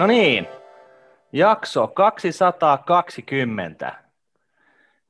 No 0.00 0.06
niin, 0.06 0.48
jakso 1.32 1.86
220. 1.86 3.94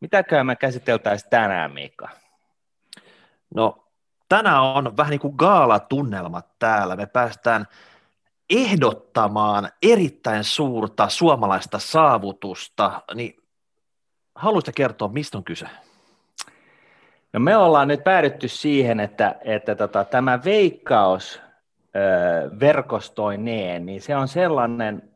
Mitäköhän 0.01 0.47
me 0.47 0.57
käsiteltäisiin 0.57 1.31
tänään, 1.31 1.73
Miikka? 1.73 2.08
No, 3.55 3.87
tänään 4.29 4.63
on 4.63 4.97
vähän 4.97 5.11
niin 5.11 5.21
kuin 5.21 5.34
gaalatunnelmat 5.37 6.47
täällä. 6.58 6.97
Me 6.97 7.07
päästään 7.07 7.67
ehdottamaan 8.50 9.71
erittäin 9.82 10.45
suurta 10.45 11.09
suomalaista 11.09 11.79
saavutusta, 11.79 13.02
niin 13.14 13.36
haluaisitko 14.34 14.77
kertoa, 14.77 15.09
mistä 15.09 15.38
on 15.38 15.45
kyse? 15.45 15.66
No 17.32 17.41
me 17.41 17.57
ollaan 17.57 17.88
nyt 17.88 18.04
päädytty 18.04 18.48
siihen, 18.48 19.00
että, 19.00 19.34
että 19.45 19.75
tota, 19.75 20.04
tämä 20.04 20.45
veikkaus 20.45 21.41
verkostoineen, 22.61 23.86
niin 23.86 24.02
se 24.02 24.16
on 24.16 24.29
sellainen 24.29 25.11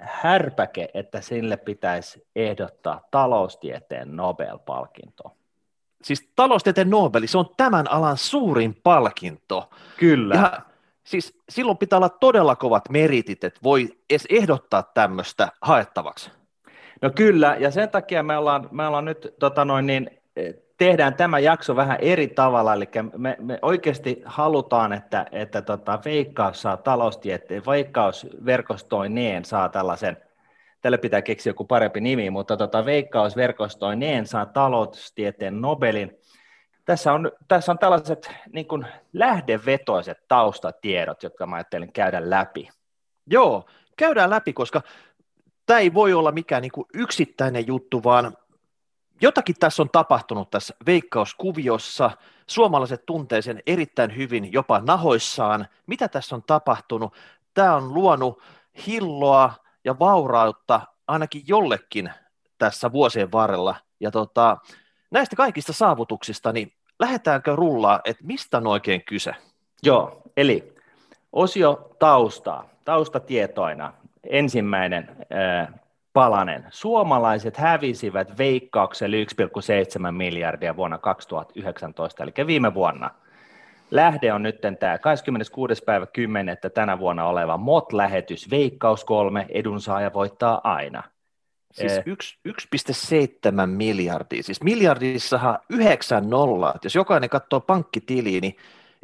härpäke, 0.00 0.88
että 0.94 1.20
sille 1.20 1.56
pitäisi 1.56 2.26
ehdottaa 2.36 3.00
taloustieteen 3.10 4.16
Nobel-palkinto. 4.16 5.36
Siis 6.02 6.30
taloustieteen 6.36 6.90
Nobel, 6.90 7.22
se 7.26 7.38
on 7.38 7.50
tämän 7.56 7.90
alan 7.90 8.16
suurin 8.16 8.80
palkinto. 8.82 9.70
Kyllä. 9.96 10.34
Ja 10.34 10.60
siis 11.04 11.38
silloin 11.48 11.78
pitää 11.78 11.96
olla 11.96 12.08
todella 12.08 12.56
kovat 12.56 12.88
meritit, 12.90 13.44
että 13.44 13.60
voi 13.62 13.88
edes 14.10 14.26
ehdottaa 14.30 14.82
tämmöistä 14.82 15.48
haettavaksi. 15.62 16.30
No 17.02 17.10
kyllä, 17.10 17.56
ja 17.60 17.70
sen 17.70 17.88
takia 17.88 18.22
me 18.22 18.36
ollaan, 18.36 18.68
me 18.70 18.86
ollaan 18.86 19.04
nyt 19.04 19.34
tota 19.38 19.64
noin, 19.64 19.86
niin, 19.86 20.10
tehdään 20.78 21.14
tämä 21.14 21.38
jakso 21.38 21.76
vähän 21.76 21.98
eri 22.00 22.28
tavalla, 22.28 22.74
eli 22.74 22.88
me, 23.16 23.36
me 23.40 23.58
oikeasti 23.62 24.22
halutaan, 24.24 24.92
että, 24.92 25.26
että 25.32 25.62
tota, 25.62 25.98
Veikkaus 26.04 26.62
saa 26.62 26.76
taloustieteen, 26.76 27.62
Veikkausverkostoineen 27.66 29.44
saa 29.44 29.68
tällaisen, 29.68 30.16
tälle 30.80 30.98
pitää 30.98 31.22
keksiä 31.22 31.50
joku 31.50 31.64
parempi 31.64 32.00
nimi, 32.00 32.30
mutta 32.30 32.56
tota, 32.56 32.84
Veikkausverkostoineen 32.84 34.26
saa 34.26 34.46
taloustieteen 34.46 35.60
Nobelin. 35.60 36.18
Tässä 36.84 37.12
on, 37.12 37.32
tässä 37.48 37.72
on 37.72 37.78
tällaiset 37.78 38.30
niin 38.52 38.66
kuin 38.66 38.86
lähdevetoiset 39.12 40.18
taustatiedot, 40.28 41.22
jotka 41.22 41.46
mä 41.46 41.56
ajattelin 41.56 41.92
käydä 41.92 42.30
läpi. 42.30 42.68
Joo, 43.26 43.66
käydään 43.96 44.30
läpi, 44.30 44.52
koska 44.52 44.82
tämä 45.66 45.80
ei 45.80 45.94
voi 45.94 46.12
olla 46.12 46.32
mikään 46.32 46.62
niin 46.62 46.72
kuin 46.72 46.86
yksittäinen 46.94 47.66
juttu, 47.66 48.04
vaan 48.04 48.32
jotakin 49.20 49.56
tässä 49.60 49.82
on 49.82 49.90
tapahtunut 49.90 50.50
tässä 50.50 50.74
veikkauskuviossa. 50.86 52.10
Suomalaiset 52.46 53.06
tuntee 53.06 53.42
sen 53.42 53.62
erittäin 53.66 54.16
hyvin, 54.16 54.52
jopa 54.52 54.80
nahoissaan. 54.86 55.66
Mitä 55.86 56.08
tässä 56.08 56.36
on 56.36 56.42
tapahtunut? 56.42 57.14
Tämä 57.54 57.76
on 57.76 57.94
luonut 57.94 58.42
hilloa 58.86 59.54
ja 59.84 59.98
vaurautta 59.98 60.80
ainakin 61.06 61.42
jollekin 61.46 62.10
tässä 62.58 62.92
vuosien 62.92 63.32
varrella. 63.32 63.74
Ja 64.00 64.10
tota, 64.10 64.56
näistä 65.10 65.36
kaikista 65.36 65.72
saavutuksista, 65.72 66.52
niin 66.52 66.72
lähdetäänkö 66.98 67.56
rullaa, 67.56 68.00
että 68.04 68.24
mistä 68.24 68.58
on 68.58 68.66
oikein 68.66 69.04
kyse? 69.04 69.32
Joo, 69.82 70.22
eli 70.36 70.74
osio 71.32 71.96
taustaa, 71.98 72.68
taustatietoina. 72.84 73.92
Ensimmäinen 74.24 75.16
palanen. 76.12 76.66
Suomalaiset 76.70 77.56
hävisivät 77.56 78.38
veikkaukselle 78.38 79.16
1,7 79.16 80.12
miljardia 80.12 80.76
vuonna 80.76 80.98
2019, 80.98 82.22
eli 82.22 82.32
viime 82.46 82.74
vuonna. 82.74 83.10
Lähde 83.90 84.32
on 84.32 84.42
nyt 84.42 84.60
tämä 84.80 84.98
26. 84.98 85.82
päivä 85.84 86.06
10. 86.06 86.56
tänä 86.74 86.98
vuonna 86.98 87.26
oleva 87.26 87.56
MOT-lähetys 87.56 88.50
Veikkaus 88.50 89.04
3, 89.04 89.46
edunsaaja 89.48 90.12
voittaa 90.12 90.60
aina. 90.64 91.02
Siis 91.72 91.92
1,7 91.98 93.66
miljardia, 93.66 94.42
siis 94.42 94.62
miljardissahan 94.62 95.58
9 95.70 96.30
nollaa, 96.30 96.74
jos 96.84 96.94
jokainen 96.94 97.30
katsoo 97.30 97.60
pankkitiliä, 97.60 98.40
niin 98.40 98.56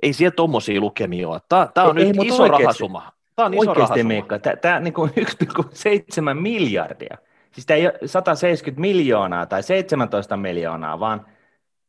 ei 0.03 0.13
siellä 0.13 0.35
tuommoisia 0.35 0.81
lukemia 0.81 1.29
ole. 1.29 1.41
Tämä, 1.49 1.69
tämä 1.75 1.87
on 1.87 1.99
ei, 1.99 2.05
nyt 2.05 2.17
ei, 2.23 2.27
iso 2.27 2.43
oikeasti. 2.43 2.63
rahasuma. 2.63 3.13
Tämä 3.37 3.47
on 3.47 3.55
iso 3.55 3.71
Oikeasti 3.71 4.05
Miikka, 4.05 4.39
tämä, 4.39 4.81
niin 4.81 4.95
kuin 4.95 5.11
1,7 5.11 6.35
miljardia. 6.41 7.19
Siis 7.53 7.67
tämä 7.67 7.77
ei 7.77 7.87
ole 7.87 7.95
170 8.07 8.81
miljoonaa 8.81 9.47
tai 9.47 9.63
17 9.63 10.37
miljoonaa, 10.37 11.01
vaan 11.01 11.27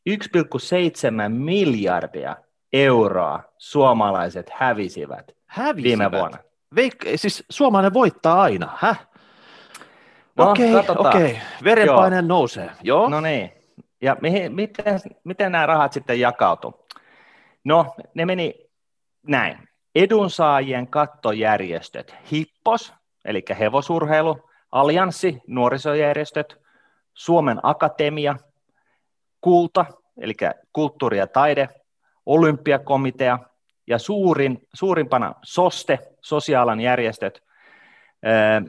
1,7 0.09 1.29
miljardia 1.29 2.35
euroa 2.73 3.43
suomalaiset 3.57 4.49
hävisivät, 4.49 5.31
hävisivät. 5.45 5.83
viime 5.83 6.11
vuonna. 6.11 6.37
Veik- 6.75 7.11
siis 7.15 7.43
suomalainen 7.49 7.93
voittaa 7.93 8.41
aina, 8.41 8.77
häh? 8.77 9.07
No, 10.37 10.51
okei, 10.51 10.75
okay, 10.75 10.95
okei. 10.97 11.39
Verenpaine 11.63 12.15
Joo. 12.15 12.27
nousee. 12.27 12.69
Joo. 12.83 13.09
No 13.09 13.21
niin. 13.21 13.51
Ja 14.01 14.17
mihin, 14.21 14.55
miten, 14.55 14.99
miten 15.23 15.51
nämä 15.51 15.65
rahat 15.65 15.93
sitten 15.93 16.19
jakautu? 16.19 16.85
No, 17.63 17.95
ne 18.13 18.25
meni 18.25 18.53
näin 19.27 19.57
edunsaajien 19.95 20.87
kattojärjestöt, 20.87 22.15
HIPPOS, 22.31 22.93
eli 23.25 23.43
hevosurheilu, 23.59 24.49
Allianssi, 24.71 25.41
nuorisojärjestöt, 25.47 26.57
Suomen 27.13 27.59
Akatemia, 27.63 28.35
Kulta, 29.41 29.85
eli 30.21 30.33
kulttuuri 30.73 31.17
ja 31.17 31.27
taide, 31.27 31.69
olympiakomitea 32.25 33.39
ja 33.87 33.99
suurin, 33.99 34.67
suurimpana 34.73 35.33
SOSTE, 35.43 35.99
sosiaalan 36.21 36.81
järjestöt, 36.81 37.43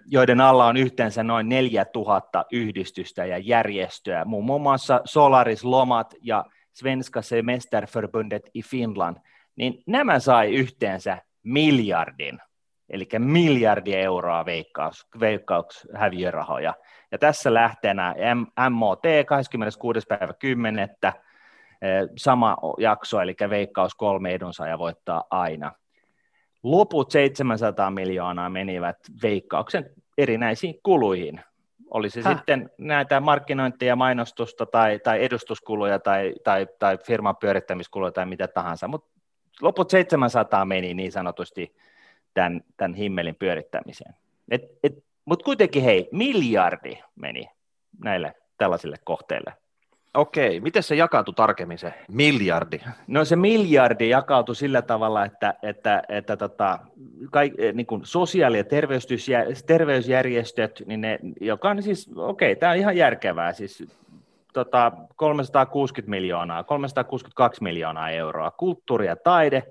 joiden 0.06 0.40
alla 0.40 0.66
on 0.66 0.76
yhteensä 0.76 1.22
noin 1.22 1.48
4000 1.48 2.44
yhdistystä 2.52 3.24
ja 3.24 3.38
järjestöä, 3.38 4.24
muun 4.24 4.62
muassa 4.62 5.00
Solaris 5.04 5.64
Lomat 5.64 6.14
ja 6.20 6.44
Svenska 6.72 7.22
Semesterförbundet 7.22 8.42
i 8.54 8.62
Finland– 8.62 9.16
niin 9.56 9.82
nämä 9.86 10.18
sai 10.18 10.54
yhteensä 10.54 11.18
miljardin, 11.42 12.38
eli 12.88 13.08
miljardi 13.18 13.94
euroa 13.94 14.44
veikkaus, 14.44 15.06
veikkaushäviörahoja. 15.20 16.74
Ja 17.12 17.18
tässä 17.18 17.54
lähteenä 17.54 18.14
MOT 18.70 19.02
26. 19.26 20.06
päivä 20.08 20.32
10. 20.38 20.88
Eh, 21.82 22.08
sama 22.16 22.56
jakso, 22.78 23.20
eli 23.20 23.34
veikkaus 23.50 23.94
kolme 23.94 24.34
edunsaaja 24.34 24.78
voittaa 24.78 25.24
aina. 25.30 25.72
Loput 26.62 27.10
700 27.10 27.90
miljoonaa 27.90 28.50
menivät 28.50 28.96
veikkauksen 29.22 29.90
erinäisiin 30.18 30.74
kuluihin. 30.82 31.40
Oli 31.90 32.10
se 32.10 32.22
Häh? 32.22 32.36
sitten 32.36 32.70
näitä 32.78 33.20
markkinointia, 33.20 33.96
mainostusta 33.96 34.66
tai, 34.66 34.98
tai 34.98 35.24
edustuskuluja 35.24 35.98
tai, 35.98 36.34
tai, 36.44 36.66
tai 36.78 36.98
firman 37.06 37.36
pyörittämiskuluja 37.36 38.12
tai 38.12 38.26
mitä 38.26 38.48
tahansa, 38.48 38.88
mutta 38.88 39.15
loput 39.60 39.90
700 39.90 40.64
meni 40.64 40.94
niin 40.94 41.12
sanotusti 41.12 41.76
tämän, 42.34 42.60
tämän 42.76 42.94
himmelin 42.94 43.36
pyörittämiseen. 43.36 44.14
Mutta 45.24 45.44
kuitenkin 45.44 45.82
hei, 45.82 46.08
miljardi 46.12 46.98
meni 47.16 47.48
näille 48.04 48.34
tällaisille 48.58 48.96
kohteille. 49.04 49.52
Okei, 50.14 50.60
miten 50.60 50.82
se 50.82 50.94
jakautui 50.94 51.34
tarkemmin 51.34 51.78
se 51.78 51.94
miljardi? 52.08 52.80
No 53.06 53.24
se 53.24 53.36
miljardi 53.36 54.08
jakautui 54.08 54.56
sillä 54.56 54.82
tavalla, 54.82 55.24
että, 55.24 55.54
että, 55.62 56.02
että 56.08 56.36
tota, 56.36 56.78
kaik, 57.30 57.54
niin 57.72 57.86
kuin 57.86 58.00
sosiaali- 58.04 58.58
ja 58.58 58.64
terveysjärjestöt, 59.66 60.82
niin 60.86 61.00
ne, 61.00 61.18
joka 61.40 61.70
on 61.70 61.82
siis, 61.82 62.10
okei, 62.16 62.56
tämä 62.56 62.72
on 62.72 62.78
ihan 62.78 62.96
järkevää, 62.96 63.52
siis 63.52 63.84
tota, 64.56 64.92
360 65.16 66.10
miljoonaa, 66.10 66.64
362 66.64 67.62
miljoonaa 67.62 68.10
euroa. 68.10 68.50
Kulttuuri 68.50 69.06
ja 69.06 69.16
taide, 69.16 69.62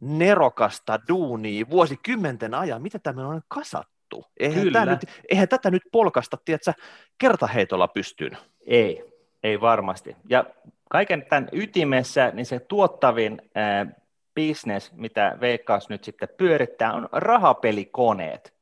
nerokasta 0.00 1.00
duunia 1.08 1.66
vuosikymmenten 1.70 2.54
ajan. 2.54 2.82
Mitä 2.82 2.98
tämä 2.98 3.28
on 3.28 3.40
kasattu? 3.48 4.24
Eihän, 4.40 4.72
tämä 4.72 4.86
nyt, 4.86 5.00
eihän 5.28 5.48
tätä 5.48 5.70
nyt 5.70 5.82
polkasta, 5.92 6.38
tiedätkö, 6.44 6.72
kertaheitolla 7.18 7.88
pystyyn. 7.88 8.36
Ei, 8.66 9.04
ei 9.42 9.60
varmasti. 9.60 10.16
Ja 10.28 10.44
kaiken 10.90 11.26
tämän 11.28 11.48
ytimessä, 11.52 12.30
niin 12.34 12.46
se 12.46 12.60
tuottavin 12.60 13.42
äh, 13.56 13.94
business, 14.34 14.92
mitä 14.92 15.36
Veikkaus 15.40 15.88
nyt 15.88 16.04
sitten 16.04 16.28
pyörittää, 16.36 16.92
on 16.92 17.08
rahapelikoneet, 17.12 18.54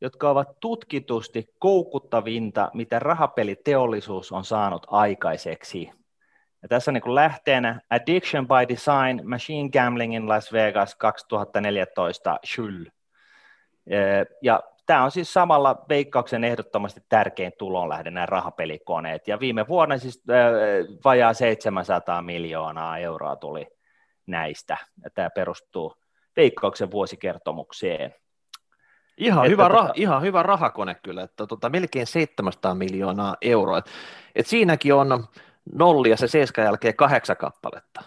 jotka 0.00 0.30
ovat 0.30 0.60
tutkitusti 0.60 1.54
koukuttavinta, 1.58 2.70
mitä 2.74 2.98
rahapeliteollisuus 2.98 4.32
on 4.32 4.44
saanut 4.44 4.86
aikaiseksi. 4.90 5.90
Ja 6.62 6.68
tässä 6.68 6.90
on 6.90 6.94
niin 6.94 7.14
lähteenä 7.14 7.80
Addiction 7.90 8.48
by 8.48 8.68
Design, 8.68 9.28
Machine 9.28 9.68
Gambling 9.68 10.14
in 10.14 10.28
Las 10.28 10.52
Vegas 10.52 10.94
2014, 10.94 12.38
Schull. 12.46 12.84
Ja 14.42 14.60
tämä 14.86 15.04
on 15.04 15.10
siis 15.10 15.32
samalla 15.32 15.84
veikkauksen 15.88 16.44
ehdottomasti 16.44 17.00
tärkein 17.08 17.52
tulonlähde, 17.58 18.10
nämä 18.10 18.26
rahapelikoneet. 18.26 19.28
Ja 19.28 19.40
viime 19.40 19.68
vuonna 19.68 19.98
siis 19.98 20.22
vajaa 21.04 21.34
700 21.34 22.22
miljoonaa 22.22 22.98
euroa 22.98 23.36
tuli 23.36 23.66
näistä. 24.26 24.76
Ja 25.04 25.10
tämä 25.10 25.30
perustuu 25.30 25.94
veikkauksen 26.36 26.90
vuosikertomukseen. 26.90 28.14
Ihan, 29.16 29.48
hyvä, 29.48 29.62
tota, 29.62 29.74
rah, 29.74 29.90
ihan 29.94 30.22
hyvä 30.22 30.42
rahakone 30.42 30.94
kyllä, 30.94 31.22
että 31.22 31.46
tota, 31.46 31.68
melkein 31.68 32.06
700 32.06 32.74
miljoonaa 32.74 33.36
euroa. 33.40 33.78
Et, 33.78 33.86
et 34.34 34.46
siinäkin 34.46 34.94
on 34.94 35.24
nolli 35.74 36.10
ja 36.10 36.16
se 36.16 36.28
seiskan 36.28 36.64
jälkeen 36.64 36.96
kahdeksan 36.96 37.36
kappaletta. 37.36 38.02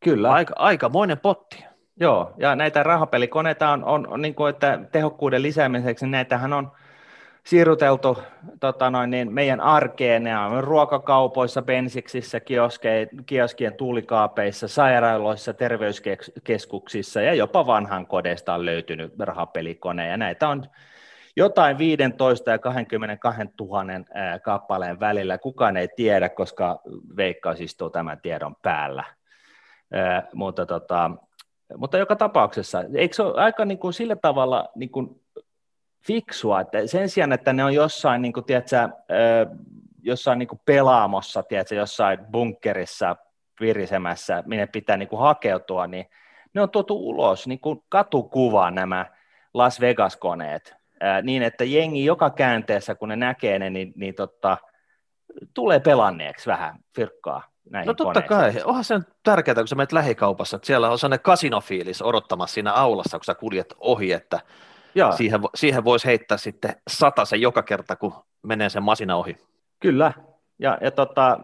Kyllä. 0.00 0.32
Aika, 0.32 0.54
aikamoinen 0.56 1.18
potti. 1.18 1.64
Joo, 2.00 2.34
ja 2.36 2.56
näitä 2.56 2.82
rahapelikoneita 2.82 3.68
on, 3.68 3.84
on, 3.84 4.06
on 4.08 4.22
niin 4.22 4.34
kuin, 4.34 4.50
että 4.50 4.80
tehokkuuden 4.92 5.42
lisäämiseksi, 5.42 6.04
niin 6.04 6.10
näitähän 6.10 6.52
on 6.52 6.72
siirruteltu 7.44 8.18
tota 8.60 8.90
noin, 8.90 9.10
niin 9.10 9.32
meidän 9.32 9.60
arkeen, 9.60 10.24
ne 10.24 10.38
on 10.38 10.64
ruokakaupoissa, 10.64 11.62
bensiksissä, 11.62 12.40
kioskien 13.26 13.74
tuulikaapeissa, 13.76 14.68
sairaaloissa, 14.68 15.54
terveyskeskuksissa 15.54 17.20
ja 17.20 17.34
jopa 17.34 17.66
vanhan 17.66 18.06
kodeista 18.06 18.54
on 18.54 18.64
löytynyt 18.64 19.12
rahapelikone, 19.18 20.08
ja 20.08 20.16
näitä 20.16 20.48
on 20.48 20.64
jotain 21.38 21.78
15 21.78 22.50
ja 22.50 22.58
22 22.58 23.42
000 23.60 24.40
kappaleen 24.42 25.00
välillä. 25.00 25.38
Kukaan 25.38 25.76
ei 25.76 25.88
tiedä, 25.96 26.28
koska 26.28 26.80
Veikkaus 27.16 27.60
istuu 27.60 27.90
tämän 27.90 28.20
tiedon 28.20 28.56
päällä. 28.62 29.04
mutta, 30.34 30.66
tota, 30.66 31.10
mutta 31.76 31.98
joka 31.98 32.16
tapauksessa, 32.16 32.84
eikö 32.94 33.14
se 33.14 33.22
ole 33.22 33.42
aika 33.42 33.64
niin 33.64 33.78
kuin 33.78 33.92
sillä 33.92 34.16
tavalla 34.16 34.68
niin 34.74 34.90
kuin 34.90 35.20
fiksua, 36.06 36.60
että 36.60 36.86
sen 36.86 37.08
sijaan, 37.08 37.32
että 37.32 37.52
ne 37.52 37.64
on 37.64 37.74
jossain, 37.74 38.22
niin 38.22 38.32
kuin, 38.32 38.44
tiedätkö, 38.44 38.88
jossain 40.02 40.38
niin 40.38 40.48
kuin 40.48 40.60
pelaamossa, 40.64 41.42
tiedätkö, 41.42 41.74
jossain 41.74 42.18
bunkkerissa 42.30 43.16
virisemässä, 43.60 44.42
minne 44.46 44.66
pitää 44.66 44.96
niin 44.96 45.08
kuin 45.08 45.20
hakeutua, 45.20 45.86
niin 45.86 46.06
ne 46.54 46.62
on 46.62 46.70
tuotu 46.70 47.08
ulos 47.08 47.46
niin 47.46 47.60
kuin 47.60 47.82
katukuvaan 47.88 48.74
nämä 48.74 49.06
Las 49.54 49.80
Vegas-koneet, 49.80 50.77
niin 51.22 51.42
että 51.42 51.64
jengi 51.64 52.04
joka 52.04 52.30
käänteessä, 52.30 52.94
kun 52.94 53.08
ne 53.08 53.16
näkee 53.16 53.58
ne, 53.58 53.70
niin, 53.70 53.92
niin 53.96 54.14
totta, 54.14 54.56
tulee 55.54 55.80
pelanneeksi 55.80 56.46
vähän 56.46 56.78
fyrkkaa 56.96 57.42
näihin 57.70 57.86
No 57.86 57.94
totta 57.94 58.22
koneisiin. 58.22 58.62
kai, 58.62 58.70
onhan 58.70 58.84
se 58.84 59.00
tärkeää, 59.22 59.54
kun 59.54 59.68
sä 59.68 59.74
menet 59.74 59.92
lähikaupassa, 59.92 60.56
että 60.56 60.66
siellä 60.66 60.90
on 60.90 60.98
sellainen 60.98 61.22
kasinofiilis 61.22 62.02
odottamassa 62.02 62.54
siinä 62.54 62.72
aulassa, 62.72 63.18
kun 63.18 63.24
sä 63.24 63.34
kuljet 63.34 63.74
ohi, 63.78 64.12
että 64.12 64.40
Joo. 64.94 65.12
siihen, 65.12 65.40
siihen 65.54 65.84
voisi 65.84 66.06
heittää 66.06 66.38
sitten 66.38 66.76
sen 67.24 67.40
joka 67.40 67.62
kerta, 67.62 67.96
kun 67.96 68.14
menee 68.42 68.68
sen 68.68 68.82
masina 68.82 69.16
ohi. 69.16 69.36
Kyllä, 69.80 70.12
ja, 70.58 70.78
ja 70.80 70.90
tota, 70.90 71.38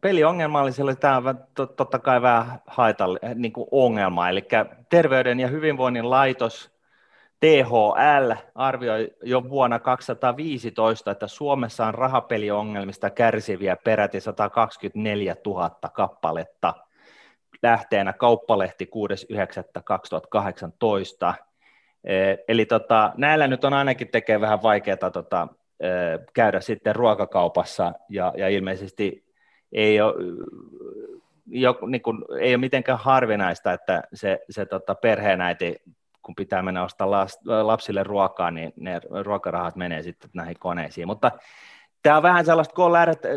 peliongelmallisille 0.00 0.96
tämä 0.96 1.16
on 1.16 1.38
totta 1.76 1.98
kai 1.98 2.22
vähän 2.22 2.58
haitallinen 2.66 3.42
niin 3.42 3.52
ongelma, 3.70 4.28
eli 4.28 4.44
Terveyden 4.88 5.40
ja 5.40 5.48
hyvinvoinnin 5.48 6.10
laitos 6.10 6.73
THL 7.44 8.32
arvioi 8.54 9.10
jo 9.22 9.48
vuonna 9.48 9.78
2015, 9.78 11.10
että 11.10 11.26
Suomessa 11.26 11.86
on 11.86 11.94
rahapeliongelmista 11.94 13.10
kärsiviä 13.10 13.76
peräti 13.76 14.20
124 14.20 15.36
000 15.46 15.70
kappaletta. 15.92 16.74
Lähteenä 17.62 18.12
kauppalehti 18.12 18.90
6.9.2018. 21.24 21.34
Eli 22.48 22.66
tota, 22.66 23.12
näillä 23.16 23.46
nyt 23.46 23.64
on 23.64 23.72
ainakin 23.72 24.08
tekee 24.08 24.40
vähän 24.40 24.62
vaikeaa 24.62 25.10
tota, 25.12 25.48
käydä 26.34 26.60
sitten 26.60 26.96
ruokakaupassa 26.96 27.92
ja, 28.08 28.32
ja 28.36 28.48
ilmeisesti 28.48 29.24
ei 29.72 30.00
ole, 30.00 30.14
jo, 31.46 31.78
niin 31.86 32.02
kuin, 32.02 32.24
ei 32.40 32.54
ole 32.54 32.60
mitenkään 32.60 32.98
harvinaista, 32.98 33.72
että 33.72 34.02
se, 34.14 34.40
se 34.50 34.66
tota, 34.66 34.94
perheenäiti 34.94 35.82
kun 36.24 36.34
pitää 36.34 36.62
mennä 36.62 36.84
ostaa 36.84 37.10
lapsille 37.44 38.02
ruokaa, 38.02 38.50
niin 38.50 38.72
ne 38.76 39.00
ruokarahat 39.24 39.76
menee 39.76 40.02
sitten 40.02 40.30
näihin 40.34 40.58
koneisiin. 40.58 41.06
Mutta 41.06 41.30
tämä 42.02 42.16
on 42.16 42.22
vähän 42.22 42.44
sellaista 42.44 42.74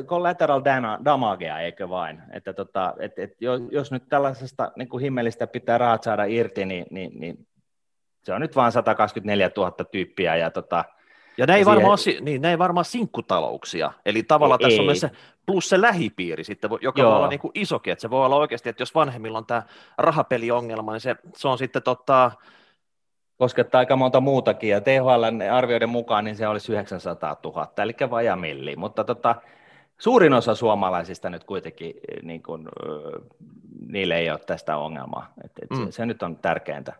collateral 0.05 0.61
damagea, 1.05 1.59
eikö 1.59 1.89
vain? 1.89 2.21
Että 2.33 2.53
tota, 2.53 2.93
et, 2.99 3.19
et 3.19 3.31
jos 3.71 3.91
nyt 3.91 4.03
tällaisesta 4.09 4.71
niin 4.75 4.89
kuin 4.89 5.01
himmelistä 5.01 5.47
pitää 5.47 5.77
rahat 5.77 6.03
saada 6.03 6.23
irti, 6.23 6.65
niin, 6.65 6.85
niin, 6.91 7.19
niin 7.19 7.47
se 8.23 8.33
on 8.33 8.41
nyt 8.41 8.55
vain 8.55 8.71
124 8.71 9.49
000 9.57 9.71
tyyppiä. 9.71 10.35
Ja, 10.35 10.51
tota, 10.51 10.85
ja 11.37 11.45
ne 11.45 11.53
ei, 11.53 11.63
siihen... 11.63 11.75
varmaan, 11.75 11.97
niin, 12.21 12.41
ne 12.41 12.49
ei 12.49 12.57
varmaan 12.57 12.85
sinkkutalouksia, 12.85 13.91
eli 14.05 14.23
tavallaan 14.23 14.59
ei, 14.61 14.65
tässä 14.65 14.81
on 14.81 14.85
myös 14.85 14.99
se 14.99 15.11
plus 15.45 15.69
se 15.69 15.81
lähipiiri 15.81 16.43
sitten, 16.43 16.69
joka 16.81 17.01
Joo. 17.01 17.09
voi 17.09 17.17
olla 17.17 17.27
niin 17.27 17.39
kuin 17.39 17.51
isokin, 17.55 17.91
että 17.91 18.01
se 18.01 18.09
voi 18.09 18.25
olla 18.25 18.35
oikeasti, 18.35 18.69
että 18.69 18.81
jos 18.81 18.95
vanhemmilla 18.95 19.37
on 19.37 19.45
tämä 19.45 19.63
rahapeliongelma, 19.97 20.91
niin 20.91 21.01
se, 21.01 21.15
se 21.35 21.47
on 21.47 21.57
sitten 21.57 21.83
tota, 21.83 22.31
koskettaa 23.37 23.79
aika 23.79 23.95
monta 23.95 24.21
muutakin, 24.21 24.69
ja 24.69 24.81
THL 24.81 25.51
arvioiden 25.51 25.89
mukaan 25.89 26.23
niin 26.23 26.35
se 26.35 26.47
olisi 26.47 26.71
900 26.71 27.37
000, 27.43 27.71
eli 27.77 27.95
vaja 28.09 28.35
milli, 28.35 28.75
mutta 28.75 29.03
tota, 29.03 29.35
suurin 29.97 30.33
osa 30.33 30.55
suomalaisista 30.55 31.29
nyt 31.29 31.43
kuitenkin, 31.43 31.93
niin 32.21 32.43
kuin, 32.43 32.67
niille 33.87 34.17
ei 34.17 34.29
ole 34.29 34.39
tästä 34.39 34.77
ongelmaa, 34.77 35.33
et, 35.43 35.51
et 35.61 35.69
mm. 35.69 35.85
se, 35.85 35.91
se 35.91 36.05
nyt 36.05 36.23
on 36.23 36.35
tärkeintä. 36.35 36.93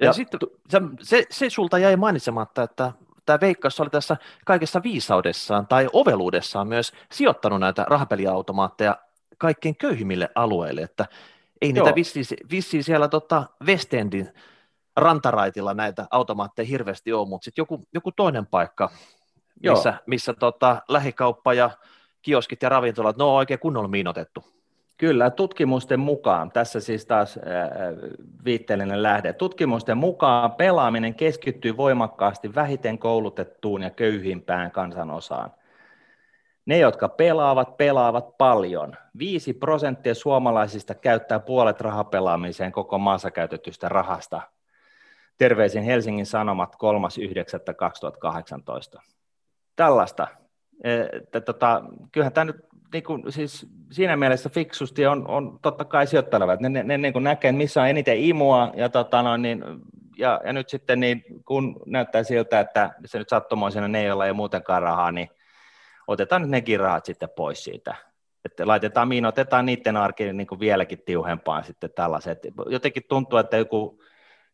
Ja, 0.00 0.06
ja 0.06 0.12
sitten 0.12 0.40
se, 0.68 0.80
se, 1.00 1.26
se 1.30 1.50
sulta 1.50 1.78
jäi 1.78 1.96
mainitsematta, 1.96 2.62
että 2.62 2.92
tämä 3.26 3.40
Veikkaus 3.40 3.80
oli 3.80 3.90
tässä 3.90 4.16
kaikessa 4.44 4.82
viisaudessaan 4.82 5.66
tai 5.66 5.88
oveluudessaan 5.92 6.68
myös 6.68 6.92
sijoittanut 7.12 7.60
näitä 7.60 7.86
rahapeliautomaatteja 7.88 8.96
kaikkein 9.38 9.76
köyhimmille 9.76 10.28
alueille, 10.34 10.80
että 10.80 11.06
ei 11.62 11.72
niitä 11.72 11.94
vissiin, 11.94 12.24
vissiin 12.50 12.84
siellä 12.84 13.08
tota 13.08 13.44
Westendin 13.66 14.28
rantaraitilla 14.96 15.74
näitä 15.74 16.06
automaatteja 16.10 16.66
hirveästi 16.66 17.12
ole, 17.12 17.28
mutta 17.28 17.44
sitten 17.44 17.62
joku, 17.62 17.86
joku 17.94 18.12
toinen 18.12 18.46
paikka, 18.46 18.90
missä, 19.70 19.94
missä 20.06 20.34
tota, 20.34 20.82
lähikauppa 20.88 21.54
ja 21.54 21.70
kioskit 22.22 22.62
ja 22.62 22.68
ravintolat, 22.68 23.16
ne 23.16 23.24
on 23.24 23.30
oikein 23.30 23.60
kunnolla 23.60 23.88
miinotettu. 23.88 24.44
Kyllä, 24.96 25.30
tutkimusten 25.30 26.00
mukaan, 26.00 26.52
tässä 26.52 26.80
siis 26.80 27.06
taas 27.06 27.38
viitteellinen 28.44 29.02
lähde, 29.02 29.32
tutkimusten 29.32 29.96
mukaan 29.96 30.52
pelaaminen 30.52 31.14
keskittyy 31.14 31.76
voimakkaasti 31.76 32.54
vähiten 32.54 32.98
koulutettuun 32.98 33.82
ja 33.82 33.90
köyhimpään 33.90 34.70
kansanosaan. 34.70 35.50
Ne, 36.66 36.78
jotka 36.78 37.08
pelaavat, 37.08 37.76
pelaavat 37.76 38.38
paljon. 38.38 38.96
5 39.18 39.52
prosenttia 39.52 40.14
suomalaisista 40.14 40.94
käyttää 40.94 41.40
puolet 41.40 41.80
rahapelaamiseen 41.80 42.72
koko 42.72 42.98
maassa 42.98 43.30
käytetystä 43.30 43.88
rahasta. 43.88 44.42
Terveisin 45.38 45.82
Helsingin 45.82 46.26
Sanomat 46.26 46.74
3.9.2018. 46.74 49.02
Tällaista. 49.76 50.28
Että 51.12 51.40
tota, 51.40 51.82
kyllähän 52.12 52.32
tämä 52.32 52.44
nyt 52.44 52.56
niin 52.92 53.04
kuin, 53.04 53.32
siis 53.32 53.66
siinä 53.92 54.16
mielessä 54.16 54.48
fiksusti 54.48 55.06
on, 55.06 55.28
on 55.28 55.58
totta 55.62 55.84
kai 55.84 56.06
sijoittelevat. 56.06 56.60
Ne, 56.60 56.68
ne, 56.68 56.82
ne 56.82 56.98
niin 56.98 57.12
kuin 57.12 57.24
näkee, 57.24 57.52
missä 57.52 57.82
on 57.82 57.88
eniten 57.88 58.18
imua, 58.18 58.72
ja, 58.76 58.88
tota, 58.88 59.22
no, 59.22 59.36
niin, 59.36 59.64
ja, 60.18 60.40
ja 60.44 60.52
nyt 60.52 60.68
sitten 60.68 61.00
niin, 61.00 61.24
kun 61.44 61.80
näyttää 61.86 62.22
siltä, 62.22 62.60
että 62.60 62.90
se 63.04 63.18
nyt 63.18 63.28
sattumoisena 63.28 63.88
ne, 63.88 64.04
joilla 64.04 64.26
ei 64.26 64.32
muutenkaan 64.32 64.82
rahaa, 64.82 65.12
niin 65.12 65.28
otetaan 66.06 66.42
nyt 66.42 66.50
nekin 66.50 66.80
rahat 66.80 67.04
sitten 67.04 67.28
pois 67.36 67.64
siitä. 67.64 67.94
Että 68.44 68.66
laitetaan 68.66 69.08
miin, 69.08 69.26
otetaan 69.26 69.66
niiden 69.66 69.96
arki 69.96 70.32
niin 70.32 70.60
vieläkin 70.60 71.02
tiuhempaan 71.06 71.64
sitten 71.64 71.90
tällaiset. 71.94 72.38
Jotenkin 72.66 73.02
tuntuu, 73.08 73.38
että 73.38 73.56
joku 73.56 74.02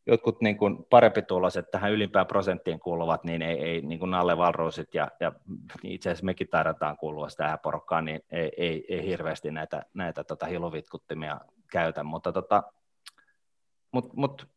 jotkut 0.09 0.41
niin 0.41 0.57
kuin 0.57 0.85
parempi 0.91 1.23
tuloset 1.23 1.71
tähän 1.71 1.93
ylimpään 1.93 2.27
prosenttiin 2.27 2.81
kuuluvat, 2.81 3.25
niin 3.25 3.43
ei, 3.43 3.65
ei 3.65 3.81
niin 3.81 3.99
kuin 3.99 4.11
Nalle 4.11 4.37
Valruusit 4.37 4.95
ja, 4.95 5.09
ja 5.21 5.33
itse 5.85 6.11
asiassa 6.11 6.25
mekin 6.25 6.49
taidetaan 6.49 6.97
kuulua 6.97 7.29
tähän 7.37 7.59
porukkaan, 7.59 8.05
niin 8.05 8.21
ei, 8.31 8.51
ei, 8.57 8.85
ei 8.89 9.07
hirveästi 9.07 9.51
näitä, 9.51 9.85
näitä 9.95 10.25
tota 10.25 10.47
hiluvitkuttimia 10.47 11.41
käytä, 11.73 12.03
mutta 12.03 12.33
tota, 12.33 12.63
mut, 13.93 14.13
mut, 14.17 14.49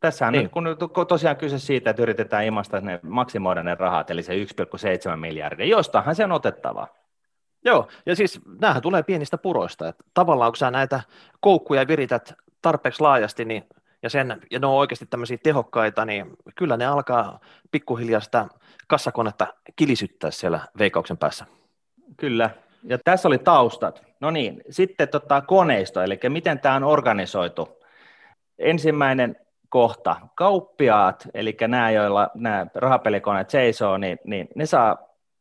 tässä 0.00 0.30
niin. 0.30 0.42
nyt 0.42 0.52
kun 0.92 1.06
tosiaan 1.08 1.36
kyse 1.36 1.58
siitä, 1.58 1.90
että 1.90 2.02
yritetään 2.02 2.44
imasta 2.44 2.80
ne 2.80 3.00
maksimoida 3.02 3.62
ne 3.62 3.74
rahat, 3.74 4.10
eli 4.10 4.22
se 4.22 4.32
1,7 4.32 5.16
miljardia, 5.16 5.66
jostahan 5.66 6.14
se 6.14 6.24
on 6.24 6.32
otettava. 6.32 6.88
Joo, 7.64 7.88
ja 8.06 8.16
siis 8.16 8.40
näähän 8.60 8.82
tulee 8.82 9.02
pienistä 9.02 9.38
puroista, 9.38 9.88
että 9.88 10.04
tavallaan 10.14 10.52
kun 10.52 10.56
sä 10.56 10.70
näitä 10.70 11.00
koukkuja 11.40 11.88
virität 11.88 12.34
tarpeeksi 12.62 13.00
laajasti, 13.00 13.44
niin 13.44 13.66
ja, 14.06 14.10
sen, 14.10 14.40
ja 14.50 14.58
ne 14.58 14.66
on 14.66 14.74
oikeasti 14.74 15.06
tämmöisiä 15.06 15.38
tehokkaita, 15.42 16.04
niin 16.04 16.36
kyllä 16.54 16.76
ne 16.76 16.86
alkaa 16.86 17.40
pikkuhiljaa 17.70 18.20
sitä 18.20 18.46
kassakonetta 18.86 19.54
kilisyttää 19.76 20.30
siellä 20.30 20.60
veikauksen 20.78 21.18
päässä. 21.18 21.46
Kyllä, 22.16 22.50
ja 22.82 22.98
tässä 23.04 23.28
oli 23.28 23.38
taustat. 23.38 24.04
No 24.20 24.30
niin, 24.30 24.62
sitten 24.70 25.08
tota 25.08 25.40
koneisto, 25.40 26.02
eli 26.02 26.18
miten 26.28 26.58
tämä 26.60 26.74
on 26.74 26.84
organisoitu. 26.84 27.68
Ensimmäinen 28.58 29.36
kohta, 29.68 30.16
kauppiaat, 30.34 31.28
eli 31.34 31.56
nämä, 31.68 31.90
joilla 31.90 32.30
nämä 32.34 32.66
rahapelikoneet 32.74 33.50
seisoo, 33.50 33.98
niin, 33.98 34.18
niin 34.24 34.48
ne 34.54 34.66
saa 34.66 34.98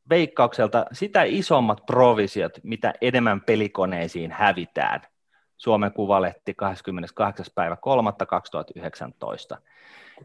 veikkaukselta 0.10 0.86
sitä 0.92 1.24
isommat 1.24 1.86
provisiot, 1.86 2.60
mitä 2.64 2.94
enemmän 3.02 3.42
pelikoneisiin 3.42 4.32
hävitään– 4.32 5.02
Suomen 5.58 5.94
Kuvalehti 5.94 6.54
28. 6.54 7.46
päivä 7.56 7.76
3. 7.76 8.12
2019. 8.28 9.58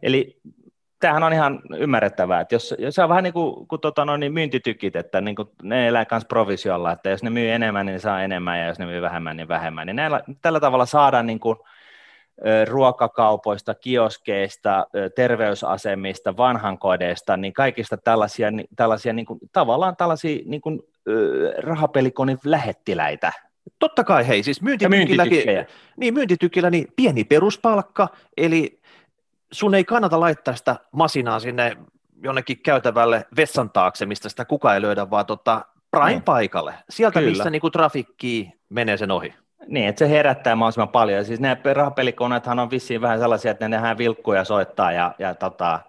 Eli 0.03 0.41
tämähän 1.01 1.23
on 1.23 1.33
ihan 1.33 1.63
ymmärrettävää, 1.79 2.41
että 2.41 2.55
jos, 2.55 2.75
jos 2.79 2.99
on 2.99 3.09
vähän 3.09 3.25
niin 3.25 3.33
kuin, 3.33 3.67
kuin 3.67 3.81
tota, 3.81 4.05
no, 4.05 4.17
niin 4.17 4.33
myyntitykit, 4.33 4.97
että 4.97 5.21
niin 5.21 5.37
kuin 5.37 5.49
ne 5.63 5.89
elää 5.89 6.07
myös 6.11 6.25
provisiolla, 6.25 6.93
että 6.93 7.11
jos 7.11 7.23
ne 7.23 7.31
myy 7.31 7.51
enemmän, 7.51 7.87
niin 7.87 7.93
ne 7.93 7.99
saa 7.99 8.23
enemmän, 8.23 8.59
ja 8.59 8.67
jos 8.67 8.79
ne 8.79 8.87
myy 8.87 9.03
vähemmän, 9.03 9.37
niin 9.37 9.49
vähemmän. 9.49 9.87
Niin 9.87 9.97
näillä, 9.97 10.21
tällä 10.43 10.61
tavalla 10.61 10.87
saadaan 10.87 11.27
niin 11.27 11.41
kuin, 11.41 11.57
ruokakaupoista, 12.69 13.75
kioskeista, 13.75 14.87
terveysasemista, 15.17 16.37
vanhankodeista, 16.37 17.37
niin 17.37 17.53
kaikista 17.53 17.97
tällaisia, 17.97 18.49
tällaisia 18.77 19.13
niin 19.13 19.27
kuin, 19.27 19.41
tavallaan 19.53 19.97
tällaisia 19.97 20.43
niin 20.45 20.61
kuin, 20.61 20.81
rahapelikonin 21.59 22.39
lähettiläitä, 22.45 23.33
Totta 23.79 24.05
kai 24.05 24.29
hei, 24.29 24.43
siis 24.43 24.63
myyntitykilläkin, 24.63 25.45
niin, 25.97 26.15
myyntitykillä 26.15 26.71
niin 26.71 26.93
pieni 26.97 27.25
peruspalkka, 27.25 28.09
eli 28.37 28.81
sun 29.53 29.75
ei 29.75 29.85
kannata 29.85 30.21
laittaa 30.21 30.57
sitä 30.57 30.77
masinaa 30.93 31.41
sinne 31.41 31.77
jonnekin 32.23 32.63
käytävälle 32.63 33.27
vessan 33.37 33.71
taakse, 33.71 34.07
mistä 34.07 34.29
sitä 34.29 34.45
kukaan 34.45 34.75
ei 34.75 34.83
löydä, 34.83 35.11
vaan 35.11 35.27
tota 35.27 35.65
prime-paikalle, 35.91 36.71
niin. 36.71 36.81
sieltä 36.91 37.19
Kyllä. 37.19 37.31
missä 37.31 37.51
niinku 37.51 37.71
trafikki 37.71 38.53
menee 38.69 38.97
sen 38.97 39.11
ohi. 39.11 39.35
Niin, 39.67 39.89
että 39.89 39.99
se 39.99 40.11
herättää 40.11 40.57
mahdollisimman 40.57 40.89
paljon. 40.89 41.25
Siis 41.25 41.41
nämä 41.41 41.57
rahapelikoneethan 41.73 42.59
on 42.59 42.71
vissiin 42.71 43.01
vähän 43.01 43.19
sellaisia, 43.19 43.51
että 43.51 43.69
ne 43.69 43.77
nähdään 43.77 43.99
vilkkuja 43.99 44.45
soittaa 44.45 44.93
ja, 44.93 45.15
ja 45.19 45.35
tota, 45.35 45.81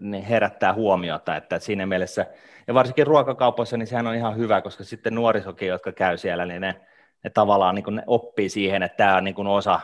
ne 0.00 0.28
herättää 0.28 0.74
huomiota, 0.74 1.36
että 1.36 1.58
siinä 1.58 1.86
mielessä, 1.86 2.26
ja 2.66 2.74
varsinkin 2.74 3.06
ruokakaupoissa, 3.06 3.76
niin 3.76 3.86
sehän 3.86 4.06
on 4.06 4.14
ihan 4.14 4.36
hyvä, 4.36 4.60
koska 4.60 4.84
sitten 4.84 5.14
nuorisokin, 5.14 5.68
jotka 5.68 5.92
käy 5.92 6.16
siellä, 6.16 6.46
niin 6.46 6.60
ne 6.60 6.80
ne 7.24 7.30
tavallaan 7.30 7.74
niin 7.74 7.94
ne 7.94 8.02
oppii 8.06 8.48
siihen, 8.48 8.82
että 8.82 8.96
tämä 8.96 9.16
on 9.16 9.24
niin 9.24 9.46
osa, 9.46 9.80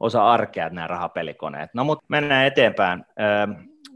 osa 0.00 0.32
arkea 0.32 0.68
nämä 0.68 0.86
rahapelikoneet. 0.86 1.70
No 1.74 1.84
mutta 1.84 2.04
mennään 2.08 2.46
eteenpäin. 2.46 3.04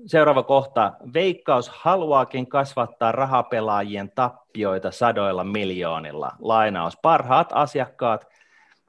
Seuraava 0.06 0.42
kohta. 0.42 0.92
Veikkaus 1.14 1.68
haluaakin 1.68 2.46
kasvattaa 2.46 3.12
rahapelaajien 3.12 4.12
tappioita 4.14 4.90
sadoilla 4.90 5.44
miljoonilla. 5.44 6.32
Lainaus. 6.38 6.98
Parhaat 7.02 7.48
asiakkaat, 7.52 8.26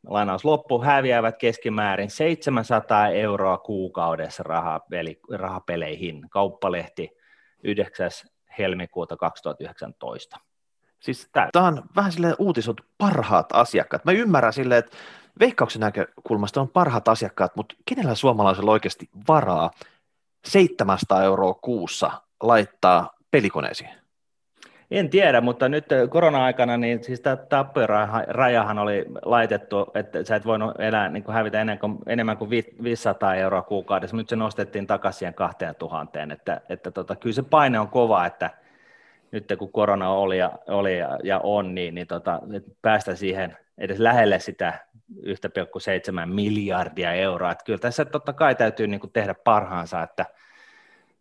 lainaus 0.07 0.45
loppu, 0.45 0.81
häviävät 0.81 1.37
keskimäärin 1.37 2.09
700 2.09 3.07
euroa 3.07 3.57
kuukaudessa 3.57 4.43
rahapeli, 4.43 5.19
rahapeleihin. 5.33 6.29
Kauppalehti 6.29 7.17
9. 7.63 8.09
helmikuuta 8.57 9.17
2019. 9.17 10.37
Siis 11.03 11.29
tämä 11.31 11.67
on 11.67 11.83
vähän 11.95 12.11
silleen 12.11 12.35
uutisot 12.39 12.81
parhaat 12.97 13.45
asiakkaat. 13.53 14.05
Mä 14.05 14.11
ymmärrän 14.11 14.53
silleen, 14.53 14.79
että 14.79 14.97
veikkauksen 15.39 15.79
näkökulmasta 15.79 16.61
on 16.61 16.69
parhaat 16.69 17.07
asiakkaat, 17.07 17.55
mutta 17.55 17.75
kenellä 17.85 18.15
suomalaisella 18.15 18.71
oikeasti 18.71 19.09
varaa 19.27 19.71
700 20.45 21.23
euroa 21.23 21.53
kuussa 21.53 22.11
laittaa 22.43 23.13
pelikoneisiin? 23.31 23.89
En 24.91 25.09
tiedä, 25.09 25.41
mutta 25.41 25.69
nyt 25.69 25.85
korona-aikana 26.09 26.77
niin 26.77 27.03
siis 27.03 27.21
tämä 27.21 27.35
tappiorajahan 27.35 28.79
oli 28.79 29.05
laitettu, 29.25 29.91
että 29.93 30.23
sä 30.23 30.35
et 30.35 30.45
voinut 30.45 30.79
elää 30.79 31.09
niin 31.09 31.23
kuin 31.23 31.35
hävitä 31.35 31.61
enemmän 31.61 31.79
kuin, 31.79 31.97
enemmän 32.07 32.37
kuin 32.37 32.49
500 32.83 33.35
euroa 33.35 33.61
kuukaudessa, 33.61 34.17
nyt 34.17 34.29
se 34.29 34.35
nostettiin 34.35 34.87
takaisin 34.87 35.19
siihen 35.19 35.33
2000, 35.33 36.19
että, 36.33 36.61
että 36.69 36.91
tota, 36.91 37.15
kyllä 37.15 37.33
se 37.33 37.43
paine 37.43 37.79
on 37.79 37.89
kova, 37.89 38.25
että– 38.25 38.49
nyt 39.33 39.53
kun 39.59 39.71
korona 39.71 40.09
oli 40.09 40.37
ja, 40.37 40.51
oli 40.67 40.97
ja, 40.97 41.19
ja 41.23 41.39
on, 41.43 41.75
niin, 41.75 41.95
niin 41.95 42.07
tota, 42.07 42.41
päästä 42.81 43.15
siihen 43.15 43.57
edes 43.77 43.99
lähelle 43.99 44.39
sitä 44.39 44.87
1,7 45.25 46.25
miljardia 46.25 47.13
euroa. 47.13 47.51
Että 47.51 47.63
kyllä 47.63 47.79
tässä 47.79 48.05
totta 48.05 48.33
kai 48.33 48.55
täytyy 48.55 48.87
niin 48.87 48.99
kuin 48.99 49.13
tehdä 49.13 49.33
parhaansa, 49.33 50.03
että 50.03 50.25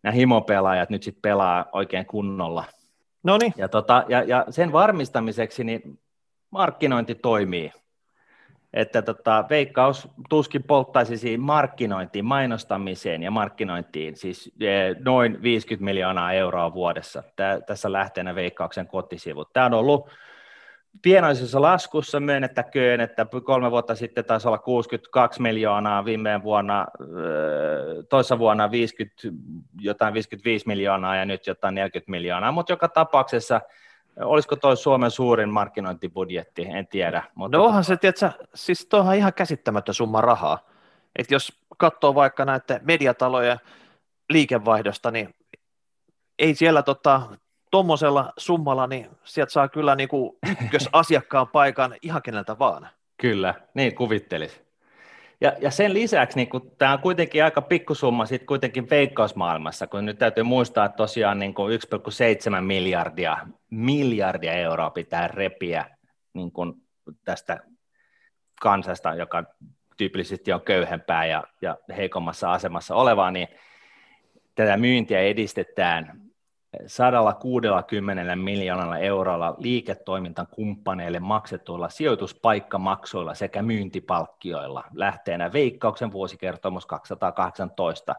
nämä 0.03 0.13
himopelaajat 0.13 0.89
nyt 0.89 1.03
sitten 1.03 1.21
pelaa 1.21 1.65
oikein 1.71 2.05
kunnolla. 2.05 2.63
Noniin. 3.23 3.53
Ja, 3.57 3.67
tota, 3.67 4.03
ja, 4.07 4.23
ja 4.23 4.45
sen 4.49 4.71
varmistamiseksi 4.71 5.63
niin 5.63 5.99
markkinointi 6.49 7.15
toimii 7.15 7.71
että 8.73 9.01
tota, 9.01 9.45
Veikkaus 9.49 10.07
tuskin 10.29 10.63
polttaisi 10.63 11.17
siihen 11.17 11.41
markkinointiin, 11.41 12.25
mainostamiseen 12.25 13.23
ja 13.23 13.31
markkinointiin 13.31 14.15
siis 14.15 14.51
e, 14.59 14.95
noin 15.05 15.41
50 15.41 15.85
miljoonaa 15.85 16.33
euroa 16.33 16.73
vuodessa. 16.73 17.23
Tää, 17.35 17.61
tässä 17.61 17.91
lähteenä 17.91 18.35
Veikkauksen 18.35 18.87
kotisivut. 18.87 19.53
Tämä 19.53 19.65
on 19.65 19.73
ollut 19.73 20.09
pienoisessa 21.01 21.61
laskussa 21.61 22.19
myönnettäköön, 22.19 23.01
että 23.01 23.27
kolme 23.43 23.71
vuotta 23.71 23.95
sitten 23.95 24.25
taisi 24.25 24.47
olla 24.47 24.57
62 24.57 25.41
miljoonaa, 25.41 26.05
viime 26.05 26.43
vuonna, 26.43 26.87
toissa 28.09 28.39
vuonna 28.39 28.71
50, 28.71 29.21
jotain 29.81 30.13
55 30.13 30.67
miljoonaa 30.67 31.15
ja 31.15 31.25
nyt 31.25 31.47
jotain 31.47 31.75
40 31.75 32.11
miljoonaa, 32.11 32.51
mutta 32.51 32.73
joka 32.73 32.87
tapauksessa– 32.87 33.61
Olisiko 34.19 34.55
toi 34.55 34.77
Suomen 34.77 35.11
suurin 35.11 35.49
markkinointibudjetti, 35.49 36.65
en 36.65 36.87
tiedä. 36.87 37.23
Mutta 37.35 37.57
no 37.57 37.65
onhan 37.65 37.83
se, 37.83 37.97
tiedätkö, 37.97 38.31
siis 38.55 38.85
tuohan 38.85 39.15
ihan 39.15 39.33
käsittämättä 39.33 39.93
summa 39.93 40.21
rahaa. 40.21 40.59
että 41.15 41.33
jos 41.33 41.59
katsoo 41.77 42.15
vaikka 42.15 42.45
näiden 42.45 42.79
mediatalojen 42.81 43.59
liikevaihdosta, 44.29 45.11
niin 45.11 45.35
ei 46.39 46.55
siellä 46.55 46.83
tota, 46.83 47.21
tuommoisella 47.71 48.33
summalla, 48.37 48.87
niin 48.87 49.09
sieltä 49.23 49.51
saa 49.51 49.67
kyllä 49.67 49.95
niin 49.95 50.09
kuin 50.09 50.37
ykkösasiakkaan 50.51 51.47
paikan 51.47 51.95
ihan 52.01 52.21
keneltä 52.21 52.59
vaan. 52.59 52.89
Kyllä, 53.17 53.53
niin 53.73 53.95
kuvittelisi. 53.95 54.62
Ja, 55.43 55.53
ja 55.61 55.71
sen 55.71 55.93
lisäksi 55.93 56.35
niin 56.35 56.49
kun, 56.49 56.71
tämä 56.77 56.93
on 56.93 56.99
kuitenkin 56.99 57.43
aika 57.43 57.61
pikkusumma 57.61 58.25
sitten 58.25 58.47
kuitenkin 58.47 58.89
veikkausmaailmassa, 58.89 59.87
kun 59.87 60.05
nyt 60.05 60.17
täytyy 60.17 60.43
muistaa, 60.43 60.85
että 60.85 60.95
tosiaan 60.95 61.39
niin 61.39 61.53
1,7 62.55 62.61
miljardia, 62.61 63.37
miljardia 63.69 64.53
euroa 64.53 64.89
pitää 64.89 65.27
repiä 65.27 65.85
niin 66.33 66.51
kun 66.51 66.81
tästä 67.25 67.59
kansasta, 68.61 69.15
joka 69.15 69.43
tyypillisesti 69.97 70.53
on 70.53 70.61
köyhempää 70.61 71.25
ja, 71.25 71.43
ja 71.61 71.77
heikommassa 71.97 72.53
asemassa 72.53 72.95
olevaa, 72.95 73.31
niin 73.31 73.47
tätä 74.55 74.77
myyntiä 74.77 75.19
edistetään 75.19 76.21
160 76.87 78.35
miljoonalla 78.35 78.97
eurolla 78.97 79.55
liiketoimintan 79.57 80.47
kumppaneille 80.51 81.19
maksetuilla 81.19 81.89
sijoituspaikkamaksuilla 81.89 83.33
sekä 83.33 83.61
myyntipalkkioilla 83.61 84.83
lähteenä 84.93 85.53
Veikkauksen 85.53 86.11
vuosikertomus 86.11 86.85
218. 86.85 88.15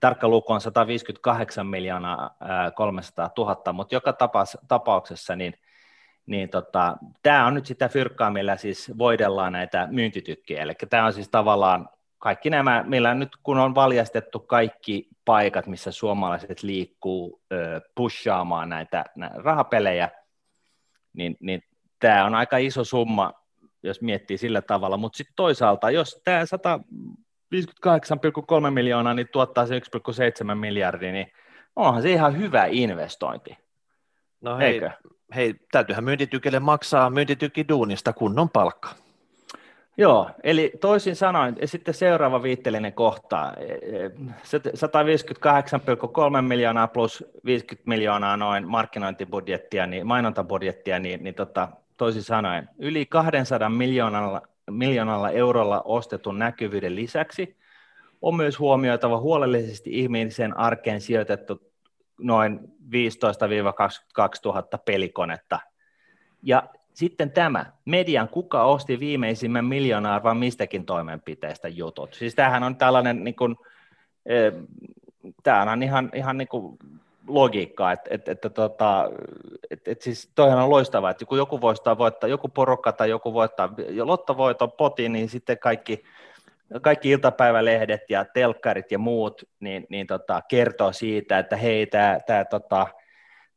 Tarkka 0.00 0.28
luku 0.28 0.52
on 0.52 0.60
158 0.60 1.66
miljoonaa 1.66 2.36
300 2.74 3.30
000, 3.38 3.72
mutta 3.72 3.94
joka 3.94 4.14
tapauksessa 4.68 5.36
niin, 5.36 5.54
niin 6.26 6.48
tota, 6.48 6.96
tämä 7.22 7.46
on 7.46 7.54
nyt 7.54 7.66
sitä 7.66 7.88
fyrkkaa, 7.88 8.30
millä 8.30 8.56
siis 8.56 8.92
voidellaan 8.98 9.52
näitä 9.52 9.88
myyntitykkiä. 9.90 10.62
Eli 10.62 10.72
tämä 10.90 11.06
on 11.06 11.12
siis 11.12 11.28
tavallaan 11.28 11.88
kaikki 12.20 12.50
nämä, 12.50 12.84
millä 12.86 13.14
nyt 13.14 13.28
kun 13.42 13.58
on 13.58 13.74
valjastettu 13.74 14.40
kaikki 14.40 15.08
paikat, 15.24 15.66
missä 15.66 15.92
suomalaiset 15.92 16.62
liikkuu 16.62 17.42
pushaamaan 17.94 18.68
näitä, 18.68 19.04
näitä 19.16 19.36
rahapelejä, 19.38 20.10
niin, 21.12 21.36
niin 21.40 21.62
tämä 21.98 22.24
on 22.24 22.34
aika 22.34 22.56
iso 22.56 22.84
summa, 22.84 23.32
jos 23.82 24.00
miettii 24.00 24.38
sillä 24.38 24.62
tavalla, 24.62 24.96
mutta 24.96 25.16
sitten 25.16 25.36
toisaalta, 25.36 25.90
jos 25.90 26.20
tämä 26.24 26.44
158,3 27.54 28.70
miljoonaa 28.70 29.14
niin 29.14 29.28
tuottaa 29.32 29.66
se 29.66 29.78
1,7 29.78 30.54
miljardia, 30.54 31.12
niin 31.12 31.32
onhan 31.76 32.02
se 32.02 32.10
ihan 32.10 32.38
hyvä 32.38 32.66
investointi. 32.70 33.56
No 34.40 34.58
hei, 34.58 34.72
Eikö? 34.72 34.90
hei 35.34 35.54
täytyyhän 35.72 36.04
myyntitykille 36.04 36.60
maksaa 36.60 37.10
myyntitykki 37.10 37.68
duunista 37.68 38.12
kunnon 38.12 38.50
palkka. 38.50 38.90
Joo, 40.00 40.30
eli 40.42 40.72
toisin 40.80 41.16
sanoen, 41.16 41.56
sitten 41.64 41.94
seuraava 41.94 42.42
viitteellinen 42.42 42.92
kohta, 42.92 43.52
158,3 46.36 46.42
miljoonaa 46.42 46.88
plus 46.88 47.24
50 47.44 47.88
miljoonaa 47.88 48.36
noin 48.36 48.68
markkinointibudjettia, 48.68 49.86
niin 49.86 50.06
mainontabudjettia, 50.06 50.98
niin, 50.98 51.24
niin 51.24 51.34
tota, 51.34 51.68
toisin 51.96 52.22
sanoen, 52.22 52.68
yli 52.78 53.06
200 53.06 53.68
miljoonalla, 53.68 54.42
miljoonalla 54.70 55.30
eurolla 55.30 55.82
ostetun 55.84 56.38
näkyvyyden 56.38 56.96
lisäksi 56.96 57.56
on 58.22 58.36
myös 58.36 58.58
huomioitava 58.58 59.20
huolellisesti 59.20 59.90
ihmisen 59.92 60.56
arkeen 60.56 61.00
sijoitettu 61.00 61.72
noin 62.18 62.60
15-22 62.60 62.62
000 64.44 64.62
pelikonetta. 64.84 65.60
Ja 66.42 66.68
sitten 66.94 67.30
tämä, 67.30 67.66
median 67.84 68.28
kuka 68.28 68.64
osti 68.64 69.00
viimeisimmän 69.00 69.64
miljoonaa 69.64 70.34
mistäkin 70.34 70.86
toimenpiteestä 70.86 71.68
jutut. 71.68 72.14
Siis 72.14 72.34
tämähän 72.34 72.62
on 72.62 72.76
tällainen, 72.76 73.24
niin 73.24 73.36
kuin, 73.36 73.56
eh, 74.26 74.52
tämä 75.42 75.72
on 75.72 75.82
ihan, 75.82 76.10
ihan 76.14 76.38
niin 76.38 76.48
kuin 76.48 76.78
logiikkaa, 77.26 77.92
että, 77.92 78.10
että, 78.14 78.32
että, 78.32 78.50
tota, 78.50 79.10
että, 79.70 79.90
että 79.90 80.04
siis 80.04 80.30
toihan 80.34 80.58
on 80.58 80.70
loistavaa, 80.70 81.10
että 81.10 81.24
kun 81.24 81.38
joku 81.38 81.60
voittaa, 81.60 81.98
voittaa, 81.98 82.30
joku 82.30 82.48
porukka 82.48 82.92
tai 82.92 83.10
joku 83.10 83.32
voittaa 83.32 83.74
lottovoiton 84.02 84.72
potin, 84.72 85.12
niin 85.12 85.28
sitten 85.28 85.58
kaikki, 85.58 86.02
kaikki 86.82 87.10
iltapäivälehdet 87.10 88.00
ja 88.08 88.24
telkkarit 88.24 88.92
ja 88.92 88.98
muut 88.98 89.42
niin, 89.60 89.86
niin 89.88 90.06
tota, 90.06 90.42
kertoo 90.48 90.92
siitä, 90.92 91.38
että 91.38 91.56
hei, 91.56 91.86
tämä 92.26 92.44
tota, 92.50 92.86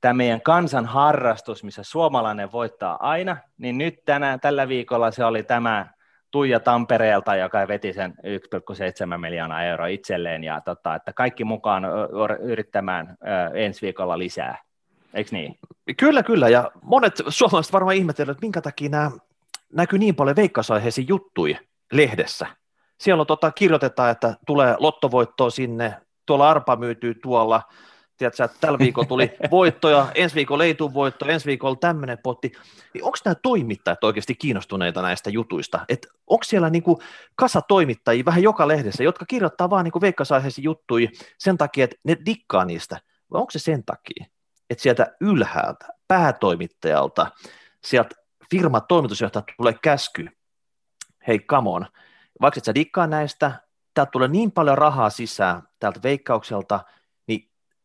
tämä 0.03 0.13
meidän 0.13 0.41
kansan 0.41 0.85
harrastus, 0.85 1.63
missä 1.63 1.83
suomalainen 1.83 2.51
voittaa 2.51 2.97
aina, 2.99 3.37
niin 3.57 3.77
nyt 3.77 4.05
tänään, 4.05 4.39
tällä 4.39 4.67
viikolla 4.67 5.11
se 5.11 5.25
oli 5.25 5.43
tämä 5.43 5.87
Tuija 6.31 6.59
Tampereelta, 6.59 7.35
joka 7.35 7.67
veti 7.67 7.93
sen 7.93 8.13
1,7 9.13 9.17
miljoonaa 9.17 9.63
euroa 9.63 9.87
itselleen, 9.87 10.43
ja 10.43 10.61
tota, 10.61 10.95
että 10.95 11.13
kaikki 11.13 11.43
mukaan 11.43 11.83
yrittämään 12.39 13.17
ensi 13.53 13.81
viikolla 13.81 14.17
lisää. 14.17 14.57
Eikö 15.13 15.29
niin? 15.33 15.59
Kyllä, 15.97 16.23
kyllä, 16.23 16.49
ja 16.49 16.71
monet 16.81 17.21
suomalaiset 17.27 17.73
varmaan 17.73 17.95
ihmettelevät, 17.95 18.31
että 18.31 18.45
minkä 18.45 18.61
takia 18.61 18.89
nämä 18.89 19.11
näkyy 19.73 19.99
niin 19.99 20.15
paljon 20.15 20.35
veikkausaiheisiin 20.35 21.07
juttui 21.07 21.57
lehdessä. 21.91 22.47
Siellä 22.97 23.21
on, 23.21 23.27
tota, 23.27 23.51
kirjoitetaan, 23.51 24.11
että 24.11 24.35
tulee 24.45 24.75
lottovoittoa 24.79 25.49
sinne, 25.49 25.93
tuolla 26.25 26.49
arpa 26.49 26.75
myytyy 26.75 27.15
tuolla, 27.15 27.61
tiedätkö, 28.31 28.43
että 28.43 28.67
tällä 28.67 28.79
viikolla 28.79 29.07
tuli 29.07 29.31
voittoja, 29.51 30.07
ensi 30.15 30.35
viikolla 30.35 30.63
ei 30.63 30.75
tule 30.75 30.93
voittoja, 30.93 31.33
ensi 31.33 31.45
viikolla 31.45 31.75
tämmöinen 31.75 32.17
potti, 32.23 32.51
niin 32.93 33.03
onko 33.03 33.17
nämä 33.25 33.35
toimittajat 33.35 34.03
oikeasti 34.03 34.35
kiinnostuneita 34.35 35.01
näistä 35.01 35.29
jutuista? 35.29 35.85
Et 35.89 36.07
onko 36.27 36.43
siellä 36.43 36.69
niinku 36.69 37.01
kasa 37.35 37.61
toimittajia 37.61 38.25
vähän 38.25 38.43
joka 38.43 38.67
lehdessä, 38.67 39.03
jotka 39.03 39.25
kirjoittaa 39.25 39.69
vaan 39.69 39.83
niinku 39.83 40.01
veikkasaiheisiin 40.01 40.63
juttuja 40.63 41.09
sen 41.37 41.57
takia, 41.57 41.83
että 41.83 41.95
ne 42.03 42.17
dikkaa 42.25 42.65
niistä, 42.65 42.99
vai 43.31 43.39
onko 43.39 43.51
se 43.51 43.59
sen 43.59 43.83
takia, 43.85 44.25
että 44.69 44.81
sieltä 44.81 45.15
ylhäältä, 45.21 45.87
päätoimittajalta, 46.07 47.31
sieltä 47.83 48.15
firman 48.51 48.81
toimitusjohtajalta 48.87 49.53
tulee 49.57 49.73
käsky, 49.81 50.29
hei 51.27 51.39
come 51.39 51.69
on, 51.69 51.85
vaikka 52.41 52.57
et 52.57 52.65
sä 52.65 52.75
dikkaa 52.75 53.07
näistä, 53.07 53.51
täältä 53.93 54.11
tulee 54.11 54.27
niin 54.27 54.51
paljon 54.51 54.77
rahaa 54.77 55.09
sisään 55.09 55.61
täältä 55.79 55.99
veikkaukselta, 56.03 56.79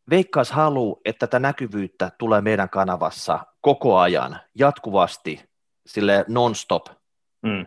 Veikkaus 0.09 0.51
haluaa, 0.51 0.99
että 1.05 1.27
tätä 1.27 1.39
näkyvyyttä 1.39 2.11
tulee 2.17 2.41
meidän 2.41 2.69
kanavassa 2.69 3.39
koko 3.61 3.97
ajan, 3.97 4.39
jatkuvasti, 4.55 5.49
sille 5.85 6.25
non-stop. 6.27 6.85
Mm. 7.41 7.65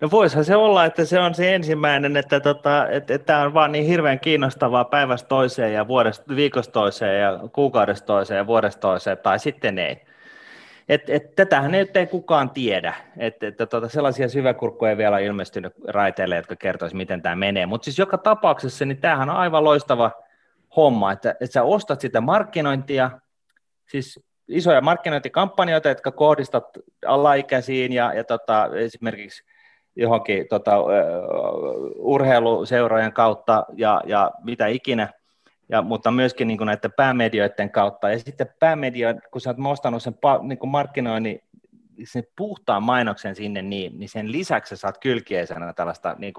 No 0.00 0.10
voisihan 0.10 0.44
se 0.44 0.56
olla, 0.56 0.84
että 0.84 1.04
se 1.04 1.20
on 1.20 1.34
se 1.34 1.54
ensimmäinen, 1.54 2.16
että 2.16 2.40
tota, 2.40 2.86
tämä 3.26 3.42
on 3.42 3.54
vaan 3.54 3.72
niin 3.72 3.86
hirveän 3.86 4.20
kiinnostavaa 4.20 4.84
päivästä 4.84 5.28
toiseen 5.28 5.72
ja 5.72 5.88
vuodesta, 5.88 6.36
viikosta 6.36 6.72
toiseen 6.72 7.20
ja 7.20 7.40
kuukaudesta 7.52 8.06
toiseen 8.06 8.38
ja 8.38 8.46
vuodesta 8.46 8.80
toiseen, 8.80 9.18
tai 9.18 9.38
sitten 9.38 9.78
ei. 9.78 9.96
Et, 10.88 11.10
et, 11.10 11.34
tätähän 11.34 11.74
ei, 11.74 11.90
ei 11.94 12.06
kukaan 12.06 12.50
tiedä, 12.50 12.94
että 13.16 13.46
et, 13.46 13.56
tota, 13.56 13.88
sellaisia 13.88 14.28
syväkurkkuja 14.28 14.90
ei 14.90 14.96
vielä 14.96 15.18
ilmestynyt 15.18 15.72
raiteille, 15.88 16.36
jotka 16.36 16.56
kertoisivat, 16.56 16.98
miten 16.98 17.22
tämä 17.22 17.36
menee. 17.36 17.66
Mutta 17.66 17.84
siis 17.84 17.98
joka 17.98 18.18
tapauksessa, 18.18 18.84
niin 18.84 19.00
tämähän 19.00 19.30
on 19.30 19.36
aivan 19.36 19.64
loistava 19.64 20.10
homma, 20.76 21.12
että, 21.12 21.30
että 21.30 21.52
sä 21.52 21.62
ostat 21.62 22.00
sitä 22.00 22.20
markkinointia, 22.20 23.10
siis 23.88 24.20
isoja 24.48 24.80
markkinointikampanjoita, 24.80 25.88
jotka 25.88 26.10
kohdistat 26.10 26.64
alaikäisiin 27.06 27.92
ja, 27.92 28.12
ja 28.14 28.24
tota, 28.24 28.68
esimerkiksi 28.76 29.44
johonkin 29.96 30.48
tota, 30.48 30.72
urheiluseurojen 31.96 33.12
kautta 33.12 33.64
ja, 33.76 34.02
ja 34.06 34.30
mitä 34.44 34.66
ikinä, 34.66 35.08
ja, 35.68 35.82
mutta 35.82 36.10
myöskin 36.10 36.48
niin 36.48 36.58
näiden 36.66 36.92
päämedioiden 36.96 37.70
kautta. 37.70 38.10
Ja 38.10 38.18
sitten 38.18 38.54
päämedio, 38.58 39.08
kun 39.30 39.40
sä 39.40 39.50
oot 39.50 39.72
ostanut 39.72 40.02
sen 40.02 40.14
niin 40.42 40.58
markkinoinnin, 40.68 41.40
sen 42.04 42.24
puhtaan 42.36 42.82
mainoksen 42.82 43.36
sinne, 43.36 43.62
niin, 43.62 43.98
niin 43.98 44.08
sen 44.08 44.32
lisäksi 44.32 44.76
sä 44.76 44.80
saat 44.80 44.98
kylkiesenä 44.98 45.72
tällaista 45.72 46.16
niin 46.18 46.34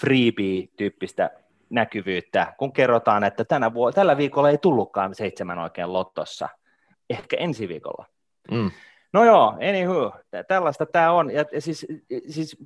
freebie-tyyppistä 0.00 1.30
näkyvyyttä, 1.72 2.54
kun 2.58 2.72
kerrotaan, 2.72 3.24
että 3.24 3.44
tänä 3.44 3.74
vu- 3.74 3.92
tällä 3.92 4.16
viikolla 4.16 4.50
ei 4.50 4.58
tullutkaan 4.58 5.14
seitsemän 5.14 5.58
oikein 5.58 5.92
lottossa, 5.92 6.48
ehkä 7.10 7.36
ensi 7.36 7.68
viikolla. 7.68 8.06
Mm. 8.50 8.70
No 9.12 9.24
joo, 9.24 9.58
anywho, 9.68 10.12
tällaista 10.48 10.86
tämä 10.86 11.12
on. 11.12 11.30
Ja, 11.30 11.44
siis, 11.58 11.86
siis 12.28 12.56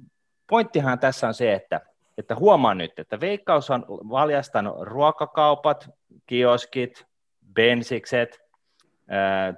pointtihan 0.47 0.99
tässä 0.99 1.29
on 1.29 1.35
se, 1.35 1.53
että, 1.53 1.81
että 2.19 2.35
huomaan 2.35 2.79
nyt, 2.79 2.99
että 2.99 3.21
Veikkaus 3.21 3.71
on 3.71 3.85
valjastanut 3.89 4.77
ruokakaupat, 4.81 5.91
kioskit, 6.27 7.07
bensikset, 7.55 8.41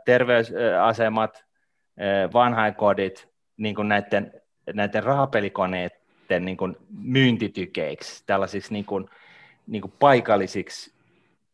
terveysasemat, 0.04 1.44
vanhainkodit, 2.32 3.28
niin 3.56 3.74
kuin 3.74 3.88
näiden, 3.88 4.32
näiden 4.74 5.02
rahapelikoneiden 5.02 6.44
niin 6.44 6.56
kuin 6.56 6.76
myyntitykeiksi, 7.02 8.22
tällaisiksi 8.26 8.72
niin 8.72 8.84
kuin, 8.84 9.10
niin 9.68 9.82
kuin 9.82 9.92
paikallisiksi 9.98 10.92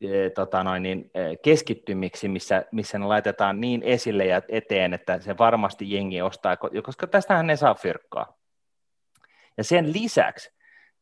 e, 0.00 0.30
tota 0.30 0.64
noin, 0.64 0.82
niin, 0.82 1.10
e, 1.14 1.36
keskittymiksi, 1.36 2.28
missä, 2.28 2.64
missä 2.72 2.98
ne 2.98 3.06
laitetaan 3.06 3.60
niin 3.60 3.82
esille 3.82 4.26
ja 4.26 4.42
eteen, 4.48 4.94
että 4.94 5.20
se 5.20 5.38
varmasti 5.38 5.92
jengi 5.92 6.22
ostaa, 6.22 6.56
koska 6.56 7.06
tästähän 7.06 7.46
ne 7.46 7.56
saa 7.56 7.74
fyrkkaa. 7.74 8.36
Ja 9.56 9.64
sen 9.64 9.92
lisäksi 9.92 10.52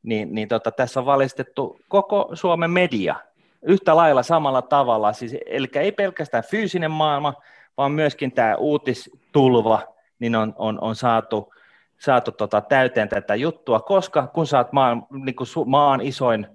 niin, 0.02 0.34
niin 0.34 0.48
tota, 0.48 0.70
tässä 0.70 1.00
on 1.00 1.06
valistettu 1.06 1.80
koko 1.88 2.30
Suomen 2.34 2.70
media 2.70 3.16
yhtä 3.62 3.96
lailla 3.96 4.22
samalla 4.22 4.62
tavalla, 4.62 5.12
siis, 5.12 5.36
eli 5.46 5.68
ei 5.74 5.92
pelkästään 5.92 6.44
fyysinen 6.44 6.90
maailma, 6.90 7.34
vaan 7.76 7.92
myöskin 7.92 8.32
tämä 8.32 8.56
uutistulva 8.56 9.92
niin 10.18 10.36
on, 10.36 10.54
on, 10.58 10.80
on 10.80 10.96
saatu, 10.96 11.54
saatu 11.98 12.32
tota, 12.32 12.60
täyteen 12.60 13.08
tätä 13.08 13.34
juttua, 13.34 13.80
koska 13.80 14.26
kun 14.26 14.46
oot 14.56 14.72
maan, 14.72 15.06
niin 15.24 15.36
kuin 15.36 15.48
maan 15.66 16.00
isoin 16.00 16.46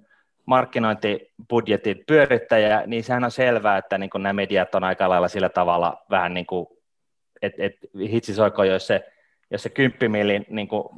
markkinointibudjetin 0.48 2.04
pyörittäjä, 2.06 2.82
niin 2.86 3.04
sehän 3.04 3.24
on 3.24 3.30
selvää, 3.30 3.78
että 3.78 3.98
niin 3.98 4.10
nämä 4.18 4.32
mediat 4.32 4.74
on 4.74 4.84
aika 4.84 5.08
lailla 5.08 5.28
sillä 5.28 5.48
tavalla 5.48 6.04
vähän 6.10 6.34
niin 6.34 6.46
kuin, 6.46 6.66
että 7.42 7.62
et, 7.62 7.72
hitsisoiko, 8.12 8.64
jos 8.64 8.86
se 8.86 9.04
jos 9.50 9.62
se 9.62 9.68
10 9.68 10.10
millin 10.10 10.46
niin 10.48 10.68
kuin 10.68 10.88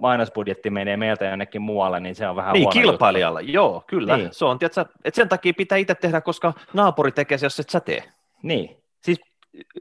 mainosbudjetti 0.00 0.70
menee 0.70 0.96
meiltä 0.96 1.24
jonnekin 1.24 1.62
muualle, 1.62 2.00
niin 2.00 2.14
se 2.14 2.28
on 2.28 2.36
vähän 2.36 2.52
Niin, 2.52 2.70
kilpailijalla, 2.70 3.40
juttu. 3.40 3.52
joo, 3.52 3.84
kyllä. 3.86 4.16
Niin. 4.16 4.28
Se 4.32 4.44
on, 4.44 4.58
tiedätkö, 4.58 4.80
että 5.04 5.16
sen 5.16 5.28
takia 5.28 5.52
pitää 5.56 5.78
itse 5.78 5.94
tehdä, 5.94 6.20
koska 6.20 6.52
naapuri 6.72 7.12
tekee 7.12 7.38
se, 7.38 7.46
jos 7.46 7.60
et 7.60 7.70
sä 7.70 7.80
tee. 7.80 8.02
Niin, 8.42 8.76
siis 9.02 9.20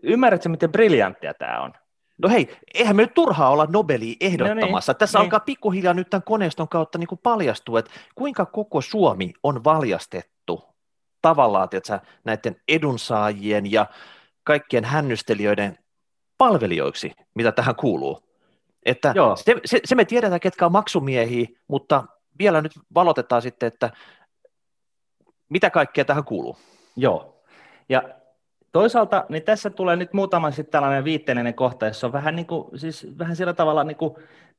ymmärrätkö, 0.03 0.49
miten 0.49 0.71
briljanttia 0.71 1.33
tämä 1.33 1.61
on? 1.61 1.73
No 2.17 2.29
hei, 2.29 2.57
eihän 2.73 2.95
me 2.95 3.01
nyt 3.01 3.13
turhaa 3.13 3.49
olla 3.49 3.67
Nobelia 3.69 4.15
ehdottamassa. 4.21 4.91
No 4.91 4.93
niin, 4.93 4.99
Tässä 4.99 5.19
niin. 5.19 5.23
alkaa 5.23 5.39
pikkuhiljaa 5.39 5.93
nyt 5.93 6.09
tämän 6.09 6.23
koneiston 6.23 6.69
kautta 6.69 6.97
niin 6.97 7.07
kuin 7.07 7.19
paljastua, 7.23 7.79
että 7.79 7.91
kuinka 8.15 8.45
koko 8.45 8.81
Suomi 8.81 9.33
on 9.43 9.63
valjastettu 9.63 10.63
tavallaan 11.21 11.69
tiedätkö, 11.69 11.99
näiden 12.23 12.55
edunsaajien 12.67 13.71
ja 13.71 13.85
kaikkien 14.43 14.85
hännystelijöiden 14.85 15.77
palvelijoiksi, 16.37 17.11
mitä 17.35 17.51
tähän 17.51 17.75
kuuluu. 17.75 18.23
Että 18.85 19.13
se, 19.35 19.55
se, 19.65 19.79
se 19.85 19.95
me 19.95 20.05
tiedetään, 20.05 20.39
ketkä 20.39 20.65
on 20.65 20.71
maksumiehiä, 20.71 21.47
mutta 21.67 22.03
vielä 22.39 22.61
nyt 22.61 22.71
valotetaan 22.95 23.41
sitten, 23.41 23.67
että 23.67 23.89
mitä 25.49 25.69
kaikkea 25.69 26.05
tähän 26.05 26.23
kuuluu. 26.23 26.57
Joo, 26.95 27.43
ja 27.89 28.03
toisaalta 28.71 29.25
niin 29.29 29.43
tässä 29.43 29.69
tulee 29.69 29.95
nyt 29.95 30.13
muutama 30.13 30.51
sitten 30.51 30.71
tällainen 30.71 31.03
viitteinen 31.03 31.53
kohta, 31.53 31.85
jossa 31.85 32.07
on 32.07 32.13
vähän, 32.13 32.35
niin 32.35 32.45
kuin, 32.45 32.79
siis 32.79 33.07
vähän 33.17 33.35
sillä 33.35 33.53
tavalla 33.53 33.83
niin 33.83 33.97
kuin 33.97 34.15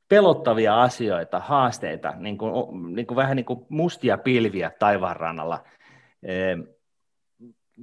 pelottavia 0.09 0.81
asioita, 0.81 1.39
haasteita, 1.39 2.13
niin 2.17 2.37
kuin, 2.37 2.51
niin 2.95 3.07
kuin 3.07 3.15
vähän 3.15 3.35
niin 3.35 3.45
kuin 3.45 3.65
mustia 3.69 4.17
pilviä 4.17 4.71
taivaanrannalla. 4.79 5.63
Ehm, 6.23 6.61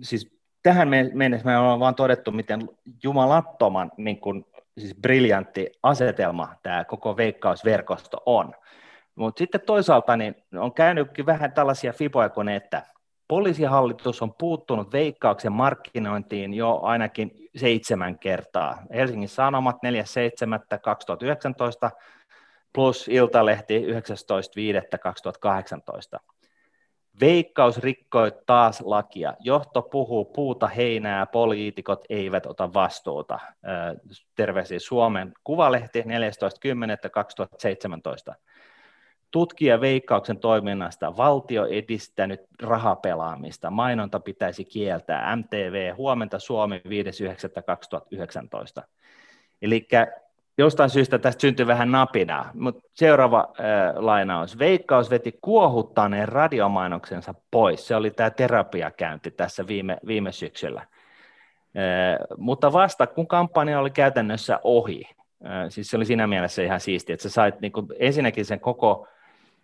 siis 0.03 0.37
tähän 0.63 0.89
mennessä 1.15 1.47
me 1.47 1.59
ollaan 1.59 1.81
vaan 1.81 1.95
todettu, 1.95 2.33
miten 2.33 2.69
jumalattoman 3.03 3.93
niin 3.97 4.21
kuin, 4.21 4.47
siis 4.79 4.95
briljantti 4.95 5.71
asetelma 5.83 6.55
tämä 6.63 6.85
koko 6.85 7.17
veikkausverkosto 7.17 8.23
on. 8.27 8.55
Mutta 9.15 9.39
sitten 9.39 9.61
toisaalta 9.61 10.17
niin 10.17 10.35
on 10.55 10.75
käynytkin 10.75 11.27
vähän 11.27 11.53
tällaisia 11.53 11.93
fiboja 11.93 12.29
kuin, 12.29 12.49
että 12.49 12.83
poliisihallitus 13.29 14.23
on 14.23 14.35
puuttunut 14.39 14.93
veikkauksen 14.93 15.53
markkinointiin 15.53 16.55
jo 16.55 16.81
ainakin 16.83 17.31
seitsemän 17.57 18.19
kertaa. 18.19 18.83
Helsingin 18.95 19.29
Sanomat 19.29 19.77
4.7.2019 19.77 19.81
plus 22.73 23.09
Iltalehti 23.09 23.87
19.5.2018. 23.87 23.93
Veikkaus 27.21 27.79
rikkoi 27.79 28.33
taas 28.47 28.81
lakia. 28.81 29.35
Johto 29.41 29.83
puhuu 29.83 30.25
puuta 30.25 30.67
heinää, 30.67 31.27
poliitikot 31.27 32.05
eivät 32.09 32.47
ota 32.47 32.75
vastuuta. 32.75 33.39
Terveisiä 34.35 34.79
Suomen 34.79 35.33
Kuvalehti 35.45 36.03
14.10.2017. 36.03 36.07
Tutkija 39.31 39.81
Veikkauksen 39.81 40.39
toiminnasta 40.39 41.17
valtio 41.17 41.67
edistänyt 41.67 42.41
rahapelaamista. 42.63 43.71
Mainonta 43.71 44.21
pitäisi 44.21 44.65
kieltää. 44.65 45.37
MTV 45.37 45.95
Huomenta 45.97 46.39
Suomi 46.39 46.83
5.9.2019. 46.85 48.83
Eli 49.63 49.89
jostain 50.59 50.91
syystä 50.91 51.19
tästä 51.19 51.41
syntyi 51.41 51.67
vähän 51.67 51.91
napinaa, 51.91 52.51
mutta 52.55 52.89
seuraava 52.95 53.49
äh, 53.61 53.95
lainaus. 53.97 54.59
Veikkaus 54.59 55.11
veti 55.11 55.39
kuohuttaneen 55.41 56.29
radiomainoksensa 56.29 57.35
pois. 57.51 57.89
Se 57.89 57.97
oli 57.97 58.11
tämä 58.11 58.31
terapiakäynti 58.31 59.31
tässä 59.31 59.67
viime, 59.67 59.99
viime 60.07 60.33
syksyllä. 60.33 60.81
Äh, 60.81 60.89
mutta 62.37 62.73
vasta 62.73 63.07
kun 63.07 63.27
kampanja 63.27 63.81
oli 63.81 63.91
käytännössä 63.91 64.61
ohi, 64.63 65.03
äh, 65.47 65.67
siis 65.69 65.91
se 65.91 65.97
oli 65.97 66.05
siinä 66.05 66.27
mielessä 66.27 66.63
ihan 66.63 66.81
siistiä, 66.81 67.15
että 67.15 67.23
sä 67.23 67.31
sait 67.31 67.61
niin 67.61 67.73
kuin, 67.73 67.87
ensinnäkin 67.99 68.45
sen 68.45 68.61
koko 68.61 69.09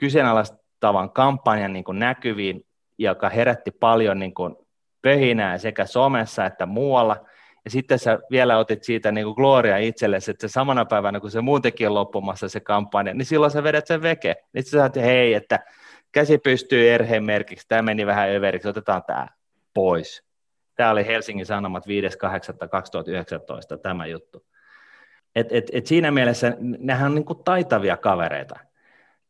kyseenalaistavan 0.03 1.11
kampanjan 1.11 1.73
niin 1.73 1.85
kuin 1.85 1.99
näkyviin, 1.99 2.67
joka 2.99 3.29
herätti 3.29 3.71
paljon 3.71 4.19
niin 4.19 4.35
kuin, 4.35 4.57
pöhinää 5.03 5.59
sekä 5.59 5.87
somessa 5.87 6.47
että 6.47 6.67
muualla– 6.67 7.17
ja 7.65 7.71
sitten 7.71 7.99
sä 7.99 8.19
vielä 8.31 8.59
otit 8.59 8.85
siitä 8.85 9.13
niin 9.13 9.25
kuin 9.25 9.35
gloria 9.35 9.79
itsellesi, 9.79 10.31
että 10.31 10.49
samana 10.49 10.85
päivänä, 10.85 11.21
kun 11.21 11.31
se 11.31 11.41
muutenkin 11.41 11.87
on 11.87 11.95
loppumassa 11.95 12.49
se 12.49 12.61
kampanja, 12.61 13.15
niin 13.15 13.27
silloin 13.27 13.53
sä 13.53 13.63
vedät 13.63 13.87
sen 13.87 14.03
veke. 14.03 14.37
Niin 14.53 14.65
sä 14.65 14.71
sanoit, 14.71 14.97
hei, 14.97 15.35
että 15.35 15.59
käsi 16.13 16.39
pystyy 16.39 16.91
erheen 16.91 17.25
merkiksi, 17.25 17.69
tämä 17.69 17.83
meni 17.83 18.07
vähän 18.07 18.31
överiksi, 18.31 18.69
otetaan 18.69 19.03
tämä 19.07 19.27
pois. 19.75 20.25
Tämä 20.77 20.91
oli 20.91 21.07
Helsingin 21.07 21.47
Sanomat 21.47 21.85
5.8.2019 21.87 23.79
tämä 23.83 24.07
juttu. 24.07 24.47
Et, 25.37 25.47
et, 25.51 25.65
et 25.73 25.87
siinä 25.87 26.11
mielessä 26.11 26.57
nehän 26.59 27.07
on 27.07 27.15
niin 27.15 27.25
kuin 27.25 27.45
taitavia 27.45 27.97
kavereita. 27.97 28.59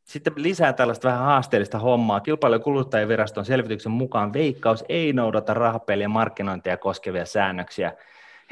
Sitten 0.04 0.32
lisää 0.36 0.72
tällaista 0.72 1.08
vähän 1.08 1.24
haasteellista 1.24 1.78
hommaa. 1.78 2.20
Kilpailu- 2.20 2.54
ja 2.54 2.58
kuluttajaviraston 2.58 3.44
selvityksen 3.44 3.92
mukaan 3.92 4.32
Veikkaus 4.32 4.84
ei 4.88 5.12
noudata 5.12 5.54
rahapelien 5.54 6.10
markkinointia 6.10 6.76
koskevia 6.76 7.26
säännöksiä– 7.26 7.92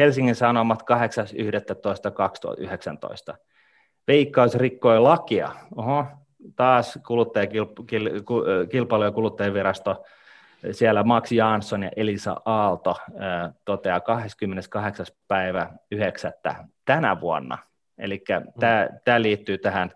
Helsingin 0.01 0.35
Sanomat 0.35 0.83
8.11.2019. 0.83 3.37
Veikkaus 4.09 4.55
rikkoi 4.55 5.01
lakia. 5.01 5.53
Oho, 5.77 6.05
taas 6.57 6.99
kilpailu- 8.71 9.05
ja 9.05 9.11
kuluttajavirasto, 9.11 10.05
siellä 10.73 11.03
Max 11.03 11.33
Jansson 11.33 11.83
ja 11.83 11.91
Elisa 11.97 12.37
Aalto 12.45 12.97
toteaa 13.65 14.01
28. 14.01 15.07
päivä 15.29 15.71
9. 15.91 16.33
tänä 16.85 17.21
vuonna. 17.21 17.59
Eli 17.99 18.25
mm. 18.31 18.53
tämä 19.05 19.23
liittyy 19.23 19.59
tähän, 19.59 19.93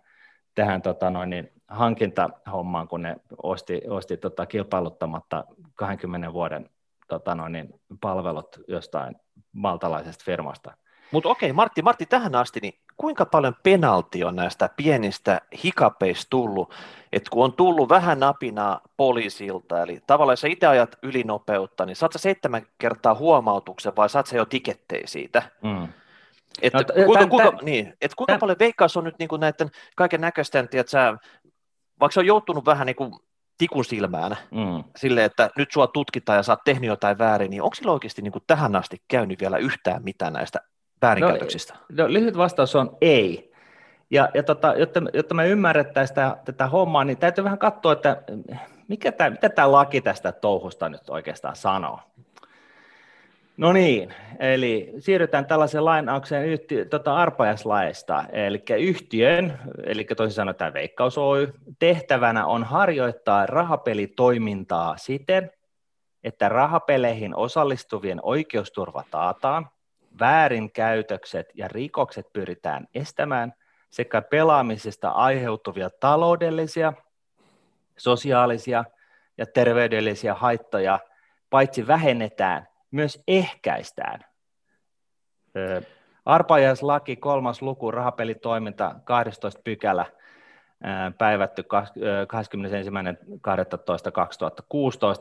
tähän 0.54 0.82
tota 0.82 1.10
noin, 1.10 1.30
niin 1.30 1.52
hankintahommaan, 1.68 2.88
kun 2.88 3.02
ne 3.02 3.16
osti, 3.42 3.82
osti 3.88 4.16
tota 4.16 4.46
kilpailuttamatta 4.46 5.44
20 5.74 6.32
vuoden 6.32 6.70
tota 7.08 7.34
noin, 7.34 7.52
niin 7.52 7.68
palvelut 8.00 8.60
jostain 8.68 9.16
maltalaisesta 9.52 10.24
firmasta. 10.24 10.76
Mutta 11.10 11.28
okei, 11.28 11.52
Martti, 11.52 11.82
Martti, 11.82 12.06
tähän 12.06 12.34
asti, 12.34 12.60
niin 12.60 12.74
kuinka 12.96 13.26
paljon 13.26 13.56
penalti 13.62 14.24
on 14.24 14.36
näistä 14.36 14.70
pienistä 14.76 15.40
hikapeista 15.64 16.30
tullut, 16.30 16.74
että 17.12 17.30
kun 17.30 17.44
on 17.44 17.52
tullut 17.52 17.88
vähän 17.88 18.20
napinaa 18.20 18.80
poliisilta, 18.96 19.82
eli 19.82 20.00
tavallaan 20.06 20.32
jos 20.32 20.40
sä 20.40 20.48
itse 20.48 20.66
ajat 20.66 20.96
ylinopeutta, 21.02 21.86
niin 21.86 21.96
saat 21.96 22.12
sä 22.12 22.18
seitsemän 22.18 22.66
kertaa 22.78 23.14
huomautuksen 23.14 23.96
vai 23.96 24.08
saat 24.08 24.26
sä 24.26 24.36
jo 24.36 24.44
tikettejä 24.44 25.06
siitä? 25.06 25.42
Mm. 25.62 25.88
Että 26.62 26.78
no, 26.78 26.84
kuinka, 26.84 27.12
tämän, 27.12 27.28
kuinka, 27.28 27.50
tämän, 27.50 27.64
niin, 27.64 27.94
et 28.00 28.14
kuinka 28.14 28.30
tämän, 28.30 28.40
paljon 28.40 28.58
veikkaus 28.58 28.96
on 28.96 29.04
nyt 29.04 29.18
niin 29.18 29.28
kuin 29.28 29.40
näiden 29.40 29.70
kaiken 29.96 30.20
näköisten, 30.20 30.68
että 30.72 31.18
vaikka 32.00 32.14
se 32.14 32.20
on 32.20 32.26
joutunut 32.26 32.66
vähän 32.66 32.86
niin 32.86 32.96
kuin 32.96 33.12
tikun 33.58 33.84
silmään 33.84 34.36
mm. 34.50 34.84
sille, 34.96 35.24
että 35.24 35.50
nyt 35.56 35.72
sua 35.72 35.86
tutkitaan 35.86 36.36
ja 36.36 36.42
sä 36.42 36.52
oot 36.52 36.64
tehnyt 36.64 36.88
jotain 36.88 37.18
väärin, 37.18 37.50
niin 37.50 37.62
onko 37.62 37.74
sillä 37.74 37.92
oikeasti 37.92 38.22
niin 38.22 38.32
kuin 38.32 38.44
tähän 38.46 38.76
asti 38.76 38.96
käynyt 39.08 39.40
vielä 39.40 39.56
yhtään 39.56 40.02
mitään 40.02 40.32
näistä 40.32 40.60
väärinkäytöksistä? 41.02 41.74
No, 41.74 42.04
no, 42.04 42.12
lyhyt 42.12 42.36
vastaus 42.36 42.76
on 42.76 42.96
ei. 43.00 43.54
Ja, 44.10 44.28
ja 44.34 44.42
tota, 44.42 44.74
jotta, 44.76 45.00
jotta 45.14 45.34
me 45.34 45.48
ymmärrettäisiin 45.48 46.14
tätä, 46.14 46.36
tätä 46.44 46.66
hommaa, 46.66 47.04
niin 47.04 47.18
täytyy 47.18 47.44
vähän 47.44 47.58
katsoa, 47.58 47.92
että 47.92 48.22
mikä 48.88 49.12
tämä, 49.12 49.30
mitä 49.30 49.48
tämä 49.48 49.72
laki 49.72 50.00
tästä 50.00 50.32
touhusta 50.32 50.88
nyt 50.88 51.10
oikeastaan 51.10 51.56
sanoo. 51.56 52.00
No 53.56 53.72
niin, 53.72 54.14
eli 54.38 54.92
siirrytään 54.98 55.46
tällaiseen 55.46 55.84
lainaukseen 55.84 56.46
yhti, 56.46 56.84
tota 56.86 57.16
arpajaislaista, 57.16 58.24
eli 58.32 58.62
yhtiön, 58.78 59.58
eli 59.84 60.04
toisin 60.04 60.34
sanoen 60.34 60.56
tämä 60.56 60.72
Veikkaus 60.72 61.18
Oy, 61.18 61.52
tehtävänä 61.78 62.46
on 62.46 62.64
harjoittaa 62.64 63.46
rahapelitoimintaa 63.46 64.96
siten, 64.96 65.50
että 66.24 66.48
rahapeleihin 66.48 67.36
osallistuvien 67.36 68.20
oikeusturva 68.22 69.04
taataan, 69.10 69.68
väärinkäytökset 70.20 71.46
ja 71.54 71.68
rikokset 71.68 72.32
pyritään 72.32 72.86
estämään 72.94 73.52
sekä 73.90 74.22
pelaamisesta 74.22 75.08
aiheutuvia 75.08 75.90
taloudellisia, 76.00 76.92
sosiaalisia 77.96 78.84
ja 79.38 79.46
terveydellisiä 79.46 80.34
haittoja 80.34 80.98
paitsi 81.50 81.86
vähennetään, 81.86 82.68
myös 82.94 83.22
ehkäistään. 83.28 84.24
Arpajaislaki, 86.24 87.16
kolmas 87.16 87.62
luku, 87.62 87.90
rahapelitoiminta, 87.90 88.94
12 89.04 89.60
pykälä, 89.64 90.06
päivätty 91.18 91.62
21.12.2016 91.62 91.68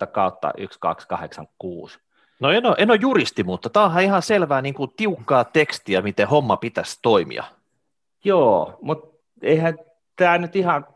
kautta 0.08 0.48
1286. 0.48 2.00
No 2.40 2.52
en 2.52 2.66
ole, 2.66 2.76
en 2.78 2.92
ole 2.92 3.00
juristi, 3.02 3.44
mutta 3.44 3.70
tämä 3.70 3.86
on 3.86 4.02
ihan 4.02 4.22
selvää 4.22 4.62
niin 4.62 4.74
kuin 4.74 4.92
tiukkaa 4.98 5.44
tekstiä, 5.44 6.02
miten 6.02 6.28
homma 6.28 6.58
pitäisi 6.58 7.00
toimia. 7.02 7.44
Joo, 8.24 8.78
mutta 8.82 9.18
eihän 9.42 9.78
tämä 10.16 10.38
nyt 10.38 10.56
ihan 10.56 10.93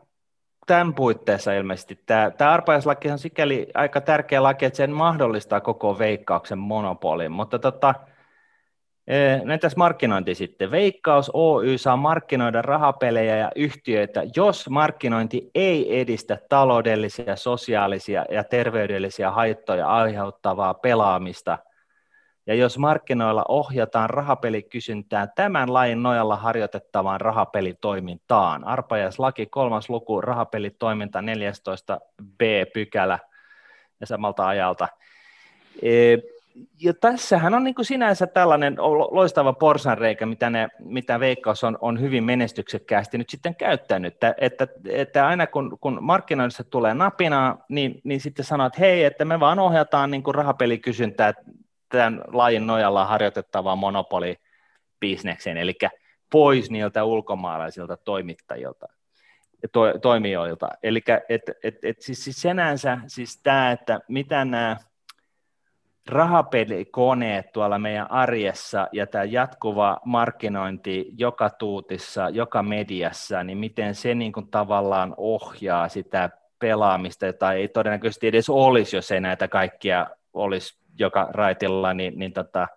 tämän 0.68 0.94
puitteissa 0.94 1.52
ilmeisesti. 1.52 1.98
Tämä, 2.06 2.30
tämä 2.30 2.52
arpajaislaki 2.52 3.10
on 3.10 3.18
sikäli 3.18 3.66
aika 3.74 4.00
tärkeä 4.00 4.42
laki, 4.42 4.64
että 4.64 4.76
sen 4.76 4.90
mahdollistaa 4.90 5.60
koko 5.60 5.98
veikkauksen 5.98 6.58
monopolin, 6.58 7.32
mutta 7.32 7.58
tota, 7.58 7.94
Näitäs 9.44 9.76
markkinointi 9.76 10.34
sitten. 10.34 10.70
Veikkaus 10.70 11.30
Oy 11.34 11.78
saa 11.78 11.96
markkinoida 11.96 12.62
rahapelejä 12.62 13.36
ja 13.36 13.52
yhtiöitä, 13.56 14.22
jos 14.36 14.70
markkinointi 14.70 15.50
ei 15.54 16.00
edistä 16.00 16.38
taloudellisia, 16.48 17.36
sosiaalisia 17.36 18.24
ja 18.30 18.44
terveydellisiä 18.44 19.30
haittoja 19.30 19.86
aiheuttavaa 19.86 20.74
pelaamista, 20.74 21.58
ja 22.48 22.54
jos 22.54 22.78
markkinoilla 22.78 23.44
ohjataan 23.48 24.10
rahapelikysyntää 24.10 25.26
tämän 25.26 25.74
lain 25.74 26.02
nojalla 26.02 26.36
harjoitettavaan 26.36 27.20
rahapelitoimintaan. 27.20 28.64
Arpajaislaki 28.64 29.46
kolmas 29.46 29.90
luku, 29.90 30.20
rahapelitoiminta 30.20 31.22
14 31.22 32.00
b-pykälä 32.38 33.18
ja 34.00 34.06
samalta 34.06 34.48
ajalta 34.48 34.88
ja 36.80 36.94
tässähän 36.94 37.54
on 37.54 37.64
niin 37.64 37.74
kuin 37.74 37.84
sinänsä 37.84 38.26
tällainen 38.26 38.76
loistava 39.10 39.52
porsanreikä, 39.52 40.26
mitä, 40.26 40.50
ne, 40.50 40.68
mitä 40.78 41.20
Veikkaus 41.20 41.64
on, 41.64 41.78
on 41.80 42.00
hyvin 42.00 42.24
menestyksekkäästi 42.24 43.18
nyt 43.18 43.30
sitten 43.30 43.54
käyttänyt, 43.54 44.14
että, 44.14 44.34
että, 44.38 44.68
että 44.88 45.26
aina 45.26 45.46
kun, 45.46 45.78
kun 45.80 45.98
markkinoinnissa 46.00 46.64
tulee 46.64 46.94
napina, 46.94 47.56
niin, 47.68 48.00
niin 48.04 48.20
sitten 48.20 48.44
sanoo, 48.44 48.66
että 48.66 48.80
hei, 48.80 49.04
että 49.04 49.24
me 49.24 49.40
vaan 49.40 49.58
ohjataan 49.58 50.10
niin 50.10 50.22
kuin 50.22 50.34
rahapelikysyntää 50.34 51.34
tämän 51.88 52.20
lajin 52.32 52.66
nojalla 52.66 53.04
harjoitettavaan 53.04 53.78
monopolibisnekseen, 53.78 55.56
eli 55.56 55.74
pois 56.32 56.70
niiltä 56.70 57.04
ulkomaalaisilta 57.04 57.96
toimittajilta 57.96 58.86
to, 59.72 59.98
toimijoilta. 60.02 60.68
Eli 60.82 61.02
et, 61.28 61.42
et, 61.62 61.84
et, 61.84 62.02
siis, 62.02 62.24
siis 62.24 62.42
senänsä 62.42 62.98
siis 63.06 63.40
tämä, 63.42 63.70
että 63.70 64.00
mitä 64.08 64.44
nämä 64.44 64.76
rahapelikoneet 66.08 67.52
tuolla 67.52 67.78
meidän 67.78 68.10
arjessa 68.10 68.88
ja 68.92 69.06
tämä 69.06 69.24
jatkuva 69.24 70.00
markkinointi 70.04 71.06
joka 71.18 71.50
tuutissa, 71.50 72.28
joka 72.28 72.62
mediassa, 72.62 73.44
niin 73.44 73.58
miten 73.58 73.94
se 73.94 74.14
niin 74.14 74.32
kuin 74.32 74.50
tavallaan 74.50 75.14
ohjaa 75.16 75.88
sitä 75.88 76.30
pelaamista, 76.58 77.32
tai 77.32 77.56
ei 77.56 77.68
todennäköisesti 77.68 78.26
edes 78.26 78.50
olisi, 78.50 78.96
jos 78.96 79.10
ei 79.10 79.20
näitä 79.20 79.48
kaikkia 79.48 80.06
olisi 80.32 80.78
joka 80.98 81.28
raitilla, 81.30 81.94
niin, 81.94 82.18
niin 82.18 82.32
tota, 82.32 82.68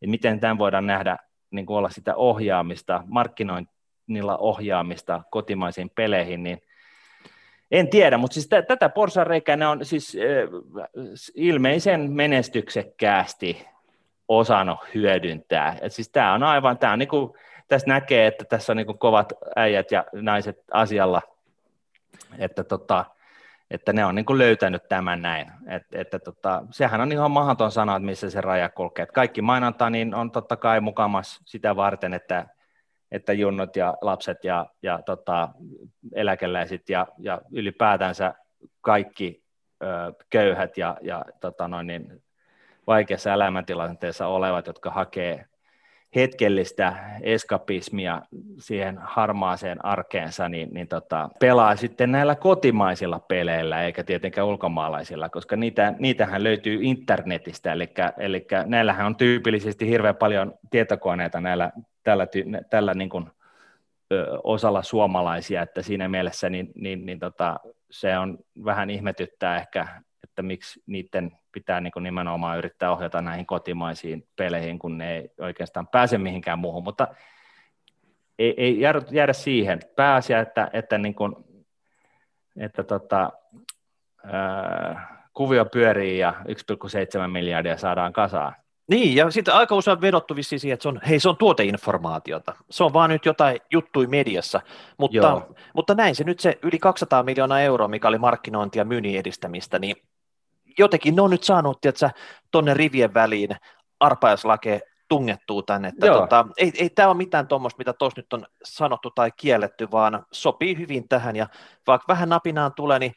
niin 0.00 0.10
miten 0.10 0.40
tämän 0.40 0.58
voidaan 0.58 0.86
nähdä 0.86 1.16
niin 1.50 1.66
kuin 1.66 1.76
olla 1.76 1.90
sitä 1.90 2.14
ohjaamista, 2.14 3.02
markkinoinnilla 3.06 4.36
ohjaamista 4.38 5.22
kotimaisiin 5.30 5.90
peleihin, 5.90 6.42
niin 6.42 6.62
en 7.70 7.88
tiedä, 7.88 8.18
mutta 8.18 8.34
siis 8.34 8.48
t- 8.48 8.66
tätä 8.68 8.90
ne 9.56 9.66
on 9.66 9.84
siis 9.84 10.16
äh, 10.16 10.92
ilmeisen 11.34 12.12
menestyksekkäästi 12.12 13.66
osannut 14.28 14.78
hyödyntää. 14.94 15.76
Et 15.80 15.92
siis 15.92 16.08
tämä 16.08 16.34
on 16.34 16.42
aivan, 16.42 16.78
tää 16.78 16.92
on 16.92 16.98
niinku, 16.98 17.36
tässä 17.68 17.88
näkee, 17.88 18.26
että 18.26 18.44
tässä 18.44 18.72
on 18.72 18.76
niinku 18.76 18.94
kovat 18.94 19.32
äijät 19.56 19.90
ja 19.90 20.04
naiset 20.12 20.64
asialla, 20.72 21.22
että, 22.38 22.64
tota, 22.64 23.04
että 23.70 23.92
ne 23.92 24.04
on 24.04 24.14
niinku 24.14 24.38
löytänyt 24.38 24.88
tämän 24.88 25.22
näin. 25.22 25.52
Et, 25.68 25.82
että 25.92 26.18
tota, 26.18 26.62
sehän 26.70 27.00
on 27.00 27.12
ihan 27.12 27.30
mahdoton 27.30 27.72
sana, 27.72 27.96
että 27.96 28.06
missä 28.06 28.30
se 28.30 28.40
raja 28.40 28.68
kulkee. 28.68 29.02
Et 29.02 29.12
kaikki 29.12 29.42
mainonta 29.42 29.90
niin 29.90 30.14
on 30.14 30.30
totta 30.30 30.56
kai 30.56 30.80
mukamas 30.80 31.40
sitä 31.44 31.76
varten, 31.76 32.14
että 32.14 32.46
että 33.12 33.32
junnot 33.32 33.76
ja 33.76 33.94
lapset 34.00 34.44
ja, 34.44 34.66
ja 34.82 35.02
tota, 35.02 35.48
eläkeläiset 36.14 36.88
ja, 36.88 37.06
ja 37.18 37.40
ylipäätänsä 37.52 38.34
kaikki 38.80 39.44
ö, 39.82 39.86
köyhät 40.30 40.78
ja, 40.78 40.96
ja 41.02 41.24
tota 41.40 41.68
noin, 41.68 41.86
niin, 41.86 42.22
vaikeassa 42.86 43.32
elämäntilanteessa 43.32 44.26
olevat, 44.26 44.66
jotka 44.66 44.90
hakee 44.90 45.46
hetkellistä 46.14 46.94
eskapismia 47.22 48.22
siihen 48.58 48.98
harmaaseen 49.02 49.84
arkeensa, 49.84 50.48
niin, 50.48 50.68
niin 50.72 50.88
tota, 50.88 51.28
pelaa 51.40 51.76
sitten 51.76 52.12
näillä 52.12 52.34
kotimaisilla 52.34 53.18
peleillä, 53.18 53.82
eikä 53.82 54.04
tietenkään 54.04 54.46
ulkomaalaisilla, 54.46 55.28
koska 55.28 55.56
niitä, 55.56 55.94
niitähän 55.98 56.44
löytyy 56.44 56.78
internetistä, 56.82 57.72
eli, 57.72 57.88
eli 58.18 58.46
näillähän 58.66 59.06
on 59.06 59.16
tyypillisesti 59.16 59.88
hirveän 59.88 60.16
paljon 60.16 60.54
tietokoneita 60.70 61.40
näillä 61.40 61.72
tällä, 62.02 62.26
tällä 62.70 62.94
niin 62.94 63.10
kuin, 63.10 63.30
ö, 64.12 64.38
osalla 64.44 64.82
suomalaisia, 64.82 65.62
että 65.62 65.82
siinä 65.82 66.08
mielessä 66.08 66.50
niin, 66.50 66.72
niin, 66.74 67.06
niin 67.06 67.18
tota, 67.18 67.60
se 67.90 68.18
on 68.18 68.38
vähän 68.64 68.90
ihmetyttää 68.90 69.56
ehkä, 69.56 69.88
että 70.24 70.42
miksi 70.42 70.82
niiden 70.86 71.32
pitää 71.60 71.80
niin 71.80 71.92
kuin 71.92 72.02
nimenomaan 72.02 72.58
yrittää 72.58 72.92
ohjata 72.92 73.22
näihin 73.22 73.46
kotimaisiin 73.46 74.28
peleihin, 74.36 74.78
kun 74.78 74.98
ne 74.98 75.16
ei 75.16 75.30
oikeastaan 75.40 75.86
pääse 75.86 76.18
mihinkään 76.18 76.58
muuhun, 76.58 76.84
mutta 76.84 77.08
ei, 78.38 78.54
ei 78.56 78.80
jäädä, 79.10 79.32
siihen. 79.32 79.80
Pääasia, 79.96 80.40
että, 80.40 80.70
että, 80.72 80.98
niin 80.98 81.14
kuin, 81.14 81.36
että 82.56 82.82
tota, 82.82 83.32
ää, 84.24 85.28
kuvio 85.34 85.64
pyörii 85.64 86.18
ja 86.18 86.34
1,7 86.48 87.28
miljardia 87.28 87.76
saadaan 87.76 88.12
kasaan. 88.12 88.54
Niin, 88.88 89.16
ja 89.16 89.30
sitten 89.30 89.54
aika 89.54 89.74
usein 89.74 90.00
vedottu 90.00 90.36
vissiin 90.36 90.60
siihen, 90.60 90.74
että 90.74 90.82
se 90.82 90.88
on, 90.88 91.00
hei, 91.08 91.20
se 91.20 91.28
on 91.28 91.36
tuoteinformaatiota. 91.36 92.54
Se 92.70 92.84
on 92.84 92.92
vaan 92.92 93.10
nyt 93.10 93.26
jotain 93.26 93.60
juttui 93.70 94.06
mediassa, 94.06 94.60
mutta, 94.98 95.42
mutta 95.74 95.94
näin 95.94 96.14
se 96.14 96.24
nyt 96.24 96.40
se 96.40 96.58
yli 96.62 96.78
200 96.78 97.22
miljoonaa 97.22 97.60
euroa, 97.60 97.88
mikä 97.88 98.08
oli 98.08 98.18
markkinointia 98.18 98.80
ja 98.80 98.84
myynnin 98.84 99.18
edistämistä, 99.18 99.78
niin 99.78 99.96
jotenkin 100.78 101.16
ne 101.16 101.22
on 101.22 101.30
nyt 101.30 101.42
saanut, 101.42 101.80
tiedätkö, 101.80 102.10
tonne 102.50 102.74
rivien 102.74 103.14
väliin 103.14 103.50
arpaislake 104.00 104.80
tungettuu 105.08 105.62
tänne. 105.62 105.88
Että 105.88 106.06
tota, 106.06 106.46
ei, 106.56 106.72
ei 106.78 106.90
tämä 106.90 107.08
ole 107.08 107.16
mitään 107.16 107.46
tuommoista, 107.46 107.78
mitä 107.78 107.92
tuossa 107.92 108.20
nyt 108.20 108.32
on 108.32 108.46
sanottu 108.64 109.10
tai 109.10 109.30
kielletty, 109.36 109.90
vaan 109.90 110.26
sopii 110.32 110.78
hyvin 110.78 111.08
tähän, 111.08 111.36
ja 111.36 111.46
vaikka 111.86 112.04
vähän 112.08 112.28
napinaan 112.28 112.72
tulee, 112.74 112.98
niin 112.98 113.12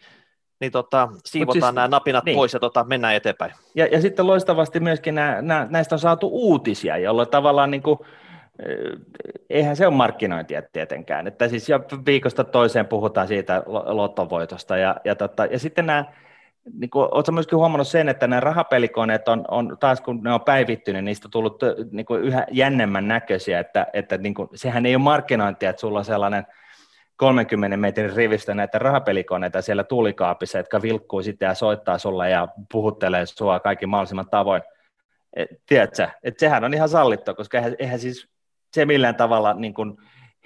niin 0.61 0.71
tota, 0.71 1.09
siivotaan 1.25 1.61
siis, 1.61 1.75
nämä 1.75 1.87
napinat 1.87 2.25
niin. 2.25 2.35
pois 2.35 2.53
ja 2.53 2.59
tota, 2.59 2.83
mennään 2.83 3.15
eteenpäin. 3.15 3.51
Ja, 3.75 3.85
ja 3.85 4.01
sitten 4.01 4.27
loistavasti 4.27 4.79
myöskin 4.79 5.15
nämä, 5.15 5.41
nämä, 5.41 5.67
näistä 5.69 5.95
on 5.95 5.99
saatu 5.99 6.29
uutisia, 6.31 6.97
jolloin 6.97 7.29
tavallaan 7.29 7.71
niin 7.71 7.83
kuin, 7.83 7.99
eh, 8.59 9.27
eihän 9.49 9.75
se 9.75 9.87
ole 9.87 9.95
markkinointia 9.95 10.61
tietenkään, 10.73 11.27
että 11.27 11.47
siis 11.47 11.69
jo 11.69 11.79
viikosta 12.05 12.43
toiseen 12.43 12.87
puhutaan 12.87 13.27
siitä 13.27 13.63
lottovoitosta 13.85 14.77
ja, 14.77 14.95
ja, 15.05 15.15
tota, 15.15 15.45
ja 15.45 15.59
sitten 15.59 15.85
nämä, 15.85 16.05
niin 16.73 16.89
kuin, 16.89 17.07
oletko 17.11 17.31
myöskin 17.31 17.57
huomannut 17.57 17.87
sen, 17.87 18.09
että 18.09 18.27
nämä 18.27 18.39
rahapelikoneet 18.39 19.27
on, 19.27 19.45
on 19.47 19.77
taas 19.79 20.01
kun 20.01 20.23
ne 20.23 20.33
on 20.33 20.41
päivittynyt, 20.41 21.03
niistä 21.03 21.27
on 21.27 21.31
tullut 21.31 21.61
niin 21.91 22.05
kuin 22.05 22.21
yhä 22.21 22.45
jännemmän 22.51 23.07
näköisiä, 23.07 23.59
että, 23.59 23.87
että 23.93 24.17
niin 24.17 24.33
kuin, 24.33 24.49
sehän 24.55 24.85
ei 24.85 24.95
ole 24.95 25.03
markkinointia, 25.03 25.69
että 25.69 25.79
sulla 25.79 25.99
on 25.99 26.05
sellainen– 26.05 26.45
30 27.21 27.77
metrin 27.77 28.15
rivistä 28.15 28.53
näitä 28.53 28.79
rahapelikoneita 28.79 29.61
siellä 29.61 29.83
tuulikaapissa, 29.83 30.57
jotka 30.57 30.81
vilkkuu 30.81 31.23
sitten 31.23 31.45
ja 31.45 31.53
soittaa 31.53 31.97
sulle 31.97 32.29
ja 32.29 32.47
puhuttelee 32.71 33.25
sua 33.25 33.59
kaikki 33.59 33.85
mahdollisimman 33.85 34.29
tavoin. 34.29 34.61
Et, 35.33 35.49
tiedätkö, 35.65 36.07
että 36.23 36.39
sehän 36.39 36.63
on 36.63 36.73
ihan 36.73 36.89
sallittu, 36.89 37.35
koska 37.35 37.57
eihän, 37.57 37.75
eihän 37.79 37.99
siis 37.99 38.27
se 38.73 38.85
millään 38.85 39.15
tavalla 39.15 39.53
niin 39.53 39.73
kuin 39.73 39.97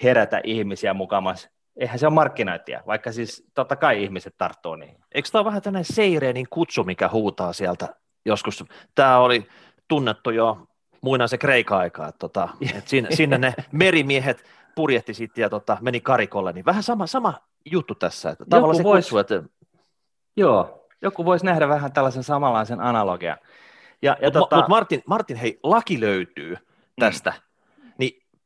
herätä 0.03 0.41
ihmisiä 0.43 0.93
mukamas. 0.93 1.49
Eihän 1.77 1.99
se 1.99 2.07
ole 2.07 2.13
markkinointia, 2.13 2.81
vaikka 2.87 3.11
siis 3.11 3.47
totta 3.53 3.75
kai 3.75 4.03
ihmiset 4.03 4.35
tarttuu 4.37 4.75
niihin. 4.75 4.97
Eikö 5.11 5.29
tämä 5.31 5.39
ole 5.39 5.45
vähän 5.45 5.61
tämmöinen 5.61 5.93
Seireenin 5.93 6.47
kutsu, 6.49 6.83
mikä 6.83 7.09
huutaa 7.09 7.53
sieltä 7.53 7.95
joskus? 8.25 8.63
Tämä 8.95 9.17
oli 9.17 9.47
tunnettu 9.87 10.29
jo 10.29 10.67
muinaisen 11.01 11.39
Kreikan 11.39 11.77
aikaa, 11.77 12.07
että, 12.07 12.19
tota, 12.19 12.49
että 12.77 12.89
sinne, 12.89 13.15
sinne 13.15 13.37
ne 13.37 13.53
merimiehet 13.71 14.43
purjehti 14.75 15.13
sitten 15.13 15.41
ja 15.41 15.49
tota, 15.49 15.77
meni 15.81 16.01
karikolle, 16.01 16.53
niin 16.53 16.65
vähän 16.65 16.83
sama, 16.83 17.07
sama 17.07 17.33
juttu 17.65 17.95
tässä. 17.95 18.29
Että 18.29 18.45
tavallaan 18.49 18.77
se 18.77 18.83
vois, 18.83 19.05
kutsu, 19.05 19.17
että... 19.17 19.43
Joo, 20.37 20.87
joku 21.01 21.25
voisi 21.25 21.45
nähdä 21.45 21.67
vähän 21.67 21.91
tällaisen 21.93 22.23
samanlaisen 22.23 22.79
analogian. 22.79 23.37
Ja, 24.01 24.17
ja 24.21 24.27
Mutta 24.27 24.39
tota... 24.39 24.55
mut 24.55 24.67
Martin, 24.67 25.03
Martin, 25.07 25.37
hei, 25.37 25.59
laki 25.63 25.99
löytyy 25.99 26.57
tästä. 26.99 27.29
Mm. 27.29 27.54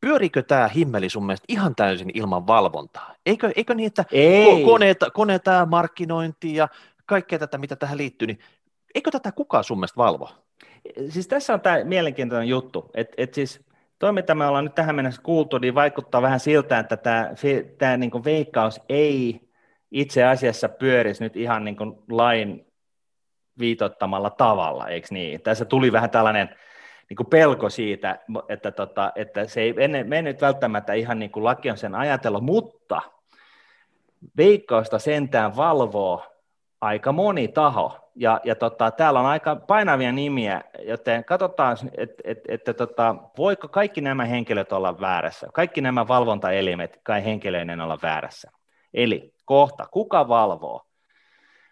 Pyörikö 0.02 0.44
tämä 0.44 0.68
himmeli 0.68 1.10
sun 1.10 1.26
mielestä 1.26 1.46
ihan 1.48 1.76
täysin 1.76 2.12
ilman 2.14 2.48
valvontaa? 2.48 3.16
Eikö, 3.26 3.52
eikö 3.56 3.74
niin, 3.74 3.88
että 3.88 4.06
Ei. 4.12 4.64
koneet, 4.64 4.98
koneet 5.14 5.44
tämä 5.44 5.66
markkinointi 5.66 6.56
ja 6.56 6.68
kaikkea 7.06 7.40
tätä, 7.40 7.58
mitä 7.58 7.76
tähän 7.76 7.98
liittyy, 7.98 8.28
niin 8.28 8.40
eikö 8.96 9.12
tätä 9.12 9.32
kukaan 9.32 9.64
sun 9.64 9.78
mielestä 9.78 9.98
valvo? 9.98 10.30
Siis 11.10 11.28
tässä 11.28 11.54
on 11.54 11.62
tämä 11.62 11.84
mielenkiintoinen 11.84 12.50
juttu, 12.50 12.92
että 12.94 13.14
et 13.18 13.34
siis 13.34 13.70
Tuo, 14.00 14.12
mitä 14.12 14.36
me 14.36 14.46
ollaan 14.46 14.64
nyt 14.64 14.76
tähän 14.76 14.96
mennessä 14.96 15.22
kuultu, 15.22 15.58
niin 15.58 15.76
vaikuttaa 15.76 16.22
vähän 16.22 16.40
siltä, 16.40 16.80
että 16.80 16.98
tämä, 16.98 17.30
tämä 17.78 17.98
niin 17.98 18.24
veikkaus 18.24 18.82
ei 18.90 19.42
itse 19.92 20.24
asiassa 20.24 20.70
pyörisi 20.70 21.24
nyt 21.24 21.36
ihan 21.36 21.64
niin 21.64 21.78
lain 22.10 22.66
viitottamalla 23.60 24.30
tavalla, 24.30 24.88
eikö 24.88 25.08
niin? 25.12 25.42
Tässä 25.42 25.66
tuli 25.66 25.92
vähän 25.92 26.10
tällainen 26.10 26.50
niin 27.10 27.18
kuin 27.18 27.28
pelko 27.28 27.70
siitä, 27.70 28.20
että, 28.50 28.72
tota, 28.72 29.12
että 29.16 29.48
se 29.48 29.62
ei 29.62 29.74
mene 30.04 30.22
nyt 30.22 30.42
välttämättä 30.42 30.94
ihan 30.94 31.20
niin 31.20 31.32
kuin 31.32 31.44
laki 31.44 31.72
on 31.72 31.78
sen 31.78 31.96
ajatellut, 31.96 32.44
mutta 32.44 33.02
veikkausta 34.38 35.00
sentään 35.00 35.56
valvoo 35.56 36.24
aika 36.82 37.12
moni 37.12 37.48
taho, 37.48 38.12
ja, 38.16 38.42
ja 38.44 38.56
tota, 38.56 38.92
täällä 38.92 39.20
on 39.20 39.26
aika 39.26 39.56
painavia 39.56 40.12
nimiä, 40.12 40.62
joten 40.86 41.26
katsotaan, 41.26 41.78
että 41.98 42.22
et, 42.24 42.40
et, 42.48 42.70
et, 42.70 42.78
tota, 42.78 43.16
voiko 43.38 43.68
kaikki 43.68 44.02
nämä 44.02 44.26
henkilöt 44.26 44.72
olla 44.72 45.00
väärässä, 45.00 45.48
kaikki 45.54 45.82
nämä 45.82 46.08
valvontaelimet 46.08 47.00
kai 47.04 47.26
henkilöinen 47.26 47.82
olla 47.82 48.00
väärässä. 48.02 48.52
Eli 48.94 49.34
kohta, 49.46 49.88
kuka 49.92 50.28
valvoo? 50.28 50.82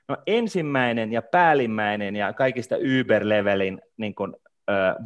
No 0.08 0.18
ensimmäinen 0.28 1.12
ja 1.12 1.22
päällimmäinen 1.22 2.16
ja 2.16 2.34
kaikista 2.34 2.76
Uber-levelin 2.76 3.82
niin 3.98 4.16
kuin, 4.16 4.36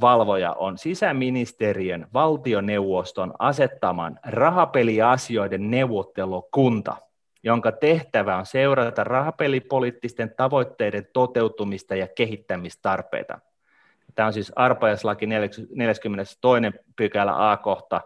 valvoja 0.01 0.53
on 0.53 0.77
sisäministeriön 0.77 2.07
valtioneuvoston 2.13 3.33
asettaman 3.39 4.19
rahapeliasioiden 4.23 5.71
neuvottelukunta– 5.71 6.95
jonka 7.43 7.71
tehtävä 7.71 8.37
on 8.37 8.45
seurata 8.45 9.03
rahapelipoliittisten 9.03 10.33
tavoitteiden 10.37 11.07
toteutumista 11.13 11.95
ja 11.95 12.07
kehittämistarpeita. 12.07 13.39
Tämä 14.15 14.27
on 14.27 14.33
siis 14.33 14.51
arpajaislaki 14.55 15.25
42. 15.25 16.09
pykälä 16.95 17.51
A-kohta. 17.51 18.01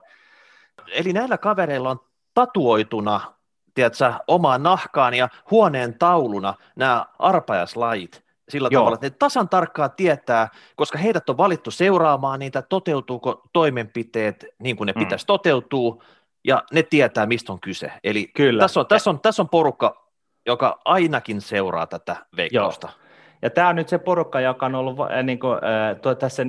Eli 0.94 1.14
näillä 1.14 1.38
kavereilla 1.38 1.90
on 1.90 2.00
tatuoituna 2.34 3.34
tiedätkö, 3.74 4.14
omaan 4.28 4.64
nahkaan 4.64 5.14
ja 5.14 5.30
huoneen 5.52 6.00
tauluna 6.00 6.54
nämä 6.76 7.06
arpajaslajit 7.20 8.25
sillä 8.50 8.70
Joo. 8.72 8.80
tavalla, 8.80 8.96
että 8.96 9.08
ne 9.08 9.16
tasan 9.20 9.50
tarkkaan 9.50 9.92
tietää, 9.98 10.50
koska 10.76 10.98
heidät 10.98 11.30
on 11.30 11.38
valittu 11.38 11.72
seuraamaan 11.72 12.40
niitä, 12.40 12.62
toteutuuko 12.62 13.42
toimenpiteet 13.54 14.46
niin 14.60 14.76
kuin 14.76 14.86
ne 14.86 14.94
mm. 14.96 15.00
pitäisi 15.00 15.26
toteutua, 15.26 16.04
ja 16.44 16.64
ne 16.72 16.84
tietää, 16.84 17.26
mistä 17.26 17.54
on 17.54 17.60
kyse. 17.60 17.92
Eli 18.04 18.28
Kyllä. 18.28 18.64
Tässä, 18.64 18.80
on, 18.80 18.88
tässä, 18.88 19.10
on, 19.10 19.20
tässä 19.20 19.42
on 19.42 19.50
porukka, 19.50 20.06
joka 20.46 20.80
ainakin 20.86 21.42
seuraa 21.42 21.88
tätä 21.88 22.16
veikkausta. 22.38 22.88
Joo. 22.88 23.06
Ja 23.42 23.50
tämä 23.50 23.70
on 23.70 23.76
nyt 23.76 23.90
se 23.90 23.98
porukka, 23.98 24.40
joka 24.40 24.66
on 24.66 24.76
ollut 24.76 24.98
niin 25.24 25.40
kuin, 25.40 25.60
tuo, 26.02 26.16
tässä 26.16 26.44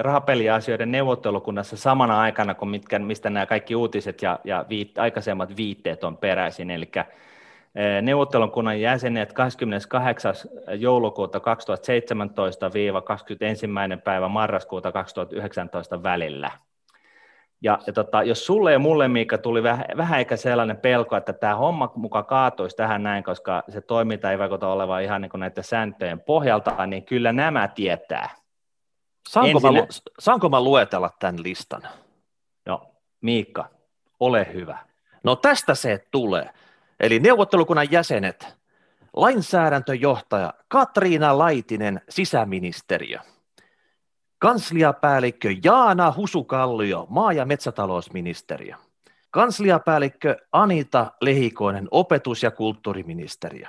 rahapeliasioiden 0.00 0.92
neuvottelukunnassa 0.92 1.76
samana 1.76 2.20
aikana, 2.20 2.54
kuin 2.54 2.68
mitkä, 2.68 2.98
mistä 2.98 3.30
nämä 3.30 3.46
kaikki 3.46 3.76
uutiset 3.76 4.22
ja, 4.22 4.38
ja 4.44 4.64
viit, 4.68 4.98
aikaisemmat 4.98 5.56
viitteet 5.56 6.04
on 6.04 6.16
peräisin. 6.16 6.70
Eli 6.70 6.90
neuvottelukunnan 8.02 8.80
jäsenet 8.80 9.32
28. 9.32 10.34
joulukuuta 10.78 11.40
2017 11.40 12.70
21. 13.04 13.66
päivä 14.04 14.28
marraskuuta 14.28 14.92
2019 14.92 16.02
välillä. 16.02 16.50
Ja, 17.60 17.78
ja 17.86 17.92
tota, 17.92 18.22
jos 18.22 18.46
sulle 18.46 18.72
ja 18.72 18.78
mulle, 18.78 19.08
Miikka, 19.08 19.38
tuli 19.38 19.62
vähän, 19.62 19.84
vähän 19.96 20.18
eikä 20.18 20.36
sellainen 20.36 20.76
pelko, 20.76 21.16
että 21.16 21.32
tämä 21.32 21.54
homma 21.54 21.92
muka 21.94 22.22
kaatuisi 22.22 22.76
tähän 22.76 23.02
näin, 23.02 23.24
koska 23.24 23.62
se 23.68 23.80
toiminta 23.80 24.30
ei 24.30 24.38
vaikuta 24.38 24.68
olevan 24.68 25.02
ihan 25.02 25.22
niin 25.22 25.30
kuin 25.30 25.40
näiden 25.40 25.64
sääntöjen 25.64 26.20
pohjalta, 26.20 26.86
niin 26.86 27.04
kyllä 27.04 27.32
nämä 27.32 27.68
tietää. 27.68 28.30
Saanko, 29.28 29.58
Ensin... 29.58 29.74
mä, 29.74 29.86
saanko 30.18 30.48
mä 30.48 30.60
luetella 30.60 31.10
tämän 31.18 31.42
listan? 31.42 31.82
Joo, 32.66 32.90
Miikka, 33.20 33.64
ole 34.20 34.46
hyvä. 34.52 34.78
No 35.24 35.36
tästä 35.36 35.74
se 35.74 36.04
tulee. 36.10 36.50
Eli 37.00 37.18
neuvottelukunnan 37.18 37.92
jäsenet, 37.92 38.56
lainsäädäntöjohtaja 39.12 40.54
Katriina 40.68 41.38
Laitinen, 41.38 42.00
sisäministeriö– 42.08 43.18
Kansliapäällikkö 44.38 45.54
Jaana 45.64 46.14
Husukallio, 46.16 47.06
maa- 47.08 47.32
ja 47.32 47.44
metsätalousministeriö. 47.44 48.74
Kansliapäällikkö 49.30 50.36
Anita 50.52 51.12
Lehikoinen, 51.20 51.88
opetus- 51.90 52.42
ja 52.42 52.50
kulttuuriministeriö. 52.50 53.66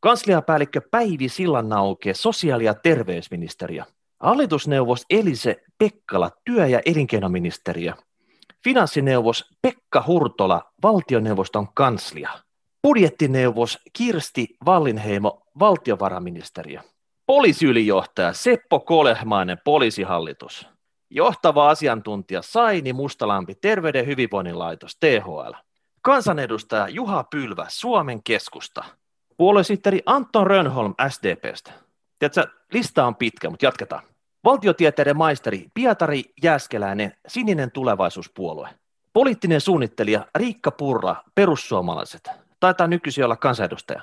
Kansliapäällikkö 0.00 0.80
Päivi 0.90 1.28
Sillannauke, 1.28 2.14
sosiaali- 2.14 2.64
ja 2.64 2.74
terveysministeriö. 2.74 3.82
Hallitusneuvos 4.20 5.06
Elise 5.10 5.62
Pekkala, 5.78 6.30
työ- 6.44 6.66
ja 6.66 6.80
elinkeinoministeriö. 6.86 7.92
Finanssineuvos 8.64 9.44
Pekka 9.62 10.04
Hurtola, 10.06 10.72
valtioneuvoston 10.82 11.68
kanslia. 11.74 12.30
Budjettineuvos 12.82 13.78
Kirsti 13.92 14.56
Vallinheimo, 14.66 15.42
valtiovarainministeriö. 15.58 16.80
Poliisiylijohtaja 17.26 18.32
Seppo 18.32 18.80
Kolehmainen, 18.80 19.58
poliisihallitus. 19.64 20.66
Johtava 21.10 21.70
asiantuntija 21.70 22.42
Saini 22.42 22.92
Mustalampi, 22.92 23.54
Terveyden 23.54 24.06
hyvinvoinnin 24.06 24.58
laitos, 24.58 24.96
THL. 24.96 25.52
Kansanedustaja 26.02 26.88
Juha 26.88 27.24
Pylvä, 27.24 27.66
Suomen 27.68 28.22
keskusta. 28.22 28.84
Puoluesihteeri 29.36 30.02
Anton 30.06 30.46
Rönholm 30.46 30.94
SDPstä. 31.08 31.72
Tiedätkö, 32.18 32.46
lista 32.72 33.06
on 33.06 33.16
pitkä, 33.16 33.50
mutta 33.50 33.66
jatketaan. 33.66 34.02
Valtiotieteiden 34.44 35.16
maisteri 35.16 35.66
Pietari 35.74 36.24
Jääskeläinen, 36.42 37.12
Sininen 37.28 37.70
tulevaisuuspuolue. 37.70 38.68
Poliittinen 39.12 39.60
suunnittelija 39.60 40.26
Riikka 40.34 40.70
Purra, 40.70 41.16
Perussuomalaiset. 41.34 42.41
Taitaa 42.62 42.86
nykyisin 42.86 43.24
olla 43.24 43.36
kansanedustaja. 43.36 44.02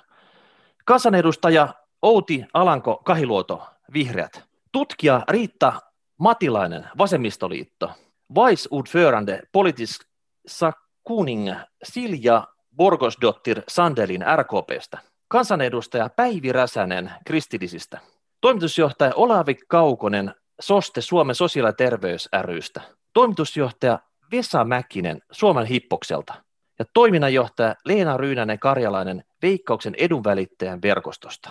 Kansanedustaja 0.86 1.68
Outi 2.02 2.46
Alanko 2.54 3.02
Kahiluoto, 3.06 3.68
Vihreät. 3.94 4.44
Tutkija 4.72 5.22
Riitta 5.30 5.74
Matilainen, 6.18 6.88
Vasemmistoliitto. 6.98 7.92
Vice-ordförande 8.36 9.42
politisk 9.52 10.02
sakkuning 10.48 11.50
Silja 11.84 12.48
Borgosdottir 12.76 13.62
Sandelin 13.68 14.26
RKPstä. 14.36 14.98
Kansanedustaja 15.28 16.10
Päivi 16.16 16.52
Räsänen 16.52 17.12
kristillisistä. 17.26 18.00
Toimitusjohtaja 18.42 19.12
Olavi 19.16 19.56
Kaukonen 19.68 20.36
SOSTE 20.62 21.02
Suomen 21.02 21.36
sosiaali- 21.36 21.70
ja 21.70 21.74
terveys 21.74 22.30
rystä. 22.42 22.82
Toimitusjohtaja 23.14 24.00
Vesa 24.32 24.64
Mäkinen 24.64 25.22
Suomen 25.32 25.66
Hippokselta. 25.66 26.49
Ja 26.80 26.86
toiminnanjohtaja 26.94 27.76
Leena 27.86 28.18
Ryynänen 28.18 28.60
Karjalainen 28.60 29.24
Veikkauksen 29.42 29.96
edunvälittäjän 29.98 30.82
verkostosta. 30.82 31.50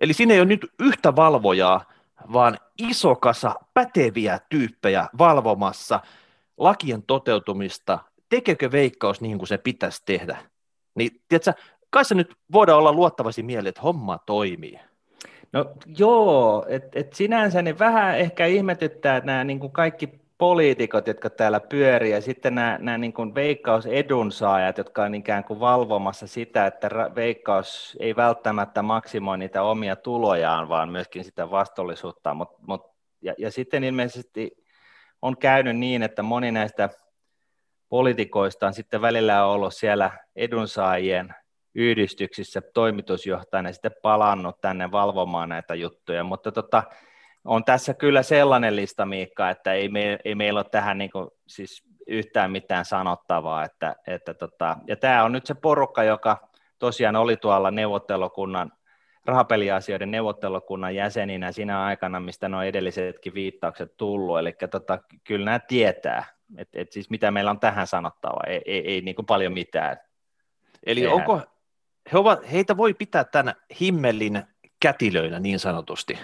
Eli 0.00 0.12
siinä 0.12 0.34
ei 0.34 0.40
ole 0.40 0.48
nyt 0.48 0.66
yhtä 0.80 1.16
valvojaa, 1.16 1.84
vaan 2.32 2.58
iso 2.78 3.14
kasa 3.14 3.54
päteviä 3.74 4.40
tyyppejä 4.48 5.08
valvomassa 5.18 6.00
lakien 6.56 7.02
toteutumista, 7.02 7.98
tekeekö 8.28 8.72
veikkaus 8.72 9.20
niin 9.20 9.38
kuin 9.38 9.48
se 9.48 9.58
pitäisi 9.58 10.02
tehdä. 10.06 10.38
Niin, 10.94 11.10
tiedätkö, 11.28 11.52
kai 11.90 12.04
se 12.04 12.14
nyt 12.14 12.34
voidaan 12.52 12.78
olla 12.78 12.92
luottavasti 12.92 13.42
mieleen, 13.42 13.68
että 13.68 13.82
homma 13.82 14.18
toimii. 14.26 14.80
No 15.52 15.72
joo, 15.98 16.66
että 16.68 17.00
et 17.00 17.12
sinänsä 17.12 17.62
niin 17.62 17.78
vähän 17.78 18.18
ehkä 18.18 18.46
ihmetyttää, 18.46 19.20
nämä 19.20 19.44
niin 19.44 19.60
kuin 19.60 19.72
kaikki 19.72 20.21
poliitikot, 20.38 21.06
jotka 21.06 21.30
täällä 21.30 21.60
pyörii, 21.60 22.12
ja 22.12 22.20
sitten 22.20 22.54
nämä, 22.54 22.78
nämä 22.80 22.98
niin 22.98 23.12
kuin 23.12 23.34
veikkausedunsaajat, 23.34 24.78
jotka 24.78 25.02
on 25.02 25.14
ikään 25.14 25.44
kuin 25.44 25.60
valvomassa 25.60 26.26
sitä, 26.26 26.66
että 26.66 26.88
veikkaus 27.14 27.96
ei 28.00 28.16
välttämättä 28.16 28.82
maksimoi 28.82 29.38
niitä 29.38 29.62
omia 29.62 29.96
tulojaan, 29.96 30.68
vaan 30.68 30.88
myöskin 30.88 31.24
sitä 31.24 31.50
vastuullisuutta. 31.50 32.34
Mut, 32.34 32.48
mut, 32.66 32.82
ja, 33.22 33.34
ja 33.38 33.50
sitten 33.50 33.84
ilmeisesti 33.84 34.50
on 35.22 35.36
käynyt 35.36 35.76
niin, 35.76 36.02
että 36.02 36.22
moni 36.22 36.52
näistä 36.52 36.88
poliitikoista 37.88 38.66
on 38.66 38.74
sitten 38.74 39.02
välillä 39.02 39.44
ollut 39.44 39.74
siellä 39.74 40.10
edunsaajien 40.36 41.34
yhdistyksissä 41.74 42.60
toimitusjohtajana 42.74 43.68
ja 43.68 43.72
sitten 43.72 43.94
palannut 44.02 44.60
tänne 44.60 44.90
valvomaan 44.92 45.48
näitä 45.48 45.74
juttuja, 45.74 46.24
mutta 46.24 46.52
tota, 46.52 46.82
on 47.44 47.64
tässä 47.64 47.94
kyllä 47.94 48.22
sellainen 48.22 48.76
lista, 48.76 49.06
Miikka, 49.06 49.50
että 49.50 49.72
ei, 49.72 49.88
me, 49.88 50.18
ei 50.24 50.34
meillä 50.34 50.60
ole 50.60 50.66
tähän 50.70 50.98
niin 50.98 51.10
kuin, 51.10 51.28
siis 51.46 51.82
yhtään 52.06 52.50
mitään 52.50 52.84
sanottavaa. 52.84 53.64
Että, 53.64 53.96
että 54.06 54.34
tota, 54.34 54.76
ja 54.86 54.96
tämä 54.96 55.24
on 55.24 55.32
nyt 55.32 55.46
se 55.46 55.54
porukka, 55.54 56.02
joka 56.02 56.48
tosiaan 56.78 57.16
oli 57.16 57.36
tuolla 57.36 57.70
neuvottelukunnan, 57.70 58.72
rahapeliasioiden 59.26 60.10
neuvottelukunnan 60.10 60.94
jäseninä 60.94 61.52
siinä 61.52 61.84
aikana, 61.84 62.20
mistä 62.20 62.48
nuo 62.48 62.62
edellisetkin 62.62 63.34
viittaukset 63.34 63.96
tullut. 63.96 64.38
Eli 64.38 64.54
tota, 64.70 64.98
kyllä 65.24 65.44
nämä 65.44 65.58
tietää, 65.58 66.24
että 66.56 66.80
et 66.80 66.92
siis 66.92 67.10
mitä 67.10 67.30
meillä 67.30 67.50
on 67.50 67.60
tähän 67.60 67.86
sanottavaa, 67.86 68.44
ei, 68.46 68.62
ei, 68.66 68.92
ei 68.92 69.00
niin 69.00 69.14
kuin 69.14 69.26
paljon 69.26 69.52
mitään. 69.52 69.96
Eli 70.86 71.00
Tehdään. 71.00 71.20
onko, 71.20 71.40
he 72.12 72.18
ovat, 72.18 72.52
heitä 72.52 72.76
voi 72.76 72.94
pitää 72.94 73.24
tämän 73.24 73.54
himmelin 73.80 74.42
kätilöinä 74.80 75.40
niin 75.40 75.58
sanotusti? 75.58 76.18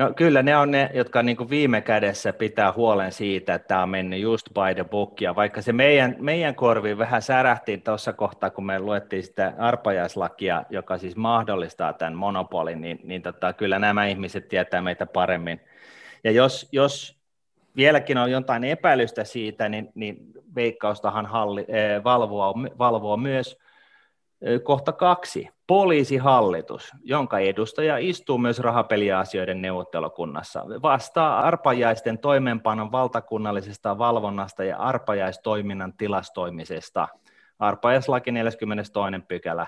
No 0.00 0.12
kyllä 0.16 0.42
ne 0.42 0.56
on 0.56 0.70
ne, 0.70 0.90
jotka 0.94 1.22
niin 1.22 1.36
kuin 1.36 1.50
viime 1.50 1.80
kädessä 1.80 2.32
pitää 2.32 2.72
huolen 2.72 3.12
siitä, 3.12 3.54
että 3.54 3.68
tämä 3.68 3.82
on 3.82 3.88
mennyt 3.88 4.20
just 4.20 4.46
by 4.54 4.74
the 4.74 4.84
book. 4.84 5.20
Ja 5.20 5.34
vaikka 5.34 5.62
se 5.62 5.72
meidän, 5.72 6.16
meidän 6.18 6.54
korviin 6.54 6.98
vähän 6.98 7.22
särähti 7.22 7.78
tuossa 7.78 8.12
kohtaa, 8.12 8.50
kun 8.50 8.66
me 8.66 8.78
luettiin 8.78 9.22
sitä 9.22 9.52
arpajaislakia, 9.58 10.64
joka 10.70 10.98
siis 10.98 11.16
mahdollistaa 11.16 11.92
tämän 11.92 12.14
monopolin, 12.14 12.80
niin, 12.80 13.00
niin 13.04 13.22
tota, 13.22 13.52
kyllä 13.52 13.78
nämä 13.78 14.06
ihmiset 14.06 14.48
tietää 14.48 14.82
meitä 14.82 15.06
paremmin. 15.06 15.60
Ja 16.24 16.30
jos, 16.30 16.68
jos 16.72 17.20
vieläkin 17.76 18.18
on 18.18 18.30
jotain 18.30 18.64
epäilystä 18.64 19.24
siitä, 19.24 19.68
niin, 19.68 19.92
niin 19.94 20.16
Veikkaustahan 20.54 21.26
halli, 21.26 21.64
eh, 21.68 22.04
valvoo, 22.04 22.54
valvoo 22.78 23.16
myös 23.16 23.58
Kohta 24.62 24.92
kaksi. 24.92 25.48
Poliisihallitus, 25.66 26.92
jonka 27.02 27.38
edustaja 27.38 27.98
istuu 27.98 28.38
myös 28.38 28.58
rahapeliasioiden 28.58 29.62
neuvottelukunnassa, 29.62 30.64
vastaa 30.82 31.40
arpajaisten 31.40 32.18
toimeenpanon 32.18 32.92
valtakunnallisesta 32.92 33.98
valvonnasta 33.98 34.64
ja 34.64 34.76
arpajaistoiminnan 34.76 35.92
tilastoimisesta. 35.92 37.08
Arpajaislaki 37.58 38.32
42. 38.32 38.92
pykälä 39.28 39.66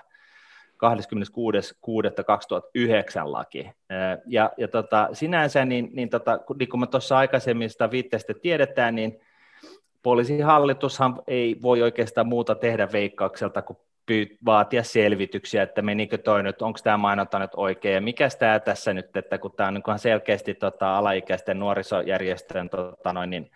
26.6.2009 0.73 3.33
laki. 3.33 3.71
Ja, 4.27 4.51
ja 4.57 4.69
tota, 4.69 5.09
sinänsä, 5.13 5.65
niin, 5.65 5.91
niin, 5.93 6.09
tota, 6.09 6.39
niin 6.59 6.69
kuin 6.69 6.89
tuossa 6.89 7.19
aikaisemmista 7.19 7.91
viitteistä 7.91 8.35
tiedetään, 8.43 8.95
niin 8.95 9.21
poliisihallitushan 10.03 11.23
ei 11.27 11.57
voi 11.63 11.83
oikeastaan 11.83 12.27
muuta 12.27 12.55
tehdä 12.55 12.93
veikkaukselta 12.93 13.63
kuin 13.63 13.79
pyyt, 14.13 14.39
vaatia 14.45 14.83
selvityksiä, 14.83 15.63
että 15.63 15.83
menikö 15.83 16.19
toi 16.19 16.43
nyt, 16.43 16.63
onko 16.63 16.79
tämä 16.83 16.97
mainonta 16.97 17.39
nyt 17.39 17.51
oikein, 17.57 17.95
ja 17.95 18.01
mikä 18.01 18.29
tämä 18.39 18.61
tässä 18.61 18.95
nyt, 18.95 19.17
että 19.17 19.39
kun 19.39 19.53
tämä 19.53 19.73
on 19.87 19.99
selkeästi 19.99 20.55
tota, 20.55 20.99
alaikäisten 20.99 21.59
nuorisojärjestöjen 21.59 22.71
tota, 22.71 23.13
noin, 23.13 23.31
niin, 23.31 23.51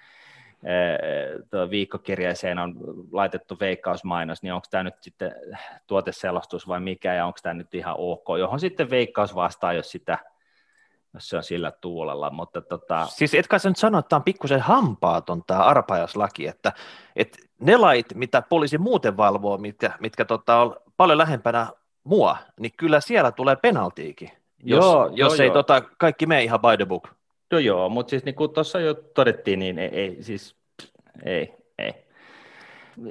viikkokirjeeseen 1.71 2.59
on 2.59 2.75
laitettu 3.13 3.57
veikkausmainos, 3.61 4.43
niin 4.43 4.53
onko 4.53 4.67
tämä 4.71 4.83
nyt 4.83 4.95
sitten 5.01 5.35
tuoteselostus 5.87 6.69
vai 6.69 6.81
mikä, 6.81 7.15
ja 7.15 7.27
onko 7.27 7.39
tämä 7.43 7.55
nyt 7.55 7.75
ihan 7.75 7.95
ok, 7.99 8.27
johon 8.39 8.61
sitten 8.61 8.91
veikkaus 8.91 9.35
vastaa, 9.35 9.73
jos 9.73 9.91
sitä 9.91 10.19
se 11.19 11.37
on 11.37 11.43
sillä 11.43 11.71
tuulella. 11.71 12.31
Mutta 12.31 12.61
tota... 12.61 13.07
Siis 13.07 13.35
etkä 13.35 13.59
sä 13.59 13.69
nyt 13.69 13.77
sano, 13.77 13.99
että 13.99 14.09
tämä 14.09 14.19
on 14.19 14.25
pikkusen 14.25 14.61
hampaaton 14.61 15.43
tämä 15.47 15.61
arpajaslaki, 15.61 16.47
että, 16.47 16.73
että 17.17 17.39
ne 17.61 17.77
lait, 17.77 18.07
mitä 18.15 18.43
poliisi 18.43 18.79
muuten 18.79 19.17
valvoo, 19.17 19.59
mitkä, 19.59 19.91
mitkä 20.01 20.25
tota, 20.25 20.57
on 20.57 20.77
paljon 20.97 21.19
lähempänä 21.19 21.67
mua, 22.05 22.37
niin 22.61 22.73
kyllä 22.77 23.01
siellä 23.01 23.33
tulee 23.33 23.57
penaltiikin, 23.57 24.31
jos, 24.65 24.85
joo, 24.85 25.11
jos 25.13 25.39
joo, 25.39 25.43
ei 25.43 25.47
joo. 25.47 25.55
Tota, 25.55 25.81
kaikki 25.81 26.27
mene 26.27 26.43
ihan 26.43 26.61
by 26.61 26.77
the 26.77 26.87
book. 26.87 27.09
No 27.53 27.59
joo, 27.59 27.89
mutta 27.89 28.11
siis 28.11 28.25
niin 28.25 28.35
kuin 28.35 28.53
tuossa 28.53 28.81
jo 28.81 28.95
todettiin, 28.95 29.59
niin 29.59 29.79
ei, 29.79 29.89
ei 29.89 30.23
siis 30.23 30.57
ei, 31.25 31.55
ei. 31.79 32.06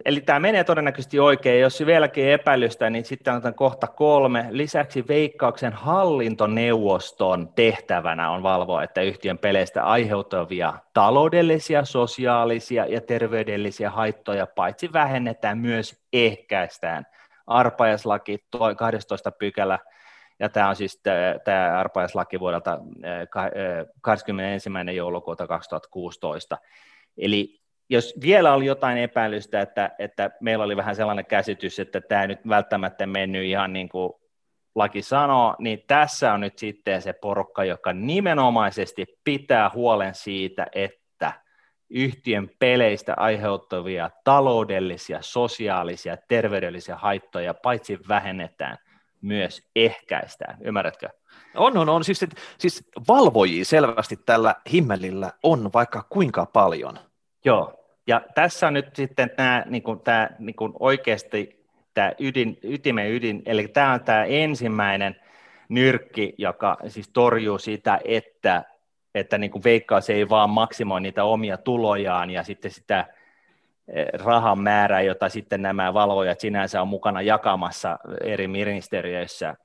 Eli 0.06 0.22
tämä 0.22 0.40
menee 0.40 0.64
todennäköisesti 0.64 1.20
oikein. 1.20 1.62
Jos 1.62 1.86
vieläkin 1.86 2.30
epäilystä, 2.30 2.90
niin 2.90 3.06
sitten 3.06 3.34
on 3.34 3.54
kohta 3.56 3.88
kolme. 3.88 4.48
Lisäksi 4.50 5.08
Veikkauksen 5.08 5.74
hallintoneuvoston 5.74 7.54
tehtävänä 7.56 8.32
on 8.32 8.44
valvoa, 8.44 8.84
että 8.84 9.02
yhtiön 9.02 9.38
peleistä 9.38 9.84
aiheutuvia 9.84 10.74
taloudellisia, 10.94 11.86
sosiaalisia 11.86 12.86
ja 12.86 13.02
terveydellisiä 13.02 13.90
haittoja 13.90 14.48
paitsi 14.48 14.94
vähennetään, 14.94 15.58
myös 15.58 16.04
ehkäistään. 16.14 17.06
Arpaislaki 17.48 18.46
12 18.78 19.32
pykälä 19.32 19.80
ja 20.40 20.50
tämä 20.50 20.70
on 20.70 20.76
siis 20.76 21.02
tämä 21.44 21.80
arpaislaki 21.80 22.40
vuodelta 22.40 22.80
21. 24.02 24.70
joulukuuta 24.96 25.48
2016. 25.48 26.58
Eli 27.18 27.65
jos 27.90 28.14
vielä 28.22 28.54
oli 28.54 28.66
jotain 28.66 28.98
epäilystä, 28.98 29.62
että, 29.62 29.92
että 30.00 30.32
meillä 30.42 30.64
oli 30.64 30.78
vähän 30.78 30.96
sellainen 30.96 31.26
käsitys, 31.26 31.80
että 31.80 32.02
tämä 32.02 32.28
nyt 32.28 32.40
välttämättä 32.48 33.06
mennyt 33.06 33.44
ihan 33.44 33.74
niin 33.74 33.90
kuin 33.90 34.14
laki 34.76 35.02
sanoo, 35.02 35.56
niin 35.60 35.84
tässä 35.88 36.34
on 36.34 36.42
nyt 36.42 36.60
sitten 36.60 37.02
se 37.02 37.14
porukka, 37.14 37.64
joka 37.64 37.94
nimenomaisesti 37.94 39.06
pitää 39.24 39.72
huolen 39.74 40.16
siitä, 40.16 40.68
että 40.76 41.34
yhtiön 41.90 42.50
peleistä 42.60 43.14
aiheutuvia 43.18 44.10
taloudellisia, 44.24 45.18
sosiaalisia, 45.22 46.18
terveydellisiä 46.28 46.96
haittoja 46.96 47.54
paitsi 47.54 48.00
vähennetään, 48.08 48.78
myös 49.22 49.64
ehkäistään. 49.76 50.58
Ymmärrätkö? 50.62 51.10
On, 51.56 51.78
on, 51.78 51.90
on. 51.90 52.04
Siis, 52.04 52.26
siis 52.58 52.90
valvojia 53.08 53.66
selvästi 53.66 54.18
tällä 54.26 54.56
himmelillä 54.72 55.32
on 55.44 55.70
vaikka 55.74 56.06
kuinka 56.10 56.46
paljon. 56.46 57.00
Joo, 57.46 57.86
ja 58.08 58.22
tässä 58.36 58.68
on 58.68 58.74
nyt 58.74 58.96
sitten 58.96 59.30
tämä, 59.30 59.64
niin 59.66 59.84
kuin, 59.84 60.00
tämä 60.00 60.30
niin 60.40 60.56
kuin 60.56 60.74
oikeasti 60.80 61.66
tämä 61.94 62.12
ydin, 62.20 62.60
ytimen 62.64 63.12
ydin, 63.12 63.42
eli 63.46 63.68
tämä 63.68 63.94
on 63.94 64.04
tämä 64.04 64.24
ensimmäinen 64.26 65.16
nyrkki, 65.70 66.34
joka 66.38 66.78
siis 66.88 67.10
torjuu 67.10 67.58
sitä, 67.58 68.00
että, 68.06 68.64
että 69.16 69.38
niin 69.38 69.52
kuin 69.52 69.64
veikkaus 69.64 70.10
ei 70.10 70.30
vaan 70.30 70.50
maksimoi 70.50 71.02
niitä 71.02 71.24
omia 71.24 71.58
tulojaan 71.58 72.30
ja 72.30 72.44
sitten 72.44 72.72
sitä 72.72 73.06
eh, 73.88 74.08
rahan 74.14 74.60
määrää, 74.60 75.02
jota 75.02 75.30
sitten 75.30 75.62
nämä 75.62 75.94
valvojat 75.94 76.40
sinänsä 76.40 76.82
on 76.82 76.88
mukana 76.88 77.22
jakamassa 77.22 78.00
eri 78.24 78.48
ministeriöissä, 78.48 79.56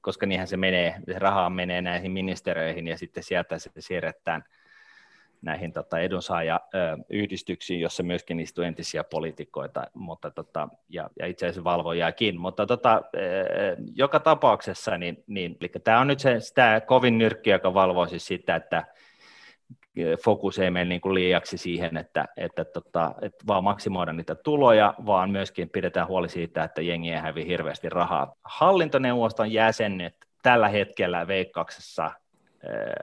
koska 0.00 0.26
niinhän 0.26 0.48
se 0.48 0.56
menee, 0.56 0.94
se 1.06 1.18
raha 1.18 1.50
menee 1.50 1.82
näihin 1.82 2.12
ministeriöihin 2.12 2.88
ja 2.88 2.98
sitten 2.98 3.22
sieltä 3.22 3.58
se 3.58 3.70
siirretään– 3.78 4.44
näihin 5.42 5.72
tota, 5.72 5.98
edunsaajayhdistyksiin, 5.98 7.80
jossa 7.80 8.02
myöskin 8.02 8.40
istuu 8.40 8.64
entisiä 8.64 9.04
poliitikoita 9.04 9.86
mutta, 9.94 10.30
tota, 10.30 10.68
ja, 10.88 11.10
ja 11.18 11.26
itse 11.26 11.46
asiassa 11.46 11.64
valvojakin. 11.64 12.40
Mutta 12.40 12.66
tota, 12.66 13.02
joka 13.94 14.20
tapauksessa, 14.20 14.98
niin, 14.98 15.24
niin 15.26 15.58
tämä 15.84 16.00
on 16.00 16.06
nyt 16.06 16.20
se, 16.20 16.40
sitä 16.40 16.82
kovin 16.86 17.18
nyrkki, 17.18 17.50
joka 17.50 17.74
valvoo 17.74 18.06
siis 18.06 18.26
sitä, 18.26 18.56
että 18.56 18.84
fokus 20.24 20.58
ei 20.58 20.70
mene 20.70 20.84
niin 20.84 21.00
kuin 21.00 21.14
liiaksi 21.14 21.58
siihen, 21.58 21.96
että, 21.96 22.28
että, 22.36 22.64
tota, 22.64 23.14
että 23.22 23.46
vaan 23.46 23.64
maksimoida 23.64 24.12
niitä 24.12 24.34
tuloja, 24.34 24.94
vaan 25.06 25.30
myöskin 25.30 25.70
pidetään 25.70 26.08
huoli 26.08 26.28
siitä, 26.28 26.64
että 26.64 26.82
jengi 26.82 27.10
ei 27.10 27.18
hävi 27.18 27.46
hirveästi 27.46 27.88
rahaa. 27.88 28.34
Hallintoneuvoston 28.44 29.52
jäsenet 29.52 30.14
tällä 30.42 30.68
hetkellä 30.68 31.26
veikkauksessa 31.26 32.10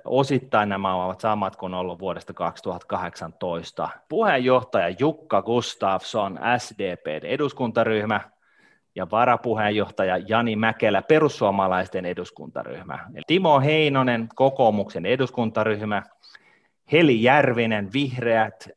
Osittain 0.06 0.70
nämä 0.70 1.06
ovat 1.06 1.20
samat 1.20 1.56
kuin 1.56 1.74
ollut 1.74 2.00
vuodesta 2.00 2.34
2018. 2.34 3.90
Puheenjohtaja 4.10 4.96
Jukka 5.00 5.42
Gustafsson, 5.42 6.40
SDP 6.58 7.24
eduskuntaryhmä, 7.24 8.22
ja 8.96 9.08
varapuheenjohtaja 9.12 10.18
Jani 10.18 10.56
Mäkelä, 10.56 11.02
perussuomalaisten 11.02 12.06
eduskuntaryhmä. 12.06 13.00
Timo 13.28 13.60
Heinonen, 13.60 14.30
kokoomuksen 14.36 15.06
eduskuntaryhmä, 15.06 16.04
Heli 16.92 17.24
Järvinen, 17.24 17.94
vihreät, 17.94 18.70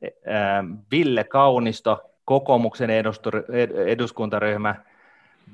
Ville 0.91 1.25
Kaunisto, 1.25 2.11
kokoomuksen 2.25 2.91
eduskuntaryhmä, 3.87 4.75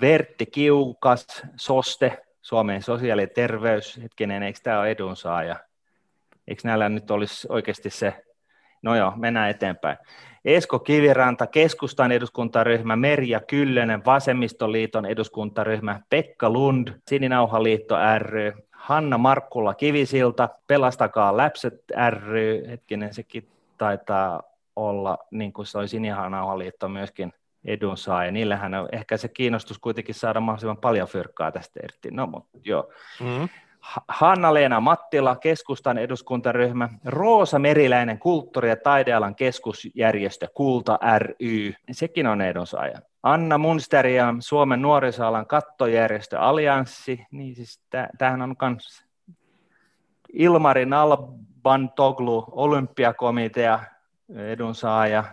Vertti 0.00 0.46
Kiukas, 0.46 1.42
SOSTE, 1.56 2.25
Suomen 2.46 2.82
sosiaali- 2.82 3.22
ja 3.22 3.28
terveys, 3.28 4.00
hetkinen, 4.02 4.42
eikö 4.42 4.58
tämä 4.62 4.80
ole 4.80 4.90
edunsaaja? 4.90 5.56
Eikö 6.48 6.62
näillä 6.64 6.88
nyt 6.88 7.10
olisi 7.10 7.46
oikeasti 7.50 7.90
se, 7.90 8.24
no 8.82 8.96
joo, 8.96 9.12
mennään 9.16 9.50
eteenpäin. 9.50 9.98
Esko 10.44 10.78
Kiviranta, 10.78 11.46
keskustan 11.46 12.12
eduskuntaryhmä, 12.12 12.96
Merja 12.96 13.40
Kyllönen, 13.40 14.04
Vasemmistoliiton 14.04 15.06
eduskuntaryhmä, 15.06 16.00
Pekka 16.10 16.50
Lund, 16.50 16.88
Sininauhaliitto 17.08 17.96
ry, 18.18 18.52
Hanna 18.70 19.18
Markkula 19.18 19.74
Kivisilta, 19.74 20.48
Pelastakaa 20.66 21.36
Läpset 21.36 21.84
ry, 22.10 22.64
hetkinen 22.68 23.14
sekin 23.14 23.48
taitaa 23.78 24.42
olla, 24.76 25.18
niin 25.30 25.52
kuin 25.52 25.66
se 25.66 25.78
oli 25.78 25.88
Sininauhaliitto 25.88 26.88
myöskin 26.88 27.32
edunsaaja. 27.66 28.30
Niillähän 28.32 28.74
on 28.74 28.88
ehkä 28.92 29.16
se 29.16 29.28
kiinnostus 29.28 29.78
kuitenkin 29.78 30.14
saada 30.14 30.40
mahdollisimman 30.40 30.76
paljon 30.76 31.08
fyrkkaa 31.08 31.52
tästä 31.52 31.80
irti. 31.84 32.10
No, 32.10 32.26
mutta 32.26 32.58
joo. 32.64 32.92
Mm-hmm. 33.20 33.48
Hanna-Leena 34.08 34.80
Mattila, 34.80 35.36
keskustan 35.36 35.98
eduskuntaryhmä, 35.98 36.88
Roosa 37.04 37.58
Meriläinen, 37.58 38.18
kulttuuri- 38.18 38.68
ja 38.68 38.76
taidealan 38.76 39.34
keskusjärjestö 39.34 40.48
Kulta 40.54 40.98
ry, 41.18 41.72
sekin 41.90 42.26
on 42.26 42.40
edunsaaja. 42.40 42.98
Anna 43.22 43.58
Munsteria, 43.58 44.34
Suomen 44.38 44.82
nuorisoalan 44.82 45.46
kattojärjestö 45.46 46.38
Allianssi, 46.38 47.26
niin 47.30 47.54
siis 47.54 47.80
tämähän 48.18 48.42
on 48.42 48.56
myös 48.60 49.04
Ilmari 50.32 50.86
Nalbantoglu, 50.86 52.44
olympiakomitea, 52.52 53.80
edunsaaja, 54.36 55.24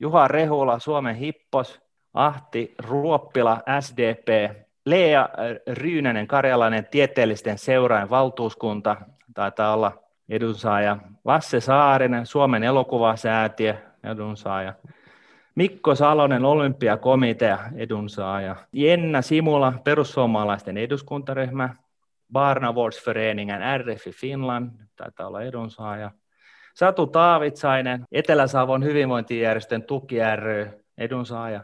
Juha 0.00 0.28
Rehula, 0.28 0.78
Suomen 0.78 1.16
hippos, 1.16 1.80
Ahti 2.14 2.74
Ruoppila, 2.78 3.62
SDP, 3.80 4.56
Lea 4.86 5.28
Ryynänen, 5.72 6.26
Karjalainen 6.26 6.86
tieteellisten 6.90 7.58
seurain 7.58 8.10
valtuuskunta, 8.10 8.96
taitaa 9.34 9.74
olla 9.74 9.92
edunsaaja, 10.28 10.96
Lasse 11.24 11.60
Saarinen, 11.60 12.26
Suomen 12.26 12.62
elokuvasäätiö, 12.64 13.74
edunsaaja, 14.04 14.74
Mikko 15.54 15.94
Salonen, 15.94 16.44
olympiakomitea, 16.44 17.58
edunsaaja, 17.76 18.56
Jenna 18.72 19.22
Simula, 19.22 19.72
perussuomalaisten 19.84 20.76
eduskuntaryhmä, 20.76 21.74
Barnavårdsföreningen, 22.32 23.60
RF 23.78 24.04
Finland, 24.20 24.70
taitaa 24.96 25.26
olla 25.26 25.42
edunsaaja, 25.42 26.10
Satu 26.78 27.06
Taavitsainen, 27.06 28.04
Etelä-Savon 28.12 28.84
hyvinvointijärjestön 28.84 29.82
tuki 29.82 30.16
ry, 30.36 30.84
edunsaaja. 30.98 31.60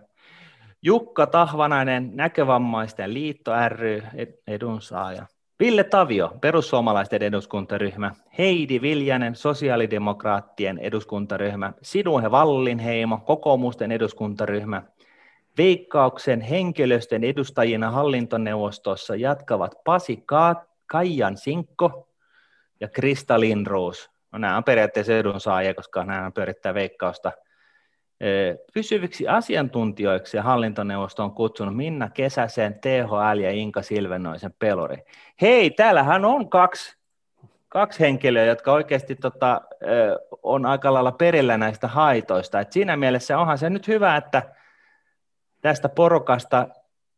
Jukka 0.82 1.26
Tahvanainen, 1.26 2.10
Näkövammaisten 2.14 3.14
liitto 3.14 3.52
ry, 3.68 4.02
edunsaaja. 4.46 5.26
Ville 5.60 5.84
Tavio, 5.84 6.32
perussuomalaisten 6.40 7.22
eduskuntaryhmä, 7.22 8.10
Heidi 8.38 8.80
Viljanen, 8.80 9.34
sosiaalidemokraattien 9.34 10.78
eduskuntaryhmä, 10.78 11.72
Sinuhe 11.82 12.30
Vallinheimo, 12.30 13.18
kokoomusten 13.18 13.92
eduskuntaryhmä, 13.92 14.82
Veikkauksen 15.58 16.40
henkilöstön 16.40 17.24
edustajina 17.24 17.90
hallintoneuvostossa 17.90 19.16
jatkavat 19.16 19.74
Pasi 19.84 20.22
Ka- 20.26 20.64
Kaijan 20.86 21.36
Sinkko 21.36 22.08
ja 22.80 22.88
Krista 22.88 23.40
Lindroos. 23.40 24.13
No, 24.34 24.38
nämä 24.38 24.56
on 24.56 24.64
periaatteessa 24.64 25.12
edunsaajia, 25.12 25.74
koska 25.74 26.04
nämä 26.04 26.30
pyörittää 26.30 26.74
Veikkausta– 26.74 27.32
Pysyviksi 28.74 29.28
asiantuntijoiksi 29.28 30.38
hallintoneuvosto 30.38 31.24
on 31.24 31.34
kutsunut 31.34 31.76
Minna 31.76 32.10
Kesäsen, 32.10 32.74
THL 32.80 33.38
ja 33.38 33.50
Inka 33.50 33.82
Silvenoisen 33.82 34.54
pelori. 34.58 34.96
Hei, 35.40 35.70
täällähän 35.70 36.24
on 36.24 36.50
kaksi, 36.50 36.96
kaksi 37.68 38.00
henkilöä, 38.00 38.44
jotka 38.44 38.72
oikeasti 38.72 39.16
tota, 39.16 39.60
on 40.42 40.66
aika 40.66 40.94
lailla 40.94 41.12
perillä 41.12 41.58
näistä 41.58 41.88
haitoista. 41.88 42.60
Et 42.60 42.72
siinä 42.72 42.96
mielessä 42.96 43.38
onhan 43.38 43.58
se 43.58 43.70
nyt 43.70 43.88
hyvä, 43.88 44.16
että 44.16 44.42
tästä 45.60 45.88
porukasta 45.88 46.68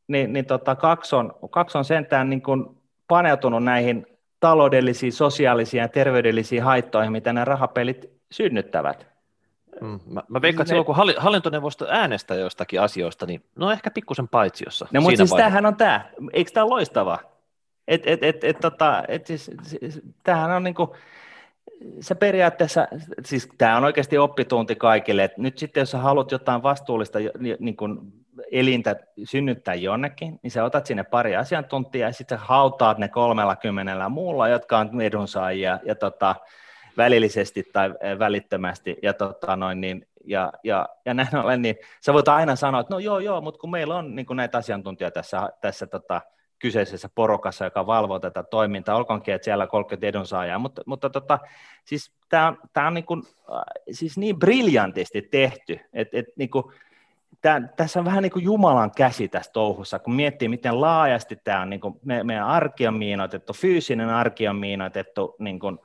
niin, 0.08 0.32
niin 0.32 0.46
tota, 0.46 0.76
kaksi, 0.76 1.16
on, 1.16 1.32
kaksi 1.50 1.78
on 1.78 1.84
sentään 1.84 2.30
niin 2.30 2.42
kuin 2.42 2.82
paneutunut 3.08 3.64
näihin 3.64 4.06
taloudellisiin, 4.46 5.12
sosiaalisiin 5.12 5.80
ja 5.80 5.88
terveydellisiin 5.88 6.62
haittoihin, 6.62 7.12
mitä 7.12 7.32
nämä 7.32 7.44
rahapelit 7.44 8.10
synnyttävät. 8.30 9.06
Mm, 9.80 10.00
mä, 10.06 10.22
mä 10.28 10.42
veikkaan, 10.42 10.62
että 10.62 10.68
silloin 10.68 10.86
kun 10.86 10.96
hallintoneuvosto 11.18 11.86
äänestää 11.88 12.36
jostakin 12.36 12.80
asioista, 12.80 13.26
niin 13.26 13.44
no 13.56 13.70
ehkä 13.70 13.90
pikkusen 13.90 14.28
paitsiossa. 14.28 14.88
No 14.92 15.00
mutta 15.00 15.16
siis 15.16 15.30
vaiheessa. 15.30 15.36
tämähän 15.36 15.66
on 15.66 15.76
tämä, 15.76 16.04
eikö 16.32 16.50
tämä 16.50 16.64
ole 16.64 16.70
loistava? 16.70 17.18
Et, 17.88 18.02
et, 18.06 18.24
et, 18.24 18.44
et, 18.44 18.60
tota, 18.60 19.02
et 19.08 19.26
siis, 19.26 19.50
siis, 19.62 20.00
tämähän 20.22 20.50
on 20.50 20.64
niinku, 20.64 20.96
se 22.00 22.14
periaatteessa, 22.14 22.88
siis 23.24 23.48
tämä 23.58 23.76
on 23.76 23.84
oikeasti 23.84 24.18
oppitunti 24.18 24.76
kaikille, 24.76 25.24
että 25.24 25.42
nyt 25.42 25.58
sitten 25.58 25.80
jos 25.80 25.90
sä 25.90 25.98
haluat 25.98 26.32
jotain 26.32 26.62
vastuullista 26.62 27.18
niin 27.58 27.76
kuin 27.76 27.98
elintä 28.52 28.96
synnyttää 29.24 29.74
jonnekin, 29.74 30.40
niin 30.42 30.50
sä 30.50 30.64
otat 30.64 30.86
sinne 30.86 31.04
pari 31.04 31.36
asiantuntijaa 31.36 32.08
ja 32.08 32.12
sitten 32.12 32.38
hautaat 32.38 32.98
ne 32.98 33.08
kolmella 33.08 33.56
kymmenellä 33.56 34.08
muulla, 34.08 34.48
jotka 34.48 34.78
on 34.78 35.00
edunsaajia 35.00 35.78
ja 35.84 35.94
tota, 35.94 36.34
välillisesti 36.96 37.62
tai 37.72 37.94
välittömästi, 38.18 38.96
ja, 39.02 39.14
tota 39.14 39.56
noin, 39.56 39.80
niin, 39.80 40.08
ja, 40.24 40.52
ja, 40.64 40.88
ja 41.04 41.14
näin 41.14 41.36
ollen, 41.36 41.62
niin 41.62 41.76
sä 42.00 42.12
voit 42.12 42.28
aina 42.28 42.56
sanoa, 42.56 42.80
että 42.80 42.94
no 42.94 42.98
joo, 42.98 43.18
joo, 43.18 43.40
mutta 43.40 43.60
kun 43.60 43.70
meillä 43.70 43.96
on 43.96 44.16
niin 44.16 44.26
kuin 44.26 44.36
näitä 44.36 44.58
asiantuntijoita 44.58 45.14
tässä, 45.14 45.48
tässä 45.60 45.86
tota, 45.86 46.20
kyseisessä 46.58 47.08
porukassa, 47.14 47.64
joka 47.64 47.86
valvoo 47.86 48.18
tätä 48.18 48.42
toimintaa, 48.42 48.96
olkoonkin, 48.96 49.34
että 49.34 49.44
siellä 49.44 49.62
on 49.62 49.68
30 49.68 50.06
edunsaajaa, 50.06 50.58
mutta, 50.58 50.82
mutta 50.86 51.10
tota, 51.10 51.38
siis 51.84 52.12
tämä 52.28 52.48
on, 52.48 52.58
tää 52.72 52.86
on 52.86 52.94
niin, 52.94 53.04
kuin, 53.04 53.22
äh, 53.50 53.62
siis 53.90 54.18
niin 54.18 54.38
briljantisti 54.38 55.22
tehty, 55.22 55.80
että 55.92 56.18
et, 56.18 56.26
niin 56.36 56.50
kuin, 56.50 56.64
Tää, 57.40 57.60
tässä 57.76 57.98
on 57.98 58.04
vähän 58.04 58.22
niin 58.22 58.32
kuin 58.32 58.44
Jumalan 58.44 58.90
käsi 58.96 59.28
tässä 59.28 59.52
touhussa, 59.52 59.98
kun 59.98 60.14
miettii, 60.14 60.48
miten 60.48 60.80
laajasti 60.80 61.36
tämä 61.44 61.60
on, 61.60 61.70
niin 61.70 61.80
kuin 61.80 62.00
me, 62.04 62.24
meidän 62.24 62.46
arki 62.46 62.86
on 62.86 62.94
miinoitettu, 62.94 63.52
fyysinen 63.52 64.08
arki 64.08 64.48
on 64.48 64.56
miinoitettu, 64.56 65.36
niin 65.38 65.58
kuin, 65.58 65.78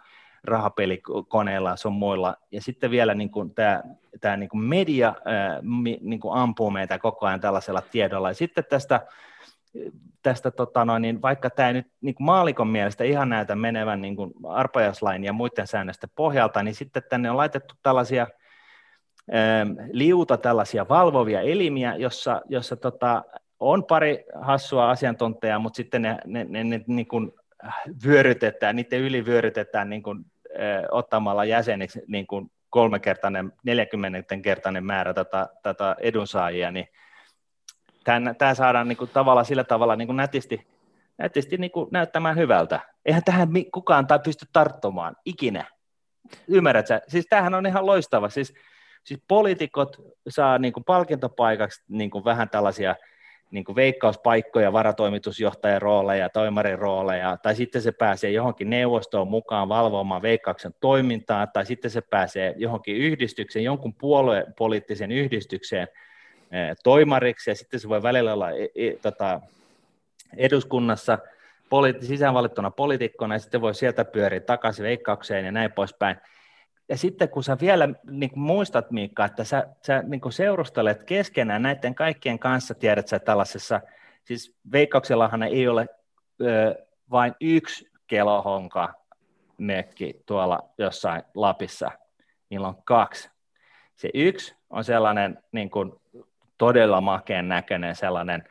rahapelikoneilla 0.44 1.76
sun 1.76 1.94
muilla. 1.94 2.36
Ja 2.52 2.62
sitten 2.62 2.92
vielä 2.92 3.14
niin 3.14 3.30
kuin 3.30 3.54
tämä, 3.54 3.84
tämä 4.22 4.38
niin 4.38 4.50
kuin 4.50 4.64
media 4.64 5.16
niin 6.02 6.20
kuin 6.20 6.38
ampuu 6.38 6.72
meitä 6.72 7.00
koko 7.00 7.26
ajan 7.26 7.40
tällaisella 7.40 7.82
tiedolla. 7.82 8.30
Ja 8.30 8.34
sitten 8.34 8.64
tästä, 8.70 9.02
tästä 10.22 10.52
tota 10.52 10.86
noin, 10.86 11.02
niin 11.02 11.22
vaikka 11.22 11.50
tämä 11.50 11.68
ei 11.68 11.74
nyt 11.74 11.88
niin 12.02 12.16
kuin 12.16 12.26
maalikon 12.26 12.68
mielestä 12.68 13.04
ihan 13.04 13.30
näytä 13.30 13.56
menevän 13.56 14.02
niin 14.02 14.16
kuin 14.16 14.34
ja 15.24 15.34
muiden 15.34 15.68
säännösten 15.68 16.10
pohjalta, 16.16 16.64
niin 16.64 16.76
sitten 16.76 17.04
tänne 17.10 17.32
on 17.32 17.38
laitettu 17.38 17.76
tällaisia 17.84 18.28
liuta 19.92 20.38
tällaisia 20.38 20.90
valvovia 20.90 21.42
elimiä, 21.42 21.96
jossa, 21.96 22.42
jossa 22.50 22.76
tota, 22.76 23.24
on 23.60 23.84
pari 23.84 24.26
hassua 24.42 24.90
asiantuntijaa, 24.90 25.60
mutta 25.60 25.78
sitten 25.78 26.02
ne, 26.02 26.18
ne, 26.26 26.46
ne, 26.50 26.64
ne 26.64 26.82
niin 26.88 27.08
kuin 27.08 27.32
vyörytetään, 28.06 28.76
niiden 28.76 29.00
yli 29.00 29.26
vyörytetään 29.26 29.90
niin 29.90 30.04
kuin, 30.04 30.26
äh, 30.60 30.84
ottamalla 30.92 31.46
jäseniksi 31.46 32.02
niin 32.08 32.28
kuin 32.28 32.52
kolmekertainen, 32.70 33.52
40-kertainen 33.68 34.86
määrä 34.86 35.14
tätä, 35.14 35.48
tätä 35.64 35.96
edunsaajia, 36.00 36.72
niin 36.72 36.88
tämä 38.38 38.54
saadaan 38.54 38.88
niin 38.88 38.98
kuin, 38.98 39.10
tavalla 39.14 39.44
sillä 39.44 39.64
tavalla 39.64 39.96
niin 39.96 40.08
kuin 40.08 40.18
nätisti, 40.18 40.68
nätisti 41.18 41.58
niin 41.58 41.72
kuin 41.72 41.88
näyttämään 41.92 42.38
hyvältä. 42.38 42.80
Eihän 43.06 43.24
tähän 43.24 43.50
kukaan 43.74 44.08
tai 44.08 44.20
pysty 44.20 44.46
tarttumaan 44.54 45.16
ikinä. 45.26 45.66
Ymmärrätkö? 46.48 47.02
Siis 47.08 47.26
tämähän 47.30 47.54
on 47.54 47.66
ihan 47.66 47.86
loistava. 47.86 48.30
Siis, 48.30 48.54
siis 49.04 49.22
poliitikot 49.28 49.98
saa 50.30 50.58
niin 50.58 50.74
kuin 50.74 50.84
palkintopaikaksi 50.84 51.84
niin 51.88 52.10
kuin 52.10 52.26
vähän 52.26 52.50
tällaisia– 52.50 52.96
niin 53.52 53.64
kuin 53.64 53.76
veikkauspaikkoja, 53.76 54.74
varatoimitusjohtajan 54.74 55.82
rooleja, 55.82 56.30
toimarin 56.30 56.80
rooleja, 56.80 57.38
tai 57.38 57.56
sitten 57.56 57.82
se 57.82 57.92
pääsee 57.92 58.32
johonkin 58.32 58.70
neuvostoon 58.70 59.28
mukaan 59.28 59.70
valvomaan 59.70 60.22
veikkauksen 60.22 60.74
toimintaa, 60.80 61.48
tai 61.48 61.66
sitten 61.66 61.92
se 61.92 62.02
pääsee 62.02 62.54
johonkin 62.58 62.96
yhdistykseen, 62.96 63.66
jonkun 63.66 63.94
puoluepoliittisen 63.94 65.12
yhdistykseen 65.12 65.88
eh, 66.52 66.76
toimariksi, 66.84 67.52
ja 67.52 67.56
sitten 67.56 67.80
se 67.80 67.90
voi 67.90 68.04
välillä 68.04 68.34
olla 68.34 68.52
e, 68.52 68.64
e, 68.76 68.94
tota, 69.02 69.42
eduskunnassa 70.38 71.18
sisäänvalittuna 72.02 72.72
poliitikkona, 72.72 73.36
ja 73.36 73.40
sitten 73.40 73.62
voi 73.62 73.76
sieltä 73.76 74.06
pyöriä 74.06 74.40
takaisin 74.40 74.84
veikkaukseen 74.84 75.46
ja 75.46 75.52
näin 75.52 75.72
poispäin 75.72 76.16
ja 76.92 76.98
sitten 76.98 77.30
kun 77.30 77.44
sä 77.44 77.58
vielä 77.62 77.90
niin 78.10 78.30
kuin 78.30 78.44
muistat, 78.44 78.92
Miikka, 78.92 79.26
että 79.26 79.44
sä, 79.44 79.68
sä 79.82 80.04
niin 80.08 80.22
kuin 80.22 80.34
seurustelet 80.34 81.04
keskenään 81.04 81.62
näiden 81.62 81.96
kaikkien 81.96 82.40
kanssa, 82.40 82.74
tiedät 82.74 83.08
sä 83.08 83.20
tällaisessa, 83.20 83.82
siis 84.24 84.56
veikkauksellahan 84.72 85.44
ei 85.44 85.68
ole 85.68 85.88
ö, 86.42 86.76
vain 87.12 87.36
yksi 87.42 87.92
kelohonka 88.08 88.94
mökki 89.58 90.22
tuolla 90.26 90.70
jossain 90.78 91.24
Lapissa, 91.36 91.92
niillä 92.50 92.68
on 92.68 92.84
kaksi. 92.84 93.30
Se 93.96 94.10
yksi 94.14 94.56
on 94.70 94.84
sellainen 94.84 95.38
niin 95.52 95.70
kuin 95.70 95.94
todella 96.58 97.02
makeen 97.02 97.48
näköinen 97.48 97.96
sellainen 97.96 98.44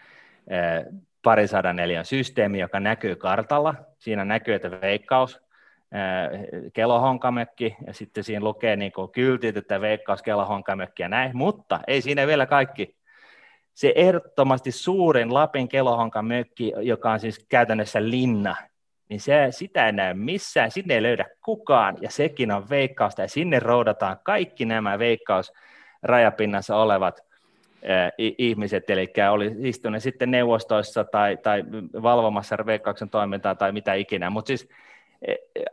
parisadan 1.22 1.76
neljän 1.76 2.05
systeemi, 2.05 2.59
joka 2.61 2.80
näkyy 2.80 3.16
kartalla. 3.16 3.74
Siinä 3.99 4.24
näkyy, 4.24 4.55
että 4.55 4.70
veikkaus 4.70 5.41
kelohonkamökki, 6.72 7.76
ja 7.86 7.93
sitten 7.93 8.24
siinä 8.24 8.45
lukee 8.45 8.76
niin 8.76 8.93
kuin 8.93 9.11
kyltit, 9.11 9.57
että 9.57 9.80
veikkaus 9.80 10.22
kelohonkamökki 10.22 11.03
ja 11.03 11.09
näin, 11.09 11.36
mutta 11.36 11.80
ei 11.86 12.03
siinä 12.03 12.26
vielä 12.26 12.47
kaikki. 12.47 12.97
Se 13.74 13.93
ehdottomasti 13.97 14.72
suurin 14.72 15.34
Lapin 15.34 15.68
kelohonkamökki, 15.68 16.72
joka 16.80 17.11
on 17.11 17.20
siis 17.20 17.47
käytännössä 17.49 18.03
linna, 18.03 18.57
niin 19.09 19.20
se, 19.20 19.47
sitä 19.51 19.86
ei 19.86 19.93
näy 19.93 20.14
missään, 20.14 20.70
sinne 20.70 20.95
ei 20.95 21.03
löydä 21.03 21.26
kukaan, 21.45 21.97
ja 22.01 22.11
sekin 22.11 22.53
on 22.53 22.70
veikkausta, 22.70 23.22
ja 23.22 23.28
sinne 23.28 23.59
roudataan 23.59 24.16
kaikki 24.22 24.64
nämä 24.64 24.99
veikkaus 24.99 25.53
rajapinnassa 26.03 26.76
olevat 26.76 27.20
ihmiset, 28.18 28.91
eli 28.91 29.12
oli 29.30 29.57
istuneet 29.59 30.03
sitten 30.03 30.30
neuvostoissa 30.30 31.05
tai, 31.05 31.36
tai 31.36 31.64
valvomassa 32.03 32.57
veikkauksen 32.66 33.11
toimintaa 33.11 33.55
tai 33.55 33.72
mitä 33.72 33.95
ikinä, 33.95 34.30
mutta 34.30 34.49
siis 34.49 34.68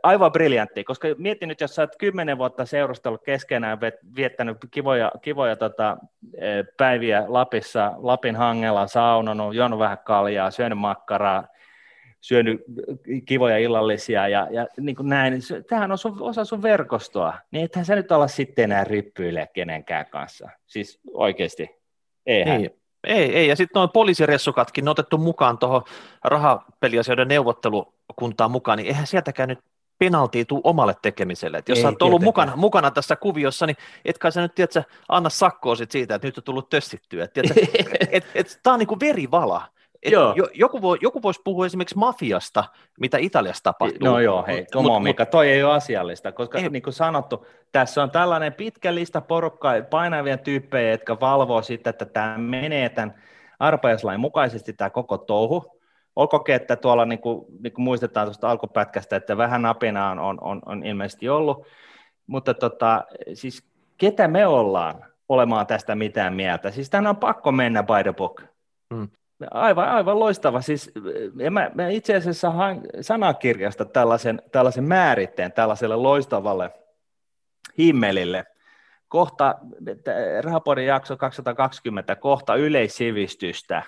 aivan 0.02 0.32
briljantti, 0.32 0.84
koska 0.84 1.08
mietin 1.18 1.48
nyt, 1.48 1.60
jos 1.60 1.74
sä 1.74 1.82
oot 1.82 1.96
kymmenen 1.98 2.38
vuotta 2.38 2.66
seurustellut 2.66 3.22
keskenään, 3.24 3.78
viettänyt 4.16 4.56
kivoja, 4.70 5.12
kivoja 5.22 5.56
tota, 5.56 5.96
e, 6.34 6.48
päiviä 6.76 7.24
Lapissa, 7.26 7.92
Lapin 7.96 8.36
hangella, 8.36 8.86
saunonut, 8.86 9.54
juonut 9.54 9.78
vähän 9.78 9.98
kaljaa, 10.04 10.50
syönyt 10.50 10.78
makkaraa, 10.78 11.48
syönyt 12.20 12.60
kivoja 13.26 13.58
illallisia 13.58 14.28
ja, 14.28 14.48
ja 14.50 14.66
niin 14.80 14.96
kuin 14.96 15.08
näin, 15.08 15.32
niin 15.32 15.64
tämähän 15.68 15.92
on 15.92 15.98
sun, 15.98 16.22
osa 16.22 16.44
sun 16.44 16.62
verkostoa, 16.62 17.34
niin 17.50 17.64
ethän 17.64 17.84
sä 17.84 17.94
nyt 17.94 18.12
olla 18.12 18.28
sitten 18.28 18.64
enää 18.64 18.84
ryppyille 18.84 19.48
kenenkään 19.52 20.06
kanssa, 20.10 20.48
siis 20.66 21.00
oikeasti, 21.12 21.70
eihän. 22.26 22.60
Ei, 22.60 22.77
ei, 23.04 23.36
ei. 23.36 23.48
ja 23.48 23.56
sitten 23.56 23.80
nuo 23.80 23.88
poliisiressukatkin 23.88 24.88
on 24.88 24.92
otettu 24.92 25.18
mukaan 25.18 25.58
tuohon 25.58 25.82
rahapeliasioiden 26.24 27.28
neuvottelu 27.28 27.94
kuntaa 28.16 28.48
mukaan, 28.48 28.78
niin 28.78 28.86
eihän 28.86 29.06
sieltäkään 29.06 29.48
nyt 29.48 29.58
penaltia 29.98 30.44
tuu 30.44 30.60
omalle 30.64 30.94
tekemiselle. 31.02 31.58
Et 31.58 31.68
jos 31.68 31.78
Ei, 31.78 31.82
sä 31.82 31.88
oot 31.88 32.02
ollut 32.02 32.22
mukana, 32.22 32.56
mukana 32.56 32.90
tässä 32.90 33.16
kuviossa, 33.16 33.66
niin 33.66 33.76
etkä 34.04 34.30
sä 34.30 34.40
nyt 34.40 34.54
tiedätkö, 34.54 34.82
anna 35.08 35.30
sakkoa 35.30 35.76
sit 35.76 35.90
siitä, 35.90 36.14
että 36.14 36.28
nyt 36.28 36.38
on 36.38 36.44
tullut 36.44 36.68
tössittyä. 36.68 37.24
Et, 37.24 37.38
et, 37.38 37.48
et, 38.10 38.26
et, 38.34 38.60
Tämä 38.62 38.74
on 38.74 38.78
niin 38.78 38.86
kuin 38.86 39.00
verivala. 39.00 39.62
Et 40.02 40.12
joo. 40.12 40.34
Joku, 40.54 40.82
voi, 40.82 40.98
joku 41.00 41.22
voisi 41.22 41.40
puhua 41.44 41.66
esimerkiksi 41.66 41.98
mafiasta, 41.98 42.64
mitä 43.00 43.18
Italiassa 43.18 43.64
tapahtuu. 43.64 44.08
No 44.08 44.20
joo, 44.20 44.44
hei, 44.46 44.66
come 44.72 44.90
on, 44.90 45.02
Mika, 45.02 45.26
toi 45.26 45.48
ei 45.48 45.62
ole 45.62 45.74
asiallista, 45.74 46.32
koska 46.32 46.58
ei. 46.58 46.68
niin 46.68 46.82
kuin 46.82 46.94
sanottu, 46.94 47.46
tässä 47.72 48.02
on 48.02 48.10
tällainen 48.10 48.52
pitkä 48.52 48.94
lista 48.94 49.20
porukkaa, 49.20 49.82
painavia 49.90 50.38
tyyppejä, 50.38 50.90
jotka 50.90 51.20
valvoo 51.20 51.62
sitä, 51.62 51.90
että 51.90 52.04
tämä 52.04 52.38
menee 52.38 52.88
tämän 52.88 53.14
arpajaislain 53.58 54.20
mukaisesti 54.20 54.72
tämä 54.72 54.90
koko 54.90 55.18
touhu. 55.18 55.78
Olkoonkin, 56.16 56.54
että 56.54 56.76
tuolla 56.76 57.04
niin 57.04 57.18
kuin, 57.18 57.44
niin 57.62 57.72
kuin 57.72 57.84
muistetaan 57.84 58.26
tuosta 58.26 58.50
alkupätkästä, 58.50 59.16
että 59.16 59.36
vähän 59.36 59.62
napina 59.62 60.10
on, 60.10 60.20
on, 60.20 60.38
on, 60.40 60.62
on 60.66 60.86
ilmeisesti 60.86 61.28
ollut, 61.28 61.66
mutta 62.26 62.54
tota, 62.54 63.04
siis 63.34 63.68
ketä 63.96 64.28
me 64.28 64.46
ollaan 64.46 65.04
olemaan 65.28 65.66
tästä 65.66 65.94
mitään 65.94 66.34
mieltä? 66.34 66.70
Siis 66.70 66.90
tämä 66.90 67.10
on 67.10 67.16
pakko 67.16 67.52
mennä 67.52 67.82
by 67.82 68.02
the 68.02 68.12
book. 68.12 68.42
Hmm. 68.94 69.08
Aivan, 69.50 69.88
aivan 69.88 70.20
loistava. 70.20 70.60
Siis, 70.60 70.92
mä, 71.50 71.70
mä 71.74 71.88
itse 71.88 72.16
asiassa 72.16 72.50
hain 72.50 72.80
sanakirjasta 73.00 73.84
tällaisen, 73.84 74.42
tällaisen 74.52 74.84
määritteen 74.84 75.52
tällaiselle 75.52 75.96
loistavalle 75.96 76.70
himmelille. 77.78 78.44
Kohta, 79.08 79.54
Rahapodin 80.40 80.86
jakso 80.86 81.16
220, 81.16 82.16
kohta 82.16 82.54
yleissivistystä, 82.54 83.82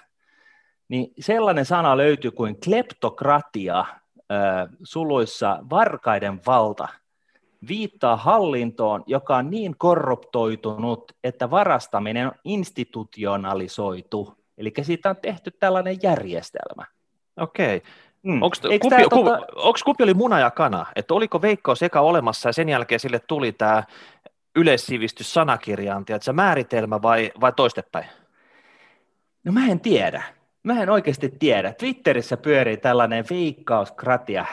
niin 0.88 1.12
sellainen 1.20 1.64
sana 1.64 1.96
löytyy 1.96 2.30
kuin 2.30 2.60
kleptokratia, 2.60 3.78
äh, 3.78 4.68
suluissa 4.82 5.58
varkaiden 5.70 6.40
valta, 6.46 6.88
viittaa 7.68 8.16
hallintoon, 8.16 9.04
joka 9.06 9.36
on 9.36 9.50
niin 9.50 9.78
korruptoitunut, 9.78 11.12
että 11.24 11.50
varastaminen 11.50 12.26
on 12.26 12.32
institutionalisoitu. 12.44 14.39
Eli 14.60 14.72
siitä 14.82 15.10
on 15.10 15.16
tehty 15.22 15.50
tällainen 15.50 15.96
järjestelmä. 16.02 16.84
Okei. 17.36 17.82
Mm. 18.22 18.42
Onko 18.42 18.56
kupi, 18.80 19.08
tota... 19.10 19.38
kupi 19.84 20.02
oli 20.02 20.14
muna 20.14 20.40
ja 20.40 20.50
kana? 20.50 20.86
Että 20.96 21.14
oliko 21.14 21.42
Veikkaus 21.42 21.82
eka 21.82 22.00
olemassa 22.00 22.48
ja 22.48 22.52
sen 22.52 22.68
jälkeen 22.68 23.00
sille 23.00 23.18
tuli 23.18 23.52
tämä 23.52 23.82
yleissivistys 24.56 25.34
sanakirjaan, 25.34 26.04
tiedätkö, 26.04 26.32
määritelmä 26.32 27.02
vai, 27.02 27.32
vai 27.40 27.52
toistepäin? 27.52 28.06
No 29.44 29.52
mä 29.52 29.66
en 29.66 29.80
tiedä. 29.80 30.22
Mä 30.62 30.82
en 30.82 30.90
oikeasti 30.90 31.28
tiedä. 31.38 31.72
Twitterissä 31.72 32.36
pyörii 32.36 32.76
tällainen 32.76 33.24
veikkauskratia 33.30 34.46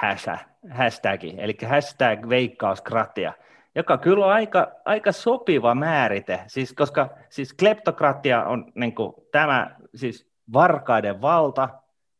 hashtag, 0.71 1.23
eli 1.37 1.57
hashtag 1.69 2.29
veikkauskratia, 2.29 3.33
joka 3.77 3.97
kyllä 3.97 4.25
on 4.25 4.31
aika, 4.31 4.71
aika 4.85 5.11
sopiva 5.11 5.75
määrite, 5.75 6.43
siis 6.47 6.73
koska 6.73 7.09
siis 7.29 7.53
kleptokratia 7.53 8.43
on 8.43 8.71
niin 8.75 8.95
kuin, 8.95 9.13
tämä 9.31 9.75
siis 9.95 10.31
varkaiden 10.53 11.21
valta, 11.21 11.69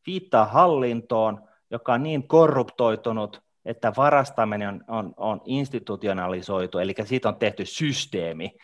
viittaa 0.08 0.46
hallintoon, 0.46 1.48
joka 1.72 1.94
on 1.94 2.04
niin 2.04 2.28
korruptoitunut, 2.28 3.44
että 3.66 3.94
varastaminen 3.98 4.70
on, 4.70 4.84
on, 4.88 5.14
on 5.18 5.42
institutionalisoitu, 5.46 6.80
eli 6.80 6.96
siitä 7.04 7.30
on 7.30 7.36
tehty 7.36 7.66
systeemi. 7.66 8.58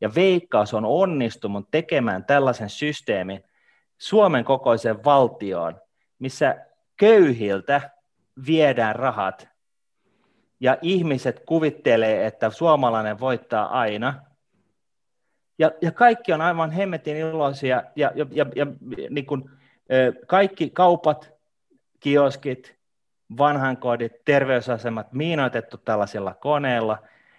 Ja 0.00 0.14
Veikkaus 0.14 0.74
on 0.74 0.84
onnistunut 0.84 1.70
tekemään 1.70 2.24
tällaisen 2.24 2.70
systeemin 2.70 3.44
Suomen 3.98 4.44
kokoisen 4.44 5.04
valtioon, 5.04 5.80
missä 6.18 6.66
köyhiltä 6.96 7.90
viedään 8.46 8.96
rahat 8.96 9.49
ja 10.60 10.76
ihmiset 10.82 11.42
kuvittelee, 11.46 12.26
että 12.26 12.50
suomalainen 12.50 13.20
voittaa 13.20 13.78
aina. 13.80 14.14
Ja, 15.58 15.70
ja 15.82 15.92
kaikki 15.92 16.32
on 16.32 16.40
aivan 16.40 16.70
hemmetin 16.70 17.16
iloisia 17.16 17.82
ja, 17.96 18.12
ja, 18.14 18.26
ja, 18.30 18.46
ja 18.56 18.66
niin 19.10 19.26
kuin, 19.26 19.50
kaikki 20.26 20.70
kaupat, 20.70 21.32
kioskit, 22.00 22.76
vanhankodit, 23.38 24.12
terveysasemat 24.24 25.12
miinoitettu 25.12 25.76
tällaisilla 25.76 26.34
koneilla, 26.34 26.98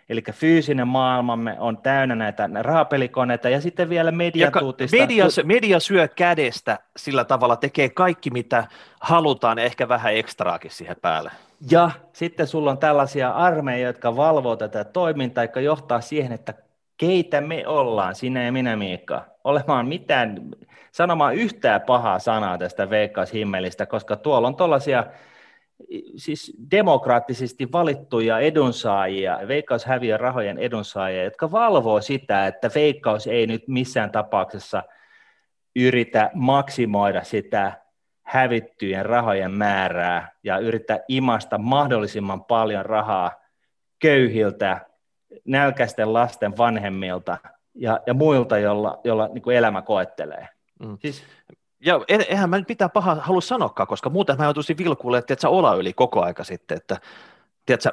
eli 0.10 0.24
fyysinen 0.32 0.88
maailmamme 0.88 1.60
on 1.60 1.78
täynnä 1.78 2.16
näitä 2.16 2.50
rahapelikoneita, 2.62 3.50
ja 3.50 3.62
sitten 3.62 3.90
vielä 3.90 4.12
mediatuutista. 4.12 4.98
Media, 4.98 5.26
media 5.44 5.80
syö 5.80 6.08
kädestä 6.08 6.80
sillä 6.98 7.26
tavalla, 7.26 7.56
tekee 7.56 7.90
kaikki, 7.90 8.30
mitä 8.30 8.68
halutaan, 9.02 9.58
ja 9.58 9.64
ehkä 9.64 9.88
vähän 9.88 10.16
ekstraakin 10.16 10.72
siihen 10.72 10.96
päälle. 11.02 11.32
Ja 11.72 11.92
sitten 12.14 12.48
sulla 12.48 12.72
on 12.72 12.78
tällaisia 12.78 13.30
armeija, 13.30 13.88
jotka 13.88 14.16
valvoo 14.16 14.56
tätä 14.56 14.84
toimintaa, 14.84 15.44
jotka 15.44 15.60
johtaa 15.62 16.02
siihen, 16.02 16.32
että 16.32 16.54
keitä 16.98 17.42
me 17.42 17.68
ollaan, 17.68 18.16
sinä 18.16 18.44
ja 18.44 18.52
minä 18.52 18.76
Miikka, 18.76 19.26
olemaan 19.44 19.88
mitään, 19.88 20.52
sanomaan 20.92 21.36
yhtään 21.36 21.82
pahaa 21.82 22.20
sanaa 22.20 22.58
tästä 22.58 22.90
veikkaushimmelistä, 22.90 23.86
koska 23.86 24.16
tuolla 24.16 24.48
on 24.48 24.56
tuollaisia 24.56 25.06
siis 26.16 26.58
demokraattisesti 26.72 27.72
valittuja 27.72 28.40
edunsaajia, 28.40 29.40
Veikkaus 29.48 29.86
häviö 29.86 30.18
rahojen 30.18 30.58
edunsaajia, 30.58 31.24
jotka 31.24 31.52
valvoo 31.52 32.02
sitä, 32.02 32.48
että 32.48 32.72
Veikkaus 32.76 33.28
ei 33.28 33.48
nyt 33.48 33.68
missään 33.68 34.12
tapauksessa 34.12 34.84
yritä 35.76 36.32
maksimoida 36.34 37.24
sitä 37.24 37.82
hävittyjen 38.24 39.06
rahojen 39.06 39.52
määrää 39.52 40.32
ja 40.44 40.58
yrittää 40.58 41.00
imasta 41.08 41.58
mahdollisimman 41.58 42.44
paljon 42.44 42.86
rahaa 42.86 43.32
köyhiltä, 44.00 44.86
nälkäisten 45.46 46.14
lasten 46.14 46.58
vanhemmilta 46.58 47.38
ja, 47.76 48.00
ja 48.08 48.14
muilta, 48.14 48.58
jolla, 48.58 49.00
jolla 49.04 49.28
niin 49.28 49.42
kuin 49.42 49.58
elämä 49.58 49.82
koettelee. 49.82 50.48
Mm. 50.80 50.98
Siis 51.02 51.24
ja 51.86 52.02
eihän 52.08 52.50
mä 52.50 52.58
nyt 52.58 52.70
mitään 52.70 52.92
pahaa 52.92 53.16
halua 53.16 53.42
sanoakaan, 53.42 53.88
koska 53.88 54.10
muuten 54.10 54.38
mä 54.38 54.44
joutuisin 54.44 54.78
vilkuille, 54.78 55.18
että 55.18 55.36
sä 55.40 55.50
ola 55.50 55.76
yli 55.76 55.94
koko 55.94 56.22
aika 56.22 56.44
sitten, 56.44 56.78
että 56.78 56.98
tiedätkö, 57.66 57.92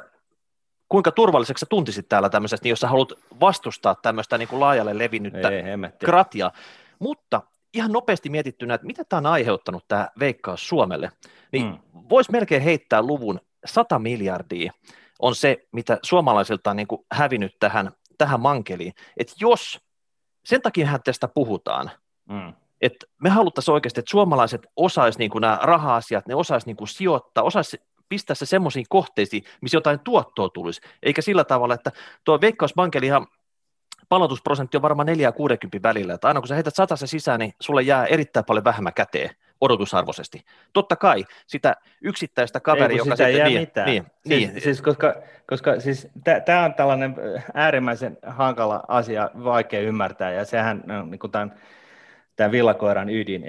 kuinka 0.89 1.11
turvalliseksi 1.11 1.59
sä 1.59 1.65
tuntisit 1.69 2.09
täällä 2.09 2.29
tämmöisestä, 2.29 2.63
niin 2.65 2.69
jos 2.69 2.79
sä 2.79 2.87
haluat 2.87 3.13
vastustaa 3.39 3.95
tämmöistä 3.95 4.37
niin 4.37 4.47
kuin 4.47 4.59
laajalle 4.59 4.97
levinnyttä 4.97 5.49
Ei, 5.49 5.63
kratia. 6.05 6.51
Mutta 6.99 7.41
ihan 7.73 7.91
nopeasti 7.91 8.29
mietittynä, 8.29 8.73
että 8.73 8.87
mitä 8.87 9.03
tämä 9.03 9.17
on 9.17 9.25
aiheuttanut 9.25 9.83
tämä 9.87 10.09
veikkaus 10.19 10.69
Suomelle, 10.69 11.11
niin 11.51 11.65
mm. 11.65 11.79
voisi 12.09 12.31
melkein 12.31 12.61
heittää 12.61 13.01
luvun 13.01 13.39
100 13.65 13.99
miljardia 13.99 14.71
on 15.19 15.35
se, 15.35 15.57
mitä 15.71 15.99
suomalaisilta 16.03 16.69
on 16.69 16.75
niin 16.75 16.87
kuin 16.87 17.05
hävinnyt 17.11 17.55
tähän, 17.59 17.91
tähän 18.17 18.39
mankeliin. 18.39 18.93
Että 19.17 19.33
jos, 19.41 19.79
sen 20.45 20.61
takia 20.61 20.99
tästä 21.03 21.27
puhutaan, 21.27 21.91
mm 22.29 22.53
että 22.81 23.05
me 23.21 23.29
haluttaisiin 23.29 23.73
oikeasti, 23.73 23.99
että 23.99 24.11
suomalaiset 24.11 24.67
osaisi 24.75 25.19
niin 25.19 25.31
nämä 25.41 25.59
raha-asiat, 25.61 26.27
ne 26.27 26.35
osaisi 26.35 26.67
niin 26.67 26.77
kuin 26.77 26.87
sijoittaa, 26.87 27.43
osaisi 27.43 27.81
pistää 28.09 28.35
se 28.35 28.45
semmoisiin 28.45 28.85
kohteisiin, 28.89 29.43
missä 29.61 29.77
jotain 29.77 29.99
tuottoa 29.99 30.49
tulisi, 30.49 30.81
eikä 31.03 31.21
sillä 31.21 31.43
tavalla, 31.43 31.73
että 31.73 31.91
tuo 32.23 32.41
Veikkausbankelihan 32.41 33.27
palautusprosentti 34.09 34.77
on 34.77 34.81
varmaan 34.81 35.05
4 35.05 35.31
60 35.31 35.89
välillä, 35.89 36.13
että 36.13 36.27
aina 36.27 36.41
kun 36.41 36.47
sä 36.47 36.55
heität 36.55 36.73
se 36.95 37.07
sisään, 37.07 37.39
niin 37.39 37.53
sulle 37.59 37.81
jää 37.81 38.05
erittäin 38.05 38.45
paljon 38.45 38.63
vähemmän 38.63 38.93
käteen 38.93 39.29
odotusarvoisesti. 39.61 40.45
Totta 40.73 40.95
kai 40.95 41.25
sitä 41.47 41.75
yksittäistä 42.01 42.59
kaveria, 42.59 42.97
joka 42.97 43.15
sitä 43.15 43.27
sitten... 43.27 43.45
Niin, 43.45 43.59
mitään. 43.59 43.85
Niin, 43.85 44.05
siis, 44.27 44.51
niin. 44.51 44.61
siis 44.61 44.81
koska, 44.81 45.15
koska 45.47 45.79
siis 45.79 46.07
tämä 46.45 46.65
on 46.65 46.73
tällainen 46.73 47.15
äärimmäisen 47.53 48.17
hankala 48.27 48.83
asia, 48.87 49.29
vaikea 49.43 49.81
ymmärtää, 49.81 50.31
ja 50.31 50.45
sehän 50.45 50.83
niin 51.09 51.19
kuin 51.19 51.31
tämän 51.31 51.53
tämä 52.35 52.51
villakoiran 52.51 53.09
ydin. 53.09 53.43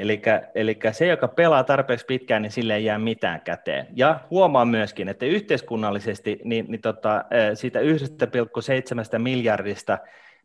Eli 0.55 0.79
se, 0.93 1.07
joka 1.07 1.29
pelaa 1.29 1.65
tarpeeksi 1.65 2.07
pitkään, 2.07 2.43
niin 2.43 2.53
sille 2.53 2.75
ei 2.75 2.85
jää 2.85 2.99
mitään 2.99 3.41
käteen. 3.41 3.87
Ja 3.95 4.21
huomaa 4.31 4.65
myöskin, 4.65 5.09
että 5.09 5.27
yhteiskunnallisesti 5.27 6.41
niin, 6.45 6.67
niin 6.69 6.81
tota, 6.81 7.25
siitä 7.55 7.81
1,7 7.81 9.19
miljardista, 9.19 9.99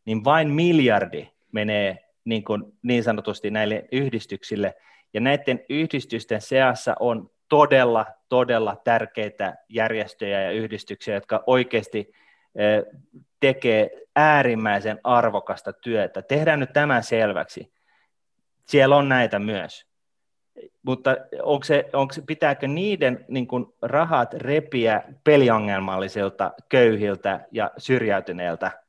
niin 0.05 0.23
vain 0.23 0.49
miljardi 0.49 1.29
menee 1.51 2.05
niin, 2.25 2.43
kuin, 2.43 2.63
niin 2.83 3.03
sanotusti 3.03 3.51
näille 3.51 3.85
yhdistyksille. 3.91 4.73
Ja 5.13 5.21
näiden 5.21 5.59
yhdistysten 5.69 6.41
seassa 6.41 6.95
on 6.99 7.29
todella, 7.49 8.05
todella 8.29 8.81
tärkeitä 8.83 9.55
järjestöjä 9.69 10.41
ja 10.41 10.51
yhdistyksiä, 10.51 11.13
jotka 11.13 11.43
oikeasti 11.47 12.11
tekee 13.39 13.89
äärimmäisen 14.15 14.99
arvokasta 15.03 15.73
työtä. 15.73 16.21
Tehdään 16.21 16.59
nyt 16.59 16.73
tämän 16.73 17.03
selväksi 17.03 17.75
siellä 18.65 18.95
on 18.95 19.09
näitä 19.09 19.39
myös. 19.39 19.85
Mutta 20.83 21.17
onko 21.43 21.63
se, 21.63 21.89
onko 21.93 22.13
pitääkö 22.27 22.67
niiden 22.67 23.25
niin 23.27 23.47
kuin, 23.47 23.65
rahat 23.81 24.33
repiä 24.33 25.03
peliongelmallisilta, 25.23 26.51
köyhiltä 26.69 27.47
ja 27.51 27.71
syrjäytyneiltä, 27.77 28.67
eh, 28.67 28.84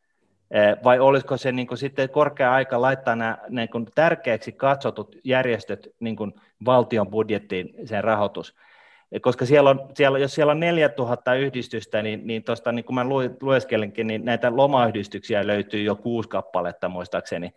vai 0.85 0.99
olisiko 0.99 1.37
se 1.37 1.53
niin 1.53 1.67
kuin, 1.67 1.79
sitten 1.79 2.11
korkea 2.11 2.53
aika 2.53 2.81
laittaa 2.81 3.17
nämä 3.17 3.39
niin 3.49 3.69
kuin, 3.69 3.87
tärkeäksi 3.95 4.53
katsotut 4.53 5.17
järjestöt 5.25 5.89
niin 6.01 6.17
kuin, 6.17 6.33
valtion 6.65 7.09
budjettiin 7.09 7.75
sen 7.85 8.05
rahoitus? 8.05 8.55
Koska 9.23 9.47
siellä 9.47 9.71
on, 9.71 9.89
siellä, 9.95 10.19
jos 10.19 10.35
siellä 10.35 10.51
on 10.51 10.61
4000 10.61 11.35
yhdistystä, 11.35 12.03
niin, 12.03 12.27
niin 12.27 12.45
tuosta, 12.45 12.73
niin 12.73 12.85
kuin 12.85 12.95
mä 12.95 13.05
lueskelinkin, 13.41 14.07
niin 14.07 14.25
näitä 14.25 14.57
lomayhdistyksiä 14.57 15.47
löytyy 15.47 15.83
jo 15.83 15.95
kuusi 15.95 16.29
kappaletta 16.29 16.89
muistaakseni, 16.89 17.53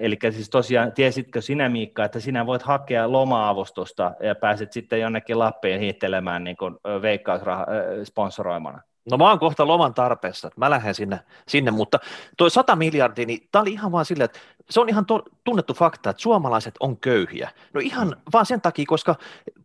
Eli 0.00 0.18
siis 0.30 0.50
tosiaan, 0.50 0.92
tiesitkö 0.92 1.40
sinä 1.40 1.68
Miikka, 1.68 2.04
että 2.04 2.20
sinä 2.20 2.46
voit 2.46 2.62
hakea 2.62 3.12
loma-avustusta 3.12 4.14
ja 4.22 4.34
pääset 4.34 4.72
sitten 4.72 5.00
jonnekin 5.00 5.38
Lappiin 5.38 5.80
hiittelemään 5.80 6.44
niin 6.44 6.56
veikkausraha 7.02 7.66
sponsoroimana? 8.04 8.82
No 9.10 9.16
mä 9.16 9.28
oon 9.28 9.38
kohta 9.38 9.66
loman 9.66 9.94
tarpeessa, 9.94 10.48
että 10.48 10.60
mä 10.60 10.70
lähden 10.70 10.94
sinne, 10.94 11.20
sinne 11.48 11.70
mutta 11.70 11.98
tuo 12.36 12.50
100 12.50 12.76
miljardia, 12.76 13.26
niin 13.26 13.48
tämä 13.52 13.62
oli 13.62 13.72
ihan 13.72 13.92
vaan 13.92 14.04
silleen, 14.04 14.24
että 14.24 14.38
se 14.70 14.80
on 14.80 14.88
ihan 14.88 15.06
to, 15.06 15.22
tunnettu 15.44 15.74
fakta, 15.74 16.10
että 16.10 16.22
suomalaiset 16.22 16.74
on 16.80 16.96
köyhiä. 16.96 17.50
No 17.74 17.80
ihan 17.80 18.08
mm. 18.08 18.16
vaan 18.32 18.46
sen 18.46 18.60
takia, 18.60 18.84
koska 18.88 19.14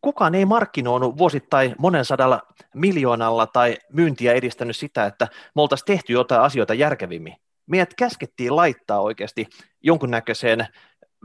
kukaan 0.01 0.35
ei 0.35 0.45
markkinoinut 0.45 1.17
vuosittain 1.17 1.75
monen 1.77 2.05
sadalla 2.05 2.41
miljoonalla 2.73 3.47
tai 3.47 3.77
myyntiä 3.93 4.33
edistänyt 4.33 4.75
sitä, 4.75 5.05
että 5.05 5.27
me 5.55 5.61
oltaisiin 5.61 5.85
tehty 5.85 6.13
jotain 6.13 6.41
asioita 6.41 6.73
järkevimmin. 6.73 7.35
Meidät 7.67 7.93
käskettiin 7.93 8.55
laittaa 8.55 9.01
oikeasti 9.01 9.47
jonkunnäköiseen 9.83 10.67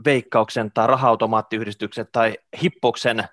veikkauksen 0.05 0.71
tai 0.71 0.87
raha-automaattiyhdistyksen 0.87 2.07
tai 2.11 2.37
hippoksen 2.63 3.23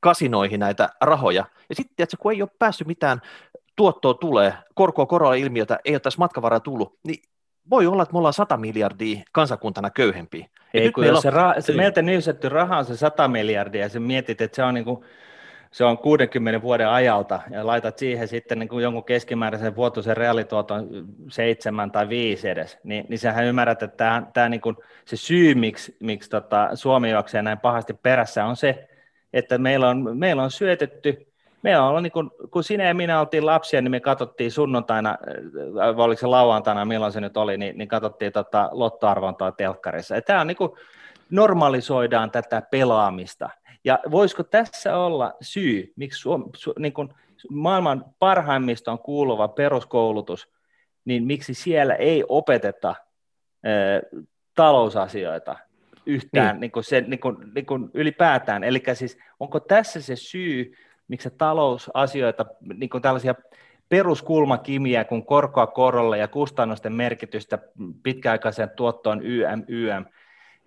kasinoihin 0.00 0.60
näitä 0.60 0.88
rahoja. 1.00 1.44
Ja 1.68 1.74
sitten, 1.74 2.04
että 2.04 2.16
kun 2.16 2.32
ei 2.32 2.42
ole 2.42 2.50
päässyt 2.58 2.86
mitään 2.86 3.20
tuottoa 3.76 4.14
tulee, 4.14 4.54
korkoa 4.74 5.06
korolla 5.06 5.34
ilmiötä 5.34 5.78
ei 5.84 5.94
ole 5.94 6.00
tässä 6.00 6.18
matkavaraa 6.18 6.60
tullut, 6.60 6.98
niin 7.06 7.22
voi 7.70 7.86
olla, 7.86 8.02
että 8.02 8.12
me 8.12 8.18
ollaan 8.18 8.34
100 8.34 8.56
miljardia 8.56 9.22
kansakuntana 9.32 9.90
köyhempiä. 9.90 10.46
Ei, 10.74 10.92
kun 10.92 11.06
jos 11.06 11.16
on... 11.16 11.22
se, 11.22 11.30
ra- 11.30 11.60
se 11.60 11.72
meiltä 11.72 12.02
nyysetty 12.02 12.48
raha 12.48 12.78
on 12.78 12.84
se 12.84 12.96
100 12.96 13.28
miljardia, 13.28 13.82
ja 13.82 13.88
sä 13.88 14.00
mietit, 14.00 14.40
että 14.40 14.56
se 14.56 14.62
on 14.62 14.74
niin 14.74 14.84
kuin 14.84 15.04
se 15.72 15.84
on 15.84 15.98
60 15.98 16.62
vuoden 16.62 16.88
ajalta, 16.88 17.40
ja 17.50 17.66
laitat 17.66 17.98
siihen 17.98 18.28
sitten 18.28 18.58
niin 18.58 18.68
kuin 18.68 18.82
jonkun 18.82 19.04
keskimääräisen 19.04 19.76
vuotuisen 19.76 20.16
reaalituoton 20.16 20.88
seitsemän 21.28 21.90
tai 21.90 22.08
viisi 22.08 22.48
edes, 22.48 22.78
niin, 22.84 23.04
niin 23.08 23.18
sähän 23.18 23.44
ymmärrät, 23.44 23.82
että 23.82 23.96
tämä, 23.96 24.22
tämä 24.32 24.48
niin 24.48 24.60
kuin, 24.60 24.76
se 25.04 25.16
syy, 25.16 25.54
miksi, 25.54 25.96
miksi 26.00 26.30
tota 26.30 26.70
Suomi 26.74 27.10
juoksee 27.10 27.42
näin 27.42 27.58
pahasti 27.58 27.94
perässä, 27.94 28.44
on 28.44 28.56
se, 28.56 28.88
että 29.32 29.58
meillä 29.58 29.88
on, 29.88 30.18
meillä 30.18 30.42
on 30.42 30.50
syötetty 30.50 31.31
meillä 31.62 31.86
on, 31.86 32.02
niin 32.02 32.12
kun, 32.12 32.30
kun 32.50 32.64
sinä 32.64 32.84
ja 32.84 32.94
minä 32.94 33.20
oltiin 33.20 33.46
lapsia, 33.46 33.82
niin 33.82 33.90
me 33.90 34.00
katsottiin 34.00 34.52
sunnuntaina, 34.52 35.10
äh, 35.10 35.96
vai 35.96 36.04
oliko 36.04 36.20
se 36.20 36.26
lauantaina, 36.26 36.84
milloin 36.84 37.12
se 37.12 37.20
nyt 37.20 37.36
oli, 37.36 37.58
niin, 37.58 37.78
niin 37.78 37.88
katsottiin 37.88 38.32
tota 38.32 38.68
lottoarvontaa 38.72 39.52
telkkarissa. 39.52 40.20
Tämä 40.20 40.40
on 40.40 40.46
niin 40.46 40.56
kuin, 40.56 40.70
normalisoidaan 41.30 42.30
tätä 42.30 42.62
pelaamista. 42.70 43.50
Ja 43.84 43.98
voisiko 44.10 44.42
tässä 44.42 44.96
olla 44.96 45.34
syy, 45.40 45.92
miksi 45.96 46.20
Suom, 46.20 46.44
su, 46.56 46.72
niin 46.78 46.92
kuin 46.92 47.08
maailman 47.50 48.04
parhaimmiston 48.18 48.98
kuuluva 48.98 49.48
peruskoulutus, 49.48 50.48
niin 51.04 51.24
miksi 51.24 51.54
siellä 51.54 51.94
ei 51.94 52.24
opeteta 52.28 52.88
ä, 52.88 52.92
äh, 52.92 54.24
talousasioita 54.54 55.56
yhtään 56.06 56.54
niin. 56.54 56.60
Niin 56.60 56.70
kuin 56.70 56.84
se, 56.84 57.00
niin 57.00 57.20
kuin, 57.20 57.36
niin 57.54 57.66
kuin 57.66 57.90
ylipäätään. 57.94 58.64
Eli 58.64 58.82
siis 58.94 59.18
onko 59.40 59.60
tässä 59.60 60.00
se 60.00 60.16
syy, 60.16 60.72
miksi 61.12 61.28
se 61.28 61.34
talousasioita, 61.38 62.46
niin 62.74 62.90
kuin 62.90 63.02
tällaisia 63.02 63.34
peruskulmakimiä 63.88 65.04
kuin 65.04 65.26
korkoa 65.26 65.66
korolle 65.66 66.18
ja 66.18 66.28
kustannusten 66.28 66.92
merkitystä 66.92 67.58
pitkäaikaiseen 68.02 68.70
tuottoon 68.70 69.22
YM, 69.22 69.64
YM, 69.68 70.04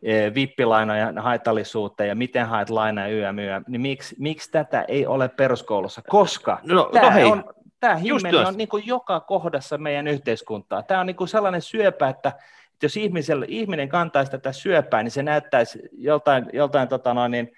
e, 0.03 0.33
vippilainojen 0.33 1.17
haitallisuutta 1.17 2.05
ja 2.05 2.15
miten 2.15 2.47
haet 2.47 2.69
lainaa 2.69 3.07
YM, 3.07 3.39
YM, 3.39 3.63
niin 3.67 3.81
miksi, 3.81 4.15
miksi 4.19 4.51
tätä 4.51 4.85
ei 4.87 5.05
ole 5.05 5.29
peruskoulussa? 5.29 6.01
Koska 6.07 6.59
no, 6.63 6.75
no 6.75 6.89
tämä, 6.93 7.05
no 7.05 7.11
hei, 7.11 7.23
on, 7.23 7.43
tämä 7.79 7.95
himmeli 7.95 8.37
on 8.37 8.57
niin 8.57 8.69
kuin 8.69 8.87
joka 8.87 9.19
kohdassa 9.19 9.77
meidän 9.77 10.07
yhteiskuntaa. 10.07 10.83
Tämä 10.83 10.99
on 10.99 11.05
niin 11.05 11.15
kuin 11.15 11.27
sellainen 11.27 11.61
syöpä, 11.61 12.09
että, 12.09 12.29
että 12.73 12.85
jos 12.85 12.97
ihmiselle, 12.97 13.45
ihminen 13.49 13.89
kantaisi 13.89 14.31
tätä 14.31 14.51
syöpää, 14.51 15.03
niin 15.03 15.11
se 15.11 15.23
näyttäisi 15.23 15.79
joltain, 15.91 16.45
joltain 16.53 16.87
tota 16.87 17.13
noin, 17.13 17.31
niin, 17.31 17.51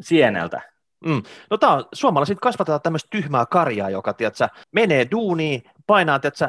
sieneltä. 0.00 0.75
Mm. 1.04 1.22
No 1.50 1.56
tää 1.56 1.72
on, 1.72 1.84
suomalaiset 1.92 2.38
kasvatetaan 2.40 2.80
tämmöistä 2.82 3.08
tyhmää 3.10 3.46
karjaa, 3.46 3.90
joka 3.90 4.12
tiedätkö, 4.12 4.48
menee 4.72 5.06
duuniin, 5.10 5.62
painaa 5.86 6.18
tiedätkö, 6.18 6.48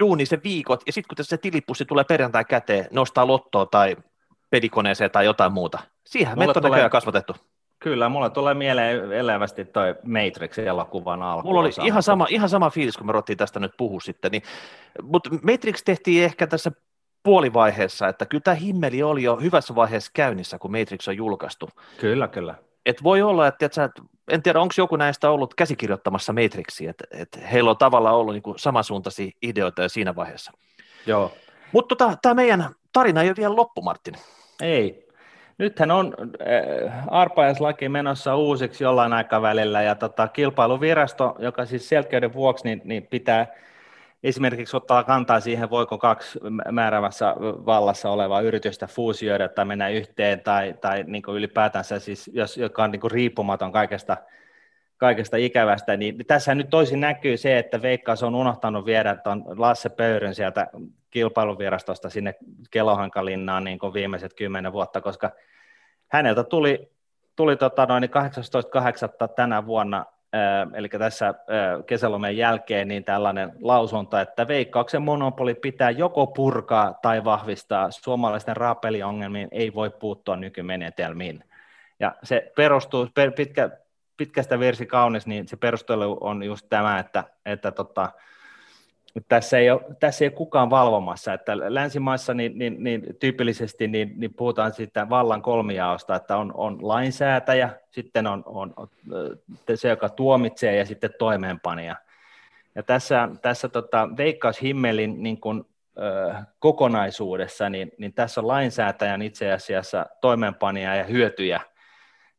duuni 0.00 0.26
se 0.26 0.40
viikot, 0.44 0.82
ja 0.86 0.92
sitten 0.92 1.08
kun 1.08 1.16
tässä 1.16 1.36
tilipussi 1.36 1.84
tulee 1.84 2.04
perjantai 2.04 2.44
käteen, 2.44 2.88
nostaa 2.90 3.26
lottoa 3.26 3.66
tai 3.66 3.96
pedikoneeseen 4.50 5.10
tai 5.10 5.24
jotain 5.24 5.52
muuta. 5.52 5.78
Siihen 6.06 6.38
me 6.38 6.48
on 6.48 6.62
tulee... 6.62 6.90
kasvatettu. 6.90 7.36
Kyllä, 7.78 8.08
mulla 8.08 8.30
tulee 8.30 8.54
mieleen 8.54 9.12
elävästi 9.12 9.64
toi 9.64 9.94
Matrix-elokuvan 10.04 11.22
alku. 11.22 11.48
Mulla 11.48 11.60
oli 11.60 11.70
ihan 11.84 12.02
sama, 12.02 12.26
ihan 12.30 12.48
sama 12.48 12.70
fiilis, 12.70 12.96
kun 12.96 13.06
me 13.06 13.12
ruvettiin 13.12 13.38
tästä 13.38 13.60
nyt 13.60 13.72
puhua 13.76 14.00
sitten. 14.00 14.32
Niin, 14.32 14.42
mutta 15.02 15.30
Matrix 15.30 15.82
tehtiin 15.84 16.24
ehkä 16.24 16.46
tässä 16.46 16.72
puolivaiheessa, 17.22 18.08
että 18.08 18.26
kyllä 18.26 18.42
tämä 18.42 18.54
himmeli 18.54 19.02
oli 19.02 19.22
jo 19.22 19.36
hyvässä 19.36 19.74
vaiheessa 19.74 20.10
käynnissä, 20.14 20.58
kun 20.58 20.70
Matrix 20.70 21.08
on 21.08 21.16
julkaistu. 21.16 21.68
Kyllä, 22.00 22.28
kyllä 22.28 22.54
et 22.86 23.02
voi 23.02 23.22
olla, 23.22 23.46
että, 23.46 23.66
että 23.66 23.90
en 24.30 24.42
tiedä, 24.42 24.60
onko 24.60 24.74
joku 24.76 24.96
näistä 24.96 25.30
ollut 25.30 25.54
käsikirjoittamassa 25.54 26.32
Matrixia, 26.32 26.90
että, 26.90 27.04
että 27.10 27.40
heillä 27.40 27.70
on 27.70 27.78
tavallaan 27.78 28.16
ollut 28.16 28.34
niin 28.34 28.54
samansuuntaisia 28.56 29.30
ideoita 29.42 29.82
jo 29.82 29.88
siinä 29.88 30.16
vaiheessa. 30.16 30.52
Joo. 31.06 31.32
Mutta 31.72 31.96
tota, 31.96 32.18
tämä 32.22 32.34
meidän 32.34 32.70
tarina 32.92 33.22
ei 33.22 33.28
ole 33.28 33.36
vielä 33.36 33.56
loppu, 33.56 33.82
Martin. 33.82 34.14
Ei. 34.62 35.10
Nythän 35.58 35.90
on 35.90 36.14
äh, 36.16 37.04
arpajaislaki 37.10 37.88
menossa 37.88 38.36
uusiksi 38.36 38.84
jollain 38.84 39.12
aikavälillä, 39.12 39.82
ja 39.82 39.94
tota, 39.94 40.28
kilpailuvirasto, 40.28 41.34
joka 41.38 41.66
siis 41.66 41.88
selkeyden 41.88 42.32
vuoksi 42.32 42.64
niin, 42.64 42.80
niin 42.84 43.06
pitää 43.06 43.46
esimerkiksi 44.22 44.76
ottaa 44.76 45.04
kantaa 45.04 45.40
siihen, 45.40 45.70
voiko 45.70 45.98
kaksi 45.98 46.38
määrävässä 46.72 47.34
vallassa 47.40 48.10
olevaa 48.10 48.40
yritystä 48.40 48.86
fuusioida 48.86 49.48
tai 49.48 49.64
mennä 49.64 49.88
yhteen, 49.88 50.40
tai, 50.40 50.74
tai 50.80 51.04
niin 51.06 51.22
kuin 51.22 51.36
ylipäätänsä, 51.36 51.98
siis, 51.98 52.30
jos, 52.32 52.56
joka 52.56 52.84
on 52.84 52.90
niin 52.90 53.00
kuin 53.00 53.10
riippumaton 53.10 53.72
kaikesta, 53.72 54.16
kaikesta 54.96 55.36
ikävästä, 55.36 55.96
niin 55.96 56.26
tässä 56.26 56.54
nyt 56.54 56.70
toisin 56.70 57.00
näkyy 57.00 57.36
se, 57.36 57.58
että 57.58 57.82
Veikkaus 57.82 58.22
on 58.22 58.34
unohtanut 58.34 58.86
viedä 58.86 59.16
tuon 59.16 59.44
Lasse 59.56 59.88
Pöyryn 59.88 60.34
sieltä 60.34 60.66
kilpailuvirastosta 61.10 62.10
sinne 62.10 62.34
Kelohankalinnaan 62.70 63.64
niin 63.64 63.78
kuin 63.78 63.94
viimeiset 63.94 64.34
kymmenen 64.34 64.72
vuotta, 64.72 65.00
koska 65.00 65.30
häneltä 66.08 66.44
tuli, 66.44 66.90
tuli 67.36 67.56
tota 67.56 67.86
noin 67.86 68.04
18.8. 68.04 68.08
tänä 69.36 69.66
vuonna 69.66 70.06
eli 70.74 70.88
tässä 70.88 71.34
kesälomien 71.86 72.36
jälkeen 72.36 72.88
niin 72.88 73.04
tällainen 73.04 73.52
lausunto, 73.62 74.18
että 74.18 74.48
veikkauksen 74.48 75.02
monopoli 75.02 75.54
pitää 75.54 75.90
joko 75.90 76.26
purkaa 76.26 76.94
tai 77.02 77.24
vahvistaa. 77.24 77.90
Suomalaisten 77.90 78.56
raapeliongelmiin 78.56 79.48
ei 79.52 79.74
voi 79.74 79.90
puuttua 79.90 80.36
nykymenetelmiin. 80.36 81.44
Ja 82.00 82.14
se 82.22 82.52
perustuu, 82.56 83.08
pitkä, 83.36 83.70
pitkästä 84.16 84.58
virsi 84.58 84.86
kaunis, 84.86 85.26
niin 85.26 85.48
se 85.48 85.56
perustelu 85.56 86.18
on 86.20 86.42
just 86.42 86.66
tämä, 86.68 86.98
että, 86.98 87.24
että 87.46 87.72
tota, 87.72 88.12
tässä 89.28 89.58
ei, 89.58 89.70
ole, 89.70 89.80
tässä 90.00 90.24
ei 90.24 90.28
ole 90.28 90.36
kukaan 90.36 90.70
valvomassa, 90.70 91.34
että 91.34 91.74
länsimaissa 91.74 92.34
niin, 92.34 92.58
niin, 92.58 92.84
niin 92.84 93.02
tyypillisesti 93.20 93.88
niin, 93.88 94.12
niin 94.16 94.34
puhutaan 94.34 94.72
siitä 94.72 95.08
vallan 95.08 95.42
kolmijaosta, 95.42 96.16
että 96.16 96.36
on, 96.36 96.52
on 96.54 96.78
lainsäätäjä, 96.88 97.70
sitten 97.90 98.26
on, 98.26 98.42
on 98.46 98.74
se, 99.74 99.88
joka 99.88 100.08
tuomitsee 100.08 100.76
ja 100.76 100.86
sitten 100.86 101.10
toimeenpanija. 101.18 101.96
Ja 102.74 102.82
tässä, 102.82 103.28
tässä 103.42 103.68
tota, 103.68 104.08
veikkaushimmelin 104.16 105.22
niin 105.22 105.40
kuin, 105.40 105.64
ö, 105.98 106.34
kokonaisuudessa, 106.58 107.70
niin, 107.70 107.92
niin 107.98 108.12
tässä 108.12 108.40
on 108.40 108.48
lainsäätäjän 108.48 109.22
itse 109.22 109.52
asiassa 109.52 110.06
toimeenpanija 110.20 110.96
ja 110.96 111.04
hyötyjä 111.04 111.60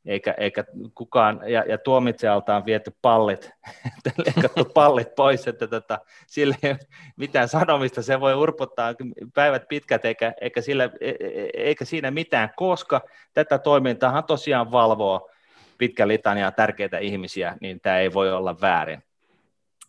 eikä, 0.05 0.33
eikä 0.37 0.63
kukaan, 0.95 1.41
ja, 1.47 1.63
ja 1.67 1.77
tuomitsejalta 1.77 2.55
on 2.55 2.65
viety 2.65 2.95
pallit, 3.01 3.51
leikattu 4.25 4.65
pallit 4.65 5.15
pois, 5.15 5.47
että 5.47 5.67
tota, 5.67 5.99
sille 6.27 6.55
ei 6.63 6.75
mitään 7.15 7.49
sanomista, 7.49 8.01
se 8.01 8.19
voi 8.19 8.33
urputtaa 8.33 8.93
päivät 9.33 9.67
pitkät, 9.67 10.05
eikä, 10.05 10.33
eikä, 10.41 10.61
sillä, 10.61 10.89
e, 11.01 11.11
eikä 11.53 11.85
siinä 11.85 12.11
mitään, 12.11 12.49
koska 12.55 13.01
tätä 13.33 13.57
toimintaa 13.57 14.21
tosiaan 14.21 14.71
valvoo 14.71 15.29
pitkä 15.77 16.07
litania 16.07 16.51
tärkeitä 16.51 16.97
ihmisiä, 16.97 17.57
niin 17.61 17.81
tämä 17.81 17.99
ei 17.99 18.13
voi 18.13 18.31
olla 18.31 18.61
väärin. 18.61 19.03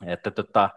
Että 0.07 0.31
tota, 0.31 0.71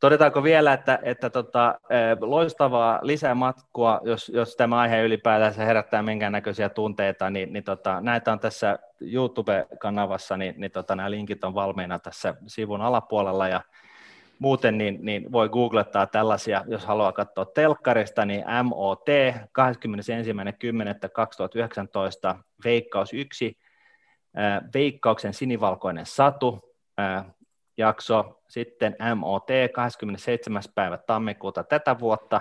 Todetaanko 0.00 0.42
vielä, 0.42 0.72
että, 0.72 0.98
että 1.02 1.30
tota, 1.30 1.80
loistavaa 2.20 3.00
lisämatkua, 3.02 4.00
jos, 4.04 4.28
jos 4.28 4.56
tämä 4.56 4.78
aihe 4.80 5.02
ylipäätään 5.02 5.66
herättää 5.66 6.02
minkäännäköisiä 6.02 6.68
tunteita, 6.68 7.30
niin, 7.30 7.52
niin 7.52 7.64
tota, 7.64 8.00
näitä 8.00 8.32
on 8.32 8.40
tässä 8.40 8.78
YouTube-kanavassa, 9.00 10.36
niin, 10.36 10.54
niin 10.58 10.70
tota, 10.70 10.96
nämä 10.96 11.10
linkit 11.10 11.44
on 11.44 11.54
valmiina 11.54 11.98
tässä 11.98 12.34
sivun 12.46 12.80
alapuolella, 12.80 13.48
ja 13.48 13.60
muuten 14.38 14.78
niin, 14.78 14.98
niin 15.02 15.32
voi 15.32 15.48
googlettaa 15.48 16.06
tällaisia, 16.06 16.64
jos 16.68 16.86
haluaa 16.86 17.12
katsoa 17.12 17.44
telkkarista, 17.44 18.24
niin 18.24 18.44
MOT 18.64 19.06
21.10.2019, 22.28 22.38
Veikkaus 22.64 23.12
1, 23.12 23.58
Veikkauksen 24.74 25.34
sinivalkoinen 25.34 26.06
satu, 26.06 26.74
jakso, 27.78 28.40
sitten 28.48 28.96
MOT 29.16 29.48
27. 29.72 30.62
päivä 30.74 30.98
tammikuuta 30.98 31.64
tätä 31.64 31.98
vuotta, 31.98 32.40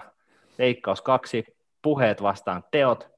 Veikkaus 0.57 1.01
2, 1.01 1.45
puheet 1.81 2.21
vastaan 2.21 2.63
teot, 2.71 3.09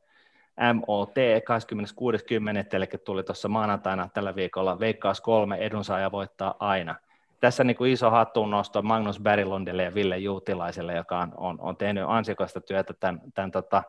MOT 0.74 1.15
26.10. 1.15 2.76
eli 2.76 2.88
tuli 2.88 3.24
tuossa 3.24 3.47
maanantaina 3.47 4.09
tällä 4.13 4.36
viikolla, 4.36 4.80
Veikkaus 4.80 5.22
3, 5.22 5.57
edunsaaja 5.57 6.11
voittaa 6.11 6.55
aina. 6.59 6.95
tässä 7.39 7.63
niin 7.63 7.78
kuin 7.78 7.91
iso 7.91 8.09
hattuunnosto 8.09 8.82
Magnus 8.82 9.20
Berglundille 9.20 9.84
ja 9.84 9.93
Ville 9.93 10.17
Juutilaiselle, 10.17 10.93
joka 10.93 11.20
on, 11.20 11.34
on, 11.38 11.57
on 11.61 11.78
tehnyt 11.78 12.03
ansiokasta 12.07 12.61
työtä 12.61 12.93
tämän, 12.93 13.22
tämän 13.34 13.51
tota, 13.51 13.84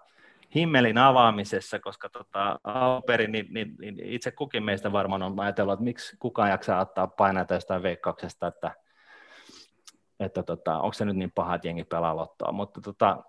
himmelin 0.54 0.98
avaamisessa, 0.98 1.78
koska 1.78 2.08
tota, 2.08 2.60
alperin, 2.64 3.32
niin, 3.32 3.46
niin, 3.50 3.76
niin, 3.80 4.00
itse 4.00 4.30
kukin 4.30 4.64
meistä 4.64 4.92
varmaan 4.92 5.22
on 5.22 5.40
ajatellut, 5.40 5.72
että 5.72 5.84
miksi 5.84 6.16
kukaan 6.16 6.50
jaksaa 6.50 6.80
ottaa 6.80 7.06
painata 7.06 7.54
jostain 7.54 7.82
veikkauksesta, 7.82 8.46
että, 8.46 8.72
että 10.20 10.42
tota, 10.42 10.80
onko 10.80 10.92
se 10.92 11.04
nyt 11.04 11.16
niin 11.16 11.32
paha, 11.34 11.54
että 11.54 11.68
jengi 11.68 11.84
pelaa 11.84 12.16
lottoa, 12.16 12.52
mutta 12.52 12.80
tota, 12.80 13.24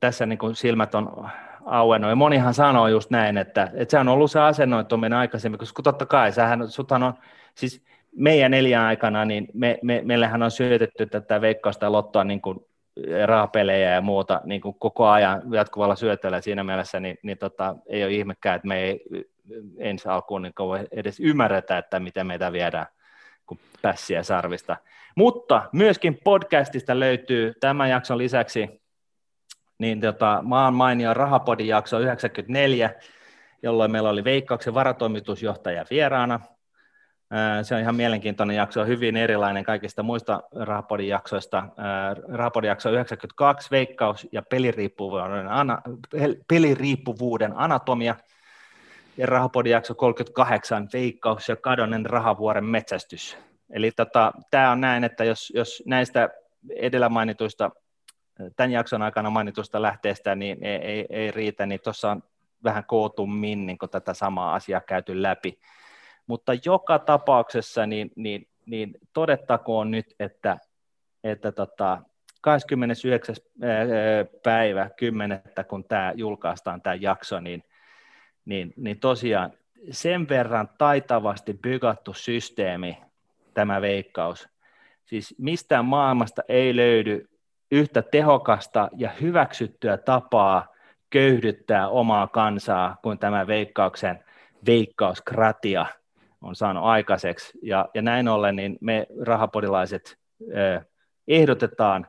tässä 0.00 0.26
niin 0.26 0.38
kuin 0.38 0.56
silmät 0.56 0.94
on 0.94 1.28
auennut, 1.64 2.10
ja 2.10 2.16
monihan 2.16 2.54
sanoo 2.54 2.88
just 2.88 3.10
näin, 3.10 3.38
että, 3.38 3.70
että 3.74 3.90
se 3.90 3.98
on 3.98 4.08
ollut 4.08 4.30
se 4.30 4.40
asennoituminen 4.40 5.18
aikaisemmin, 5.18 5.58
koska 5.58 5.82
totta 5.82 6.06
kai, 6.06 6.32
sähän, 6.32 6.70
suthan 6.70 7.02
on, 7.02 7.14
siis 7.54 7.84
meidän 8.16 8.50
neljän 8.50 8.82
aikana, 8.82 9.24
niin 9.24 9.48
me, 9.54 9.78
me, 9.82 10.02
meillähän 10.04 10.42
on 10.42 10.50
syötetty 10.50 11.06
tätä 11.06 11.40
veikkausta 11.40 11.86
ja 11.86 11.92
lottoa 11.92 12.24
niin 12.24 12.40
kuin 12.40 12.66
rahapelejä 13.26 13.90
ja 13.90 14.00
muuta 14.00 14.40
niin 14.44 14.60
kuin 14.60 14.76
koko 14.78 15.08
ajan 15.08 15.42
jatkuvalla 15.52 15.96
syötöllä 15.96 16.40
siinä 16.40 16.64
mielessä, 16.64 17.00
niin, 17.00 17.18
niin 17.22 17.38
tota, 17.38 17.76
ei 17.86 18.04
ole 18.04 18.12
ihmekään, 18.12 18.56
että 18.56 18.68
me 18.68 18.78
ei 18.78 19.04
ensi 19.78 20.08
alkuun 20.08 20.42
niin 20.42 20.54
edes 20.90 21.20
ymmärretä, 21.20 21.78
että 21.78 22.00
miten 22.00 22.26
meitä 22.26 22.52
viedään 22.52 22.86
kuin 23.46 23.60
pässiä 23.82 24.22
sarvista. 24.22 24.76
Mutta 25.16 25.62
myöskin 25.72 26.18
podcastista 26.24 27.00
löytyy 27.00 27.52
tämän 27.60 27.90
jakson 27.90 28.18
lisäksi 28.18 28.80
niin 29.78 30.00
tota, 30.00 30.38
maan 30.42 30.74
mainio 30.74 31.14
Rahapodin 31.14 31.66
jakso 31.66 31.98
94, 31.98 32.90
jolloin 33.62 33.90
meillä 33.90 34.08
oli 34.08 34.24
Veikkauksen 34.24 34.74
varatoimitusjohtaja 34.74 35.84
vieraana, 35.90 36.40
se 37.62 37.74
on 37.74 37.80
ihan 37.80 37.94
mielenkiintoinen 37.94 38.56
jakso, 38.56 38.84
hyvin 38.84 39.16
erilainen 39.16 39.64
kaikista 39.64 40.02
muista 40.02 40.42
Rahapodin 40.54 41.08
jaksoista. 41.08 41.68
Rahapodin 42.32 42.68
jakso 42.68 42.90
92, 42.90 43.70
veikkaus 43.70 44.28
ja 44.32 44.42
peliriippuvuuden, 44.42 45.48
ana, 45.48 45.82
peliriippuvuuden 46.48 47.52
anatomia. 47.56 48.16
Ja 49.16 49.26
Rahapodin 49.26 49.72
jakso 49.72 49.94
38, 49.94 50.88
veikkaus 50.92 51.48
ja 51.48 51.56
kadonneen 51.56 52.06
rahavuoren 52.06 52.64
metsästys. 52.64 53.38
Eli 53.70 53.90
tota, 53.90 54.32
tämä 54.50 54.70
on 54.70 54.80
näin, 54.80 55.04
että 55.04 55.24
jos, 55.24 55.52
jos 55.54 55.82
näistä 55.86 56.28
edellä 56.76 57.08
mainituista, 57.08 57.70
tämän 58.56 58.72
jakson 58.72 59.02
aikana 59.02 59.30
mainituista 59.30 59.82
lähteestä 59.82 60.34
niin 60.34 60.64
ei, 60.64 60.76
ei, 60.76 61.06
ei 61.10 61.30
riitä, 61.30 61.66
niin 61.66 61.80
tuossa 61.84 62.10
on 62.10 62.22
vähän 62.64 62.84
kootummin 62.84 63.66
niin 63.66 63.78
tätä 63.90 64.14
samaa 64.14 64.54
asiaa 64.54 64.80
käyty 64.80 65.22
läpi 65.22 65.58
mutta 66.26 66.52
joka 66.64 66.98
tapauksessa 66.98 67.86
niin, 67.86 68.10
niin, 68.16 68.48
niin 68.66 68.94
todettakoon 69.12 69.90
nyt, 69.90 70.14
että, 70.20 70.58
että 71.24 71.52
tota, 71.52 72.02
29. 72.40 73.36
päivä 74.42 74.90
10. 74.96 75.42
kun 75.68 75.84
tämä 75.84 76.12
julkaistaan 76.16 76.82
tämä 76.82 76.94
jakso, 76.94 77.40
niin, 77.40 77.64
niin, 78.44 78.72
niin 78.76 79.00
tosiaan 79.00 79.52
sen 79.90 80.28
verran 80.28 80.68
taitavasti 80.78 81.54
bygattu 81.54 82.12
systeemi 82.12 82.98
tämä 83.54 83.80
veikkaus. 83.80 84.48
Siis 85.04 85.34
mistään 85.38 85.84
maailmasta 85.84 86.42
ei 86.48 86.76
löydy 86.76 87.28
yhtä 87.70 88.02
tehokasta 88.02 88.88
ja 88.96 89.10
hyväksyttyä 89.20 89.96
tapaa 89.96 90.66
köyhdyttää 91.10 91.88
omaa 91.88 92.26
kansaa 92.26 92.96
kuin 93.02 93.18
tämä 93.18 93.46
veikkauksen 93.46 94.24
veikkauskratia– 94.66 95.86
on 96.40 96.56
saanut 96.56 96.84
aikaiseksi. 96.84 97.58
Ja, 97.62 97.88
ja 97.94 98.02
näin 98.02 98.28
ollen 98.28 98.56
niin 98.56 98.78
me 98.80 99.06
rahapodilaiset 99.20 100.18
eh, 100.52 100.84
ehdotetaan, 101.28 102.06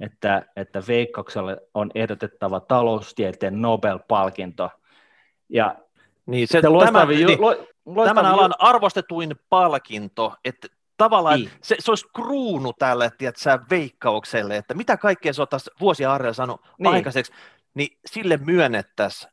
että, 0.00 0.46
että 0.56 0.82
Veikkaukselle 0.88 1.62
on 1.74 1.90
ehdotettava 1.94 2.60
taloustieteen 2.60 3.62
Nobel-palkinto. 3.62 4.70
Ja 5.48 5.76
niin, 6.26 6.48
se, 6.48 6.60
se 6.60 6.68
loistavi, 6.68 7.18
tämä, 7.18 7.26
niin, 7.26 7.40
lo, 7.86 8.04
tämän 8.04 8.26
alan 8.26 8.54
arvostetuin 8.58 9.34
palkinto, 9.48 10.34
että 10.44 10.68
tavallaan 10.96 11.40
niin. 11.40 11.50
se, 11.62 11.76
se 11.78 11.90
olisi 11.90 12.06
kruunu 12.16 12.72
tälle 12.72 13.10
tiedätkö, 13.18 13.58
veikkaukselle, 13.70 14.56
että 14.56 14.74
mitä 14.74 14.96
kaikkea 14.96 15.32
se 15.32 15.42
on 15.42 15.48
taas 15.48 15.70
vuosia 15.80 16.12
Arja 16.12 16.32
sanonut 16.32 16.66
niin. 16.78 16.94
aikaiseksi, 16.94 17.32
niin 17.74 17.98
sille 18.06 18.36
myönnettäisiin 18.36 19.32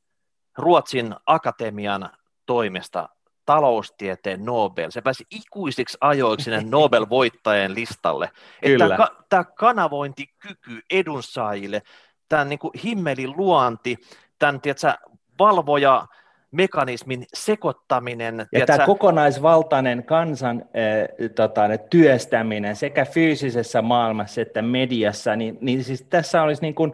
Ruotsin 0.58 1.16
akatemian 1.26 2.10
toimesta 2.46 3.10
taloustieteen 3.46 4.46
Nobel. 4.46 4.92
Se 4.92 5.02
pääsi 5.02 5.26
ikuisiksi 5.30 5.98
ajoiksi 6.02 6.44
sinne 6.44 6.62
Nobel-voittajien 6.70 7.76
listalle. 7.76 8.30
Kyllä. 8.62 8.86
Että 8.86 9.08
tämä 9.30 9.44
kanavointikyky 9.44 10.82
edunsaajille, 10.92 11.82
tämän 12.30 12.50
niin 12.50 12.60
kuin 12.60 12.72
himmelin 12.84 13.34
luonti, 13.38 13.98
tämän 14.40 14.62
tiedätkö, 14.62 14.94
valvoja 15.40 16.08
mekanismin 16.52 17.26
sekoittaminen. 17.34 18.38
Ja 18.40 18.46
tiedätkö, 18.46 18.74
tämä 18.74 18.86
kokonaisvaltainen 18.86 20.04
kansan 20.04 20.62
äh, 20.62 21.30
tota, 21.36 21.62
työstäminen 21.90 22.76
sekä 22.76 23.06
fyysisessä 23.06 23.82
maailmassa 23.82 24.42
että 24.42 24.62
mediassa, 24.62 25.36
niin, 25.36 25.58
niin 25.62 25.84
siis 25.84 26.02
tässä 26.10 26.42
olisi 26.42 26.62
niin 26.62 26.76
kuin, 26.76 26.94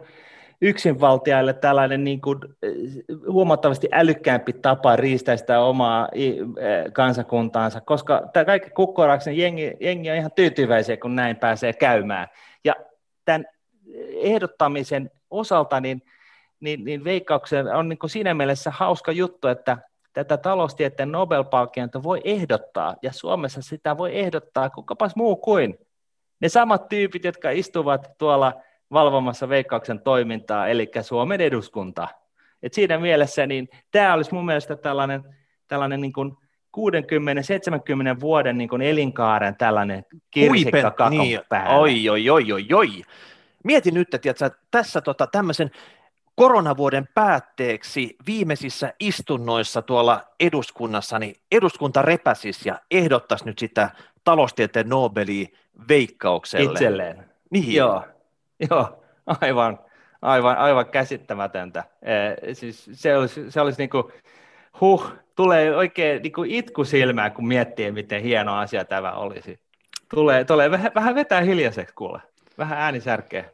yksinvaltiaille 0.62 1.52
tällainen 1.52 2.04
niin 2.04 2.20
kuin, 2.20 2.38
eh, 2.62 2.72
huomattavasti 3.28 3.88
älykkäämpi 3.92 4.52
tapa 4.52 4.96
riistää 4.96 5.36
sitä 5.36 5.60
omaa 5.60 6.08
eh, 6.12 6.36
kansakuntaansa, 6.92 7.80
koska 7.80 8.22
tämä 8.32 8.44
kaikki 8.44 8.70
kukkoraksen 8.70 9.36
jengi, 9.36 9.72
jengi 9.80 10.10
on 10.10 10.16
ihan 10.16 10.32
tyytyväisiä, 10.34 10.96
kun 10.96 11.16
näin 11.16 11.36
pääsee 11.36 11.72
käymään. 11.72 12.28
Ja 12.64 12.74
tämän 13.24 13.44
ehdottamisen 14.20 15.10
osalta 15.30 15.80
niin, 15.80 16.02
niin, 16.60 16.84
niin 16.84 17.04
veikkauksen 17.04 17.66
on 17.66 17.88
niin 17.88 17.98
kuin 17.98 18.10
siinä 18.10 18.34
mielessä 18.34 18.70
hauska 18.70 19.12
juttu, 19.12 19.48
että 19.48 19.78
tätä 20.12 20.36
taloustieteen 20.36 21.12
Nobel-palkintoa 21.12 22.02
voi 22.02 22.20
ehdottaa, 22.24 22.96
ja 23.02 23.12
Suomessa 23.12 23.62
sitä 23.62 23.98
voi 23.98 24.18
ehdottaa 24.18 24.70
kukapas 24.70 25.16
muu 25.16 25.36
kuin 25.36 25.78
ne 26.40 26.48
samat 26.48 26.88
tyypit, 26.88 27.24
jotka 27.24 27.50
istuvat 27.50 28.10
tuolla– 28.18 28.52
valvomassa 28.92 29.48
veikkauksen 29.48 30.00
toimintaa, 30.00 30.68
eli 30.68 30.90
Suomen 31.02 31.40
eduskunta. 31.40 32.08
Et 32.62 32.74
siinä 32.74 32.98
mielessä 32.98 33.46
niin 33.46 33.68
tämä 33.90 34.14
olisi 34.14 34.34
mun 34.34 34.46
mielestä 34.46 34.76
tällainen, 34.76 35.22
tällainen 35.68 36.00
niin 36.00 36.12
kuin 36.12 36.36
60-70 38.16 38.20
vuoden 38.20 38.58
niin 38.58 38.68
kuin 38.68 38.82
elinkaaren 38.82 39.56
tällainen 39.56 40.04
kirsikka 40.30 40.90
kakon 40.90 41.18
niin, 41.18 41.40
päällä. 41.48 41.78
Oi, 41.78 42.08
oi, 42.08 42.30
oi, 42.30 42.52
oi, 42.52 42.66
oi. 42.72 42.88
Mieti 43.64 43.90
nyt, 43.90 44.14
että 44.14 44.18
tiedätkö, 44.18 44.50
tässä 44.70 45.00
tota, 45.00 45.26
tämmöisen 45.26 45.70
koronavuoden 46.34 47.08
päätteeksi 47.14 48.16
viimeisissä 48.26 48.92
istunnoissa 49.00 49.82
tuolla 49.82 50.22
eduskunnassa, 50.40 51.18
niin 51.18 51.34
eduskunta 51.52 52.02
repäsis 52.02 52.66
ja 52.66 52.80
ehdottaisi 52.90 53.44
nyt 53.44 53.58
sitä 53.58 53.90
taloustieteen 54.24 54.88
Nobelia 54.88 55.48
veikkaukselle. 55.88 56.72
Itselleen. 56.72 57.30
Niin. 57.50 57.74
Joo. 57.74 58.04
Joo, 58.70 59.02
aivan, 59.26 59.78
aivan, 60.22 60.56
aivan 60.56 60.86
käsittämätöntä. 60.86 61.84
E, 62.02 62.54
siis 62.54 62.90
se 62.92 63.16
olisi, 63.16 63.50
se 63.50 63.60
olisi 63.60 63.78
niin 63.78 63.90
kuin, 63.90 64.04
huh, 64.80 65.12
tulee 65.36 65.76
oikein 65.76 66.22
niin 66.22 66.32
kuin 66.32 66.50
itku 66.50 66.84
silmään, 66.84 67.32
kun 67.32 67.48
miettii, 67.48 67.92
miten 67.92 68.22
hieno 68.22 68.58
asia 68.58 68.84
tämä 68.84 69.12
olisi. 69.12 69.60
Tulee, 70.14 70.44
tulee 70.44 70.70
vähän, 70.70 70.92
vähän 70.94 71.14
vetää 71.14 71.40
hiljaiseksi, 71.40 71.94
kuule. 71.94 72.20
Vähän 72.58 72.78
äänisärkeä. 72.78 73.44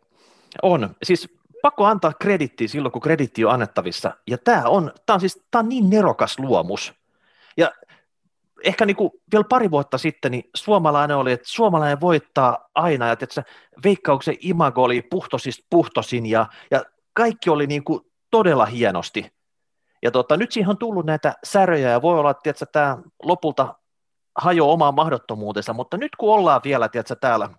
On. 0.62 0.96
Siis 1.02 1.36
pakko 1.62 1.84
antaa 1.84 2.12
kredittiä 2.20 2.68
silloin, 2.68 2.92
kun 2.92 3.02
kreditti 3.02 3.44
on 3.44 3.52
annettavissa. 3.52 4.16
Ja 4.26 4.38
tämä 4.38 4.62
on, 4.64 4.92
tämä 5.06 5.14
on, 5.14 5.20
siis, 5.20 5.46
tämä 5.50 5.60
on 5.60 5.68
niin 5.68 5.90
nerokas 5.90 6.38
luomus. 6.38 6.94
Ja 7.56 7.70
ehkä 8.64 8.86
niin 8.86 8.96
kuin 8.96 9.10
vielä 9.32 9.44
pari 9.48 9.70
vuotta 9.70 9.98
sitten 9.98 10.32
niin 10.32 10.44
suomalainen 10.56 11.16
oli, 11.16 11.32
että 11.32 11.48
suomalainen 11.48 12.00
voittaa 12.00 12.68
aina, 12.74 13.06
ja 13.06 13.12
että 13.12 13.42
veikkauksen 13.84 14.36
imago 14.40 14.82
oli 14.82 15.02
puhtosista 15.02 15.66
puhtosin, 15.70 16.26
ja, 16.26 16.46
ja 16.70 16.84
kaikki 17.12 17.50
oli 17.50 17.66
niin 17.66 17.84
kuin 17.84 18.00
todella 18.30 18.66
hienosti. 18.66 19.26
Ja 20.02 20.10
tota, 20.10 20.36
nyt 20.36 20.52
siihen 20.52 20.70
on 20.70 20.78
tullut 20.78 21.06
näitä 21.06 21.34
säröjä, 21.44 21.90
ja 21.90 22.02
voi 22.02 22.18
olla, 22.18 22.34
että 22.44 22.66
tämä 22.72 22.98
lopulta 23.22 23.74
hajoaa 24.38 24.72
omaan 24.72 24.94
mahdottomuutensa, 24.94 25.72
mutta 25.72 25.96
nyt 25.96 26.16
kun 26.16 26.34
ollaan 26.34 26.60
vielä 26.64 26.88
tiedätkö, 26.88 27.16
täällä 27.16 27.50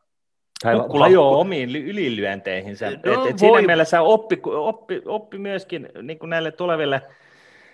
Kukkula, 0.82 1.06
hajoaa 1.06 1.38
omiin 1.38 1.76
ylilyönteihinsä. 1.76 2.86
No, 2.86 2.92
et, 3.24 3.30
et 3.30 3.40
siinä 3.40 3.62
mielessä 3.62 4.02
oppi, 4.02 4.42
oppi, 4.46 5.02
oppi 5.06 5.38
myöskin 5.38 5.90
niin 6.02 6.20
kuin 6.20 6.30
näille 6.30 6.52
tuleville 6.52 7.02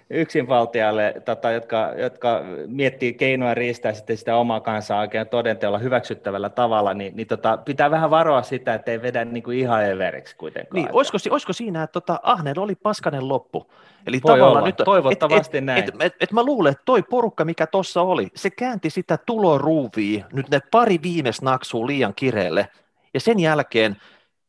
yksinvaltialle, 0.10 1.14
tota, 1.26 1.52
jotka, 1.52 1.94
jotka 1.98 2.42
miettii 2.68 3.14
keinoja 3.14 3.54
riistää 3.54 3.94
sitten 3.94 4.18
sitä 4.18 4.36
omaa 4.36 4.60
kansaa 4.60 5.00
oikein 5.00 5.28
todenteolla 5.28 5.78
hyväksyttävällä 5.78 6.50
tavalla, 6.50 6.94
niin, 6.94 7.16
niin 7.16 7.28
tota, 7.28 7.58
pitää 7.58 7.92
vähän 7.92 8.10
varoa 8.10 8.42
sitä, 8.42 8.74
että 8.74 8.92
ei 8.92 9.02
vedä 9.02 9.26
niin 9.26 9.44
kuin 9.44 9.58
ihan 9.58 9.86
everiksi 9.86 10.36
kuitenkaan. 10.36 10.84
Niin, 10.84 10.90
olisiko, 10.94 11.18
olisiko 11.32 11.54
siinä, 11.54 11.84
että 11.84 11.94
tota, 11.94 12.20
Ahnen 12.24 12.60
oli 12.60 12.76
paskanen 12.76 13.30
loppu? 13.30 13.72
Eli 14.08 14.20
Voi 14.24 14.32
tavallaan 14.32 14.58
olla. 14.58 14.66
nyt, 14.66 14.76
toivottavasti 14.86 15.58
et, 15.58 15.66
näin. 15.66 15.84
Et, 15.84 15.90
et, 15.90 16.02
et, 16.02 16.14
et 16.20 16.32
mä 16.32 16.44
luulen, 16.44 16.72
että 16.72 16.84
toi 16.86 17.04
porukka, 17.04 17.46
mikä 17.46 17.68
tuossa 17.68 18.02
oli, 18.02 18.28
se 18.36 18.50
käänti 18.50 18.90
sitä 18.90 19.18
tuloruuvia 19.26 20.26
nyt 20.34 20.50
ne 20.50 20.60
pari 20.72 21.00
viimeis 21.04 21.42
naksuu 21.42 21.88
liian 21.88 22.14
kireelle, 22.16 22.68
ja 23.14 23.20
sen 23.20 23.40
jälkeen 23.40 23.96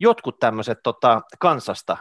jotkut 0.00 0.38
tämmöiset 0.38 0.78
tota, 0.82 1.22
kansasta, 1.38 1.96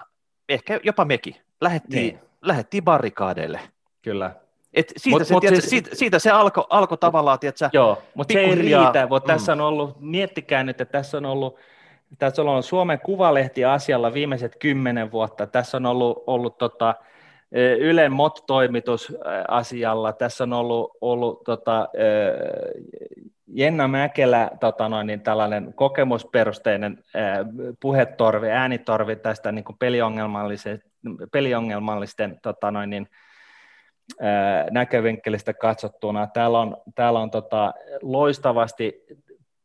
ehkä 0.49 0.80
jopa 0.84 1.06
mekin, 1.06 1.36
lähettiin, 1.62 2.01
niin. 2.01 2.20
Lähettiin 2.44 2.84
barrikaadeille. 2.84 3.60
Kyllä. 4.02 4.32
Et 4.74 4.94
siitä, 4.98 5.20
mut, 5.20 5.28
se, 5.28 5.34
mut 5.34 5.41
tiedätkö, 5.41 5.62
siis, 5.62 5.70
siitä, 5.70 5.89
siitä 5.94 6.20
se 6.20 6.32
alkoi 6.32 6.66
alko 6.70 6.98
tavallaan, 6.98 7.39
tiedätkö, 7.39 7.70
Joo, 7.74 8.02
mutta 8.14 8.34
se 8.34 8.39
ei 8.39 8.56
riitä. 8.56 9.06
Mm. 9.06 9.28
Tässä 9.28 9.52
on 9.52 9.62
ollut, 9.62 9.96
miettikää 10.00 10.64
nyt, 10.64 10.82
että 10.82 10.91
tässä 10.91 11.18
on 11.18 11.26
ollut, 11.26 11.58
tässä 12.18 12.41
on 12.41 12.48
ollut 12.48 12.66
Suomen 12.66 13.00
Kuvalehti 13.00 13.66
asialla 13.66 14.14
viimeiset 14.14 14.56
kymmenen 14.60 15.12
vuotta. 15.12 15.48
Tässä 15.48 15.78
on 15.78 15.86
ollut, 15.86 16.24
ollut 16.28 16.58
tota, 16.58 16.96
Ylen 17.80 18.12
MOT-toimitus 18.12 19.14
asialla. 19.47 20.14
Tässä 20.14 20.43
on 20.43 20.54
ollut, 20.54 20.97
ollut 21.01 21.43
tota, 21.43 21.89
Jenna 23.47 23.88
Mäkelä, 23.88 24.49
tota 24.60 24.89
noin, 24.89 25.08
niin 25.08 25.22
tällainen 25.22 25.74
kokemusperusteinen 25.74 27.04
puhetorvi, 27.82 28.49
äänitorvi 28.49 29.16
tästä 29.16 29.51
niin 29.51 29.66
kuin 29.66 29.78
peliongelmallisten, 29.78 30.82
peliongelmallisten 31.32 32.39
tota 32.41 32.72
noin, 32.72 32.89
niin, 32.89 33.08
näkövinkkelistä 34.72 35.54
katsottuna. 35.54 36.28
Täällä 36.28 36.60
on, 36.60 36.78
täällä 36.95 37.20
on 37.20 37.32
tota, 37.32 37.74
loistavasti 38.01 39.06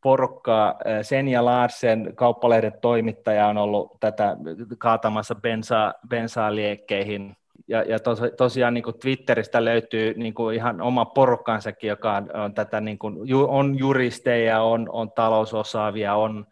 porukkaa. 0.02 0.74
Senja 1.02 1.44
Larsen, 1.44 2.12
kauppalehden 2.14 2.72
toimittaja, 2.80 3.46
on 3.46 3.56
ollut 3.56 3.96
tätä 4.00 4.36
kaatamassa 4.78 5.34
bensaa, 5.34 5.94
bensaa 6.08 6.54
liekkeihin 6.54 7.36
ja, 7.68 7.82
ja 7.82 7.98
tos, 7.98 8.20
tosiaan 8.36 8.74
niin 8.74 8.84
kuin 8.84 8.98
Twitteristä 8.98 9.64
löytyy 9.64 10.14
niin 10.16 10.34
kuin 10.34 10.54
ihan 10.56 10.80
oma 10.80 11.04
porukkansakin, 11.04 11.88
joka 11.88 12.12
on, 12.12 12.36
on 12.36 12.54
tätä, 12.54 12.80
niin 12.80 12.98
kuin, 12.98 13.16
on 13.48 13.78
juristeja, 13.78 14.62
on, 14.62 14.88
on 14.92 15.12
talousosaavia, 15.12 16.14
on 16.14 16.46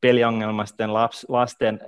peliongelmaisten 0.00 0.94
laps, 0.94 1.26
lasten 1.28 1.80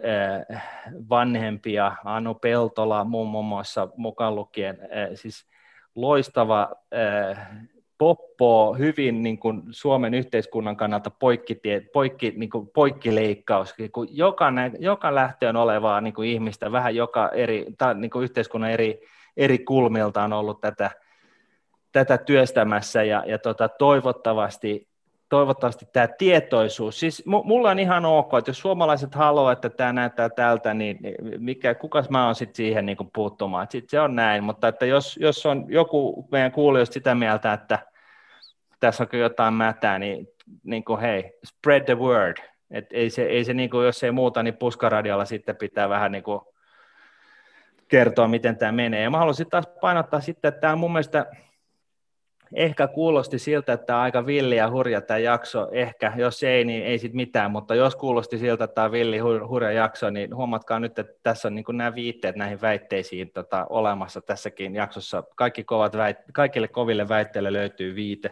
äh, 0.51 0.62
vanhempia, 1.11 1.92
Anu 2.05 2.34
Peltola 2.34 3.05
muun 3.05 3.44
muassa 3.44 3.88
mukaan 3.96 4.34
lukien, 4.34 4.78
äh, 4.80 5.09
siis 5.14 5.46
loistava 5.94 6.68
äh, 6.94 7.48
poppo, 8.01 8.76
hyvin 8.78 9.22
niin 9.22 9.38
kuin 9.38 9.62
Suomen 9.70 10.14
yhteiskunnan 10.14 10.76
kannalta 10.76 11.11
poikkitie, 11.11 11.80
poikki, 11.92 12.32
niin 12.36 12.51
kuin 12.51 12.68
poikkileikkaus, 12.68 13.74
niin 13.78 13.92
kuin 13.92 14.09
joka, 14.12 14.53
joka 14.78 15.14
lähtöön 15.14 15.57
olevaa 15.57 16.01
niin 16.01 16.14
kuin 16.14 16.28
ihmistä, 16.28 16.72
vähän 16.72 16.94
joka 16.94 17.28
eri, 17.28 17.66
tai 17.78 17.94
niin 17.94 18.11
kuin 18.11 18.22
yhteiskunnan 18.22 18.70
eri, 18.70 19.01
eri 19.36 19.59
kulmilta 19.59 20.22
on 20.22 20.32
ollut 20.32 20.61
tätä, 20.61 20.90
tätä 21.92 22.18
työstämässä, 22.18 23.03
ja, 23.03 23.24
ja 23.26 23.38
tota, 23.38 23.68
toivottavasti, 23.68 24.88
toivottavasti 25.28 25.86
tämä 25.92 26.09
tietoisuus, 26.09 27.01
siis 27.01 27.22
mulla 27.26 27.70
on 27.70 27.78
ihan 27.78 28.05
ok, 28.05 28.34
että 28.38 28.51
jos 28.51 28.59
suomalaiset 28.59 29.14
haluaa, 29.14 29.53
että 29.53 29.70
tämä 29.70 29.92
näyttää 29.92 30.28
tältä, 30.28 30.74
niin 30.74 30.98
mikä, 31.38 31.74
kukas 31.74 32.11
mä 32.11 32.26
oon 32.26 32.34
sitten 32.34 32.57
siihen 32.57 32.86
niin 32.86 32.96
kuin 32.96 33.11
puuttumaan, 33.14 33.66
sitten 33.70 33.90
se 33.90 34.01
on 34.01 34.16
näin, 34.16 34.44
mutta 34.44 34.68
että 34.68 34.86
jos, 34.86 35.18
jos 35.20 35.46
on 35.46 35.64
joku 35.68 36.28
meidän 36.32 36.53
kuulijoista 36.53 36.94
sitä 36.94 37.14
mieltä, 37.14 37.53
että 37.53 37.89
tässä 38.81 39.07
on 39.12 39.18
jotain 39.18 39.55
mätää, 39.55 39.99
niin, 39.99 40.28
niin 40.64 40.85
kuin, 40.85 41.01
hei, 41.01 41.33
spread 41.45 41.85
the 41.85 41.99
word. 41.99 42.37
Et 42.70 42.87
ei 42.93 43.11
se, 43.11 43.22
ei 43.22 43.45
se 43.45 43.55
niin 43.55 43.70
kuin, 43.70 43.87
jos 43.87 44.03
ei 44.03 44.11
muuta, 44.11 44.43
niin 44.43 44.57
puskaradiolla 44.57 45.24
sitten 45.24 45.57
pitää 45.57 45.89
vähän 45.89 46.12
niin 46.12 46.24
kuin 46.24 46.41
kertoa, 47.89 48.28
miten 48.28 48.57
tämä 48.57 48.72
menee. 48.72 49.03
Ja 49.03 49.11
mä 49.11 49.18
haluaisin 49.18 49.51
taas 49.51 49.66
painottaa 49.81 50.20
sitten, 50.20 50.49
että 50.49 50.61
tämä 50.61 50.76
mun 50.76 50.93
mielestä 50.93 51.26
ehkä 52.55 52.89
kuulosti 52.89 53.39
siltä, 53.39 53.72
että 53.72 53.87
tämä 53.87 53.99
on 53.99 54.03
aika 54.03 54.26
villi 54.26 54.57
ja 54.57 54.70
hurja 54.70 55.01
tämä 55.01 55.18
jakso. 55.18 55.68
Ehkä, 55.72 56.12
jos 56.16 56.43
ei, 56.43 56.64
niin 56.64 56.83
ei 56.83 56.99
sitten 56.99 57.16
mitään, 57.16 57.51
mutta 57.51 57.74
jos 57.74 57.97
kuulosti 57.97 58.39
siltä, 58.39 58.64
että 58.64 58.74
tämä 58.74 58.85
on 58.85 58.93
villi 58.93 59.18
hurja 59.18 59.72
jakso, 59.72 60.11
niin 60.11 60.37
huomatkaa 60.37 60.81
nyt, 60.81 60.99
että 60.99 61.12
tässä 61.22 61.49
on 61.49 61.55
niin 61.55 61.64
nämä 61.72 61.95
viitteet 61.95 62.37
näihin 62.37 62.61
väitteisiin 62.61 63.31
tota, 63.33 63.66
olemassa 63.70 64.20
tässäkin 64.20 64.74
jaksossa. 64.74 65.24
Kaikki 65.37 65.64
kovat 65.64 65.97
väit, 65.97 66.16
kaikille 66.33 66.68
koville 66.68 67.09
väitteille 67.09 67.53
löytyy 67.53 67.95
viite. 67.95 68.31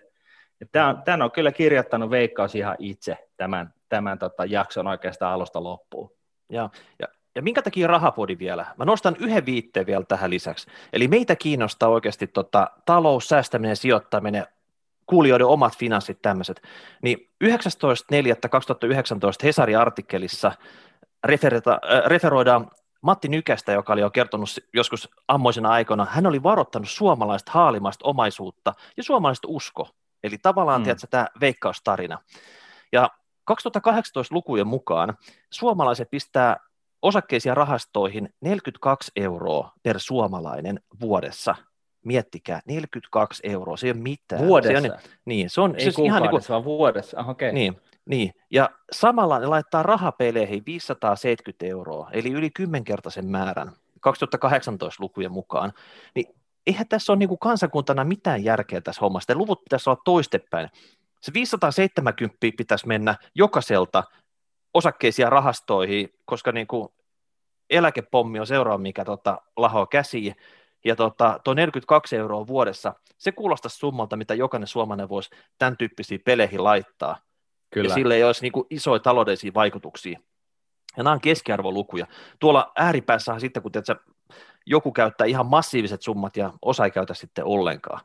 Tämän, 0.73 1.03
tämän 1.03 1.23
on 1.23 1.31
kyllä 1.31 1.53
kirjoittanut 1.53 2.11
Veikkaus 2.11 2.55
ihan 2.55 2.77
itse 2.79 3.29
tämän, 3.37 3.75
tämän 3.89 4.19
tota 4.19 4.45
jakson 4.45 4.87
oikeastaan 4.87 5.35
alusta 5.35 5.63
loppuun. 5.63 6.11
Ja, 6.53 6.71
ja, 6.99 7.09
ja 7.35 7.43
minkä 7.43 7.63
takia 7.63 7.87
rahapodi 7.87 8.39
vielä? 8.39 8.67
Mä 8.77 8.85
nostan 8.85 9.17
yhden 9.19 9.47
viitteen 9.47 9.87
vielä 9.87 10.05
tähän 10.05 10.31
lisäksi. 10.31 10.71
Eli 10.93 11.09
meitä 11.09 11.37
kiinnostaa 11.37 11.89
oikeasti 11.89 12.27
tota, 12.27 12.71
talous, 12.87 13.29
säästäminen, 13.29 13.77
sijoittaminen, 13.77 14.47
kuulijoiden 15.07 15.47
omat 15.47 15.77
finanssit 15.79 16.23
tämmöiset. 16.23 16.63
Niin 17.03 17.31
19.4.2019 17.45 17.51
Hesari-artikkelissa 19.45 20.49
äh, 20.49 20.57
referoidaan 22.07 22.71
Matti 23.01 23.29
Nykästä, 23.29 23.73
joka 23.73 23.93
oli 23.93 24.01
jo 24.01 24.11
kertonut 24.11 24.49
joskus 24.73 25.09
ammoisena 25.29 25.69
aikana, 25.69 26.07
hän 26.11 26.27
oli 26.27 26.43
varoittanut 26.43 26.89
suomalaista 26.89 27.53
haalimasta 27.55 28.05
omaisuutta 28.05 28.75
ja 28.97 29.03
suomalaista 29.03 29.49
usko 29.49 29.89
Eli 30.25 30.39
tavallaan, 30.39 30.81
mm. 30.81 30.85
tiedätkö, 30.85 31.07
tämä 31.11 31.27
veikkaustarina. 31.41 32.19
Ja 32.93 33.11
2018 33.45 34.35
lukujen 34.35 34.67
mukaan 34.67 35.17
suomalaiset 35.51 36.11
pistää 36.11 36.57
osakkeisia 37.03 37.55
rahastoihin 37.55 38.29
42 38.41 39.13
euroa 39.17 39.73
per 39.83 40.01
suomalainen 40.01 40.81
vuodessa. 41.01 41.55
Miettikää, 42.05 42.61
42 42.67 43.43
euroa, 43.47 43.77
se 43.77 43.87
ei 43.87 43.91
ole 43.91 44.01
mitään. 44.01 44.47
Vuodessa? 44.47 44.81
Se 44.81 44.93
on, 44.93 44.99
niin, 45.25 45.51
se 45.51 45.61
on 45.61 45.75
ei 45.75 45.81
siis 45.81 45.99
ihan 45.99 46.23
niin 46.23 46.31
kuin, 46.31 46.43
vaan 46.49 46.65
vuodessa, 46.65 47.21
ah, 47.21 47.29
okay. 47.29 47.53
Niin, 47.53 47.81
niin, 48.07 48.33
ja 48.51 48.71
samalla 48.93 49.39
ne 49.39 49.47
laittaa 49.47 49.83
rahapeleihin 49.83 50.63
570 50.67 51.67
euroa, 51.67 52.11
eli 52.13 52.33
yli 52.33 52.51
kymmenkertaisen 52.51 53.27
määrän 53.27 53.73
2018 54.01 55.03
lukujen 55.03 55.33
mukaan. 55.33 55.73
Niin 56.15 56.35
eihän 56.69 56.89
tässä 56.89 57.13
ole 57.13 57.19
niin 57.19 57.29
kuin 57.29 57.39
kansakuntana 57.39 58.05
mitään 58.05 58.45
järkeä 58.45 58.81
tässä 58.81 59.01
hommassa. 59.01 59.33
Ne 59.33 59.39
luvut 59.39 59.65
pitäisi 59.65 59.91
olla 59.91 60.01
toistepäin. 60.05 60.69
Se 61.21 61.33
570 61.35 62.37
pitäisi 62.57 62.87
mennä 62.87 63.15
jokaiselta 63.35 64.05
osakkeisia 64.75 65.31
rahastoihin, 65.31 66.09
koska 66.25 66.53
niin 66.53 66.67
kuin 66.67 66.89
eläkepommi 67.71 68.41
on 68.41 68.47
seuraava, 68.47 68.79
mikä 68.79 69.05
tota, 69.05 69.39
lahoa 69.57 69.87
käsiin. 69.87 70.37
Ja 70.85 70.97
tota, 70.97 71.41
tuo 71.45 71.55
42 71.55 72.17
euroa 72.17 72.47
vuodessa, 72.47 72.95
se 73.19 73.33
kuulostaa 73.33 73.69
summalta, 73.69 74.17
mitä 74.17 74.35
jokainen 74.35 74.67
suomalainen 74.67 75.09
voisi 75.09 75.31
tämän 75.59 75.77
tyyppisiin 75.77 76.21
peleihin 76.25 76.65
laittaa. 76.65 77.17
Kyllä. 77.71 77.89
Ja 77.89 77.95
sille 77.95 78.15
ei 78.15 78.25
olisi 78.25 78.43
niin 78.43 78.53
kuin 78.53 78.67
isoja 78.71 79.01
taloudellisia 79.01 79.55
vaikutuksia. 79.55 80.21
Ja 80.97 81.03
nämä 81.03 81.15
on 81.15 81.21
keskiarvolukuja. 81.21 82.07
Tuolla 82.39 82.73
ääripäässä 82.77 83.39
sitten, 83.39 83.63
kun 83.63 83.73
tiedätkö, 83.73 83.97
joku 84.69 84.93
käyttää 84.93 85.27
ihan 85.27 85.47
massiiviset 85.47 86.03
summat 86.03 86.37
ja 86.37 86.53
osa 86.63 86.85
ei 86.85 86.91
käytä 86.91 87.15
sitten 87.15 87.45
ollenkaan. 87.45 88.01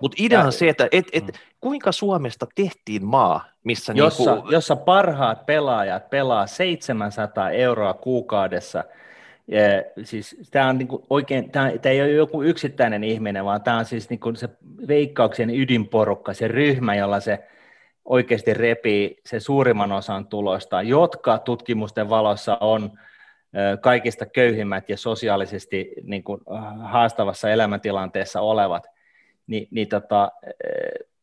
Mutta 0.00 0.16
idea 0.20 0.44
on 0.44 0.52
se, 0.52 0.68
että 0.68 0.88
et, 0.92 1.06
et, 1.12 1.24
mm. 1.24 1.32
kuinka 1.60 1.92
Suomesta 1.92 2.46
tehtiin 2.54 3.04
maa, 3.04 3.44
missä... 3.64 3.92
Jossa, 3.96 4.34
niinku... 4.34 4.50
jossa 4.50 4.76
parhaat 4.76 5.46
pelaajat 5.46 6.10
pelaa 6.10 6.46
700 6.46 7.50
euroa 7.50 7.94
kuukaudessa. 7.94 8.84
Ja, 9.48 9.60
siis 10.02 10.36
tämä 10.50 10.68
on 10.68 10.78
niinku 10.78 11.06
oikein, 11.10 11.50
tämä, 11.50 11.72
tämä 11.82 11.92
ei 11.92 12.02
ole 12.02 12.10
joku 12.10 12.42
yksittäinen 12.42 13.04
ihminen, 13.04 13.44
vaan 13.44 13.62
tämä 13.62 13.78
on 13.78 13.84
siis 13.84 14.10
niinku 14.10 14.34
se 14.34 14.48
veikkauksen 14.88 15.50
ydinporukka, 15.50 16.34
se 16.34 16.48
ryhmä, 16.48 16.94
jolla 16.94 17.20
se 17.20 17.44
oikeasti 18.04 18.54
repii 18.54 19.20
se 19.26 19.40
suurimman 19.40 19.92
osan 19.92 20.26
tulosta, 20.26 20.82
jotka 20.82 21.38
tutkimusten 21.38 22.08
valossa 22.08 22.58
on 22.60 22.90
kaikista 23.80 24.26
köyhimmät 24.26 24.88
ja 24.88 24.96
sosiaalisesti 24.96 25.92
niin 26.02 26.24
kuin 26.24 26.40
haastavassa 26.82 27.50
elämäntilanteessa 27.50 28.40
olevat, 28.40 28.86
niin, 29.46 29.68
niin 29.70 29.88
tota, 29.88 30.32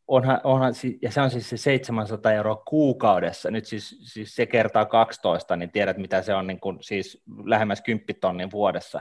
onhan, 0.08 0.40
onhan, 0.44 0.74
ja 1.02 1.10
se 1.10 1.20
on 1.20 1.30
siis 1.30 1.50
se 1.50 1.56
700 1.56 2.32
euroa 2.32 2.56
kuukaudessa, 2.56 3.50
nyt 3.50 3.66
siis, 3.66 3.98
siis 4.02 4.36
se 4.36 4.46
kertaa 4.46 4.84
12, 4.84 5.56
niin 5.56 5.70
tiedät 5.70 5.96
mitä 5.96 6.22
se 6.22 6.34
on 6.34 6.46
niin 6.46 6.60
kuin, 6.60 6.78
siis 6.80 7.22
lähemmäs 7.44 7.80
10 7.80 8.06
tonnin 8.20 8.50
vuodessa. 8.50 9.00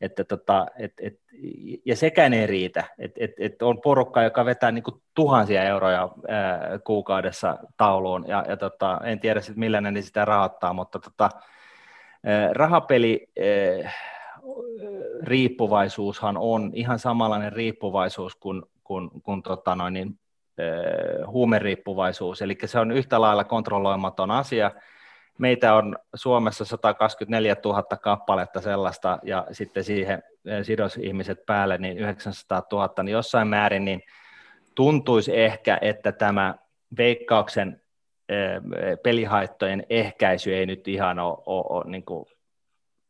Että 0.00 0.24
tota, 0.24 0.66
et, 0.78 0.92
et, 1.00 1.20
ja 1.84 1.96
sekään 1.96 2.34
ei 2.34 2.46
riitä, 2.46 2.84
että 2.98 3.24
et, 3.24 3.32
et 3.38 3.62
on 3.62 3.80
porukka, 3.80 4.22
joka 4.22 4.44
vetää 4.44 4.72
niin 4.72 4.82
kuin 4.82 5.02
tuhansia 5.14 5.64
euroja 5.64 6.08
ää, 6.28 6.78
kuukaudessa 6.84 7.58
tauluun, 7.76 8.24
ja, 8.28 8.44
ja 8.48 8.56
tota, 8.56 9.00
en 9.04 9.20
tiedä 9.20 9.40
sitten 9.40 9.60
millä 9.60 9.80
ne 9.80 10.02
sitä 10.02 10.24
rahoittaa, 10.24 10.72
mutta 10.72 10.98
tota, 10.98 11.30
rahapeli 12.52 13.26
riippuvaisuushan 15.22 16.36
on 16.36 16.70
ihan 16.74 16.98
samanlainen 16.98 17.52
riippuvaisuus 17.52 18.36
kuin, 18.36 18.62
kuin, 18.84 19.10
kuin 19.22 19.42
tota 19.42 19.74
noin, 19.74 19.94
niin, 19.94 20.18
huumeriippuvaisuus, 21.26 22.42
eli 22.42 22.58
se 22.64 22.78
on 22.78 22.90
yhtä 22.90 23.20
lailla 23.20 23.44
kontrolloimaton 23.44 24.30
asia. 24.30 24.70
Meitä 25.38 25.74
on 25.74 25.96
Suomessa 26.14 26.64
124 26.64 27.56
000 27.64 27.82
kappaletta 27.82 28.60
sellaista, 28.60 29.18
ja 29.22 29.46
sitten 29.52 29.84
siihen 29.84 30.22
sidosihmiset 30.62 31.46
päälle, 31.46 31.78
niin 31.78 31.98
900 31.98 32.62
000, 32.72 33.02
niin 33.02 33.12
jossain 33.12 33.48
määrin 33.48 33.84
niin 33.84 34.02
tuntuisi 34.74 35.40
ehkä, 35.40 35.78
että 35.80 36.12
tämä 36.12 36.54
veikkauksen 36.98 37.80
pelihaittojen 39.02 39.86
ehkäisy 39.90 40.54
ei 40.54 40.66
nyt 40.66 40.88
ihan 40.88 41.18
ole, 41.18 41.38
ole, 41.46 41.64
ole 41.68 41.90
niin 41.90 42.04
kuin 42.04 42.24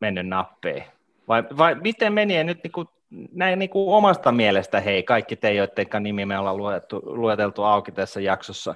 mennyt 0.00 0.26
nappeihin. 0.26 0.84
Vai, 1.28 1.44
vai 1.58 1.74
miten 1.74 2.12
meni 2.12 2.44
nyt 2.44 2.64
niin 2.64 2.72
kuin, 2.72 2.88
näin 3.32 3.58
niin 3.58 3.70
kuin 3.70 3.94
omasta 3.94 4.32
mielestä, 4.32 4.80
hei, 4.80 5.02
kaikki 5.02 5.36
te, 5.36 5.54
joiden 5.54 6.02
nimi 6.02 6.26
me 6.26 6.38
ollaan 6.38 6.56
lueteltu, 6.56 7.02
lueteltu 7.04 7.62
auki 7.62 7.92
tässä 7.92 8.20
jaksossa, 8.20 8.74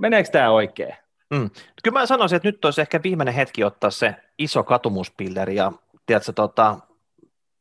meneekö 0.00 0.30
tämä 0.30 0.50
oikein? 0.50 0.94
Mm. 1.30 1.50
Kyllä 1.82 1.98
mä 1.98 2.06
sanoisin, 2.06 2.36
että 2.36 2.48
nyt 2.48 2.64
olisi 2.64 2.80
ehkä 2.80 3.02
viimeinen 3.02 3.34
hetki 3.34 3.64
ottaa 3.64 3.90
se 3.90 4.14
iso 4.38 4.64
katumuspilleri 4.64 5.56
ja 5.56 5.72
tiedätkö, 6.06 6.32
tota, 6.32 6.78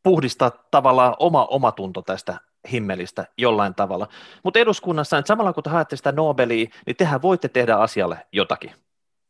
puhdistaa 0.03 0.51
tavallaan 0.71 1.15
oma 1.19 1.45
omatunto 1.45 2.01
tästä 2.01 2.37
himmelistä 2.71 3.25
jollain 3.37 3.75
tavalla. 3.75 4.07
Mutta 4.43 4.59
eduskunnassa, 4.59 5.17
että 5.17 5.27
samalla 5.27 5.53
kun 5.53 5.63
te 5.63 5.69
haette 5.69 5.95
sitä 5.95 6.11
Nobelia, 6.11 6.67
niin 6.85 6.95
tehän 6.95 7.21
voitte 7.21 7.47
tehdä 7.47 7.75
asialle 7.75 8.27
jotakin. 8.31 8.71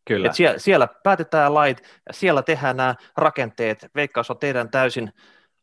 Kyllä. 0.07 0.27
Et 0.27 0.35
siellä, 0.35 0.59
siellä 0.59 0.87
päätetään 1.03 1.53
lait, 1.53 1.83
siellä 2.11 2.41
tehdään 2.41 2.77
nämä 2.77 2.95
rakenteet, 3.17 3.87
Veikkaus 3.95 4.31
on 4.31 4.37
teidän 4.37 4.69
täysin 4.69 5.13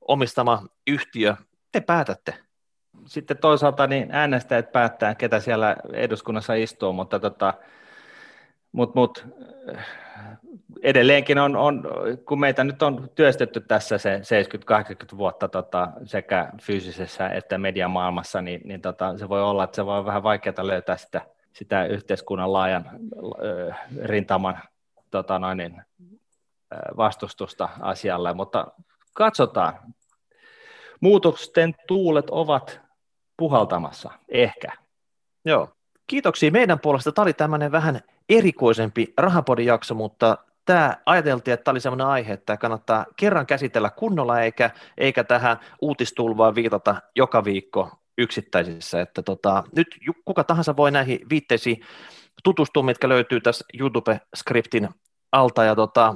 omistama 0.01 0.63
yhtiö, 0.87 1.37
te 1.73 1.81
päätätte. 1.81 2.35
Sitten 3.07 3.39
toisaalta 3.39 3.87
niin 3.87 4.09
äänestäjät 4.13 4.73
päättää, 4.73 5.15
ketä 5.15 5.41
siellä 5.41 5.77
eduskunnassa 5.93 6.55
istuu, 6.55 6.93
mutta 6.93 7.21
tota, 7.21 7.55
mut, 8.75 8.95
mut, 8.95 9.27
edelleenkin 10.83 11.39
on, 11.39 11.57
on, 11.57 11.83
kun 12.27 12.41
meitä 12.41 12.65
nyt 12.65 12.83
on 12.83 13.11
työstetty 13.15 13.61
tässä 13.61 13.99
se 13.99 14.21
70-80 15.15 15.17
vuotta 15.17 15.49
tota, 15.49 15.89
sekä 16.05 16.49
fyysisessä 16.63 17.29
että 17.29 17.59
mediamaailmassa, 17.59 18.43
niin, 18.43 18.61
niin 18.65 18.81
tota, 18.81 19.19
se 19.19 19.29
voi 19.29 19.43
olla, 19.43 19.65
että 19.65 19.77
se 19.77 19.87
voi 19.87 19.95
olla 19.95 20.07
vähän 20.07 20.23
vaikeaa 20.23 20.67
löytää 20.67 20.97
sitä, 20.97 21.21
sitä 21.53 21.87
yhteiskunnan 21.87 22.53
laajan 22.53 22.91
ö, 23.43 23.73
rintaman 24.03 24.59
tota 25.11 25.39
noin, 25.39 25.59
niin, 25.59 25.83
vastustusta 26.97 27.69
asialle, 27.81 28.35
mutta 28.35 28.67
katsotaan. 29.13 29.75
Muutosten 31.01 31.75
tuulet 31.87 32.31
ovat 32.31 32.81
puhaltamassa, 33.37 34.11
ehkä. 34.29 34.73
Joo, 35.45 35.69
kiitoksia 36.07 36.51
meidän 36.51 36.81
puolesta. 36.81 37.13
Tämä 37.13 37.25
oli 37.25 37.33
tämmöinen 37.33 37.73
vähän 37.73 38.01
erikoisempi 38.29 39.13
rahapodin 39.19 39.67
jakso, 39.67 39.95
mutta 39.95 40.39
tämä 40.65 40.97
ajateltiin, 41.07 41.53
että 41.53 41.65
tämä 41.65 41.73
oli 41.73 41.81
sellainen 41.81 42.07
aihe, 42.07 42.33
että 42.33 42.57
kannattaa 42.57 43.07
kerran 43.17 43.47
käsitellä 43.47 43.91
kunnolla 43.91 44.41
eikä, 44.41 44.71
eikä 44.99 45.25
tähän 45.25 45.57
uutistulvaan 45.81 46.55
viitata 46.55 46.97
joka 47.17 47.45
viikko 47.45 47.91
yksittäisissä. 48.19 49.01
Että 49.01 49.23
tota, 49.23 49.65
nyt 49.77 49.89
kuka 50.25 50.45
tahansa 50.45 50.77
voi 50.77 50.91
näihin 50.91 51.21
viitteisiin 51.31 51.81
tutustua, 52.45 52.83
mitkä 52.83 53.09
löytyy 53.09 53.41
tässä 53.41 53.65
YouTube-skriptin 53.81 54.89
alta 55.33 55.65
ja 55.65 55.75
tota, 55.75 56.15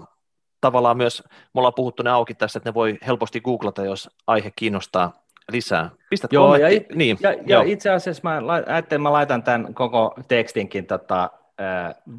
tavallaan 0.61 0.97
myös, 0.97 1.23
me 1.29 1.59
ollaan 1.59 1.75
puhuttu 1.75 2.03
ne 2.03 2.11
auki 2.11 2.35
tässä, 2.35 2.59
että 2.59 2.71
ne 2.71 2.75
voi 2.75 2.99
helposti 3.07 3.41
googlata, 3.41 3.85
jos 3.85 4.11
aihe 4.27 4.53
kiinnostaa 4.57 5.13
lisää. 5.53 5.91
Pistät 6.11 6.33
joo, 6.33 6.57
ja, 6.57 6.69
it, 6.69 6.95
niin, 6.95 7.19
ja, 7.21 7.35
ja 7.47 7.63
itse 7.63 7.91
asiassa 7.91 8.21
mä, 8.25 8.43
ajattelin, 8.67 9.03
mä 9.03 9.13
laitan 9.13 9.43
tämän 9.43 9.75
koko 9.75 10.15
tekstinkin 10.29 10.87
tota, 10.87 11.31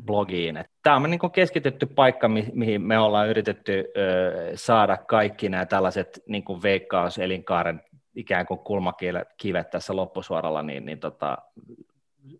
blogiin. 0.05 0.65
Tämä 0.83 0.95
on 0.95 1.09
niin 1.09 1.31
keskitetty 1.33 1.85
paikka, 1.85 2.27
mi- 2.27 2.51
mihin 2.53 2.81
me 2.81 2.99
ollaan 2.99 3.29
yritetty 3.29 3.79
äh, 3.79 4.51
saada 4.55 4.97
kaikki 4.97 5.49
nämä 5.49 5.65
tällaiset 5.65 6.23
niin 6.27 6.43
kuin 6.43 6.61
veikkaus-elinkaaren 6.61 7.81
ikään 8.15 8.45
kuin 8.45 8.59
kulmakivet 8.59 9.69
tässä 9.71 9.95
loppusuoralla 9.95 10.61
niin, 10.63 10.85
niin 10.85 10.99
tota, 10.99 11.37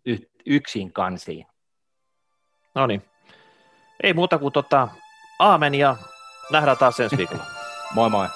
y- 0.06 0.30
yksin 0.46 0.92
kansiin. 0.92 1.46
No 2.74 2.86
niin. 2.86 3.02
Ei 4.02 4.12
muuta 4.14 4.38
kuin 4.38 4.52
tota, 4.52 4.88
aamen 5.38 5.74
ja 5.74 5.96
nähdään 6.52 6.76
taas 6.76 7.00
ensi 7.00 7.16
viikolla. 7.16 7.44
moi 7.94 8.10
moi. 8.10 8.26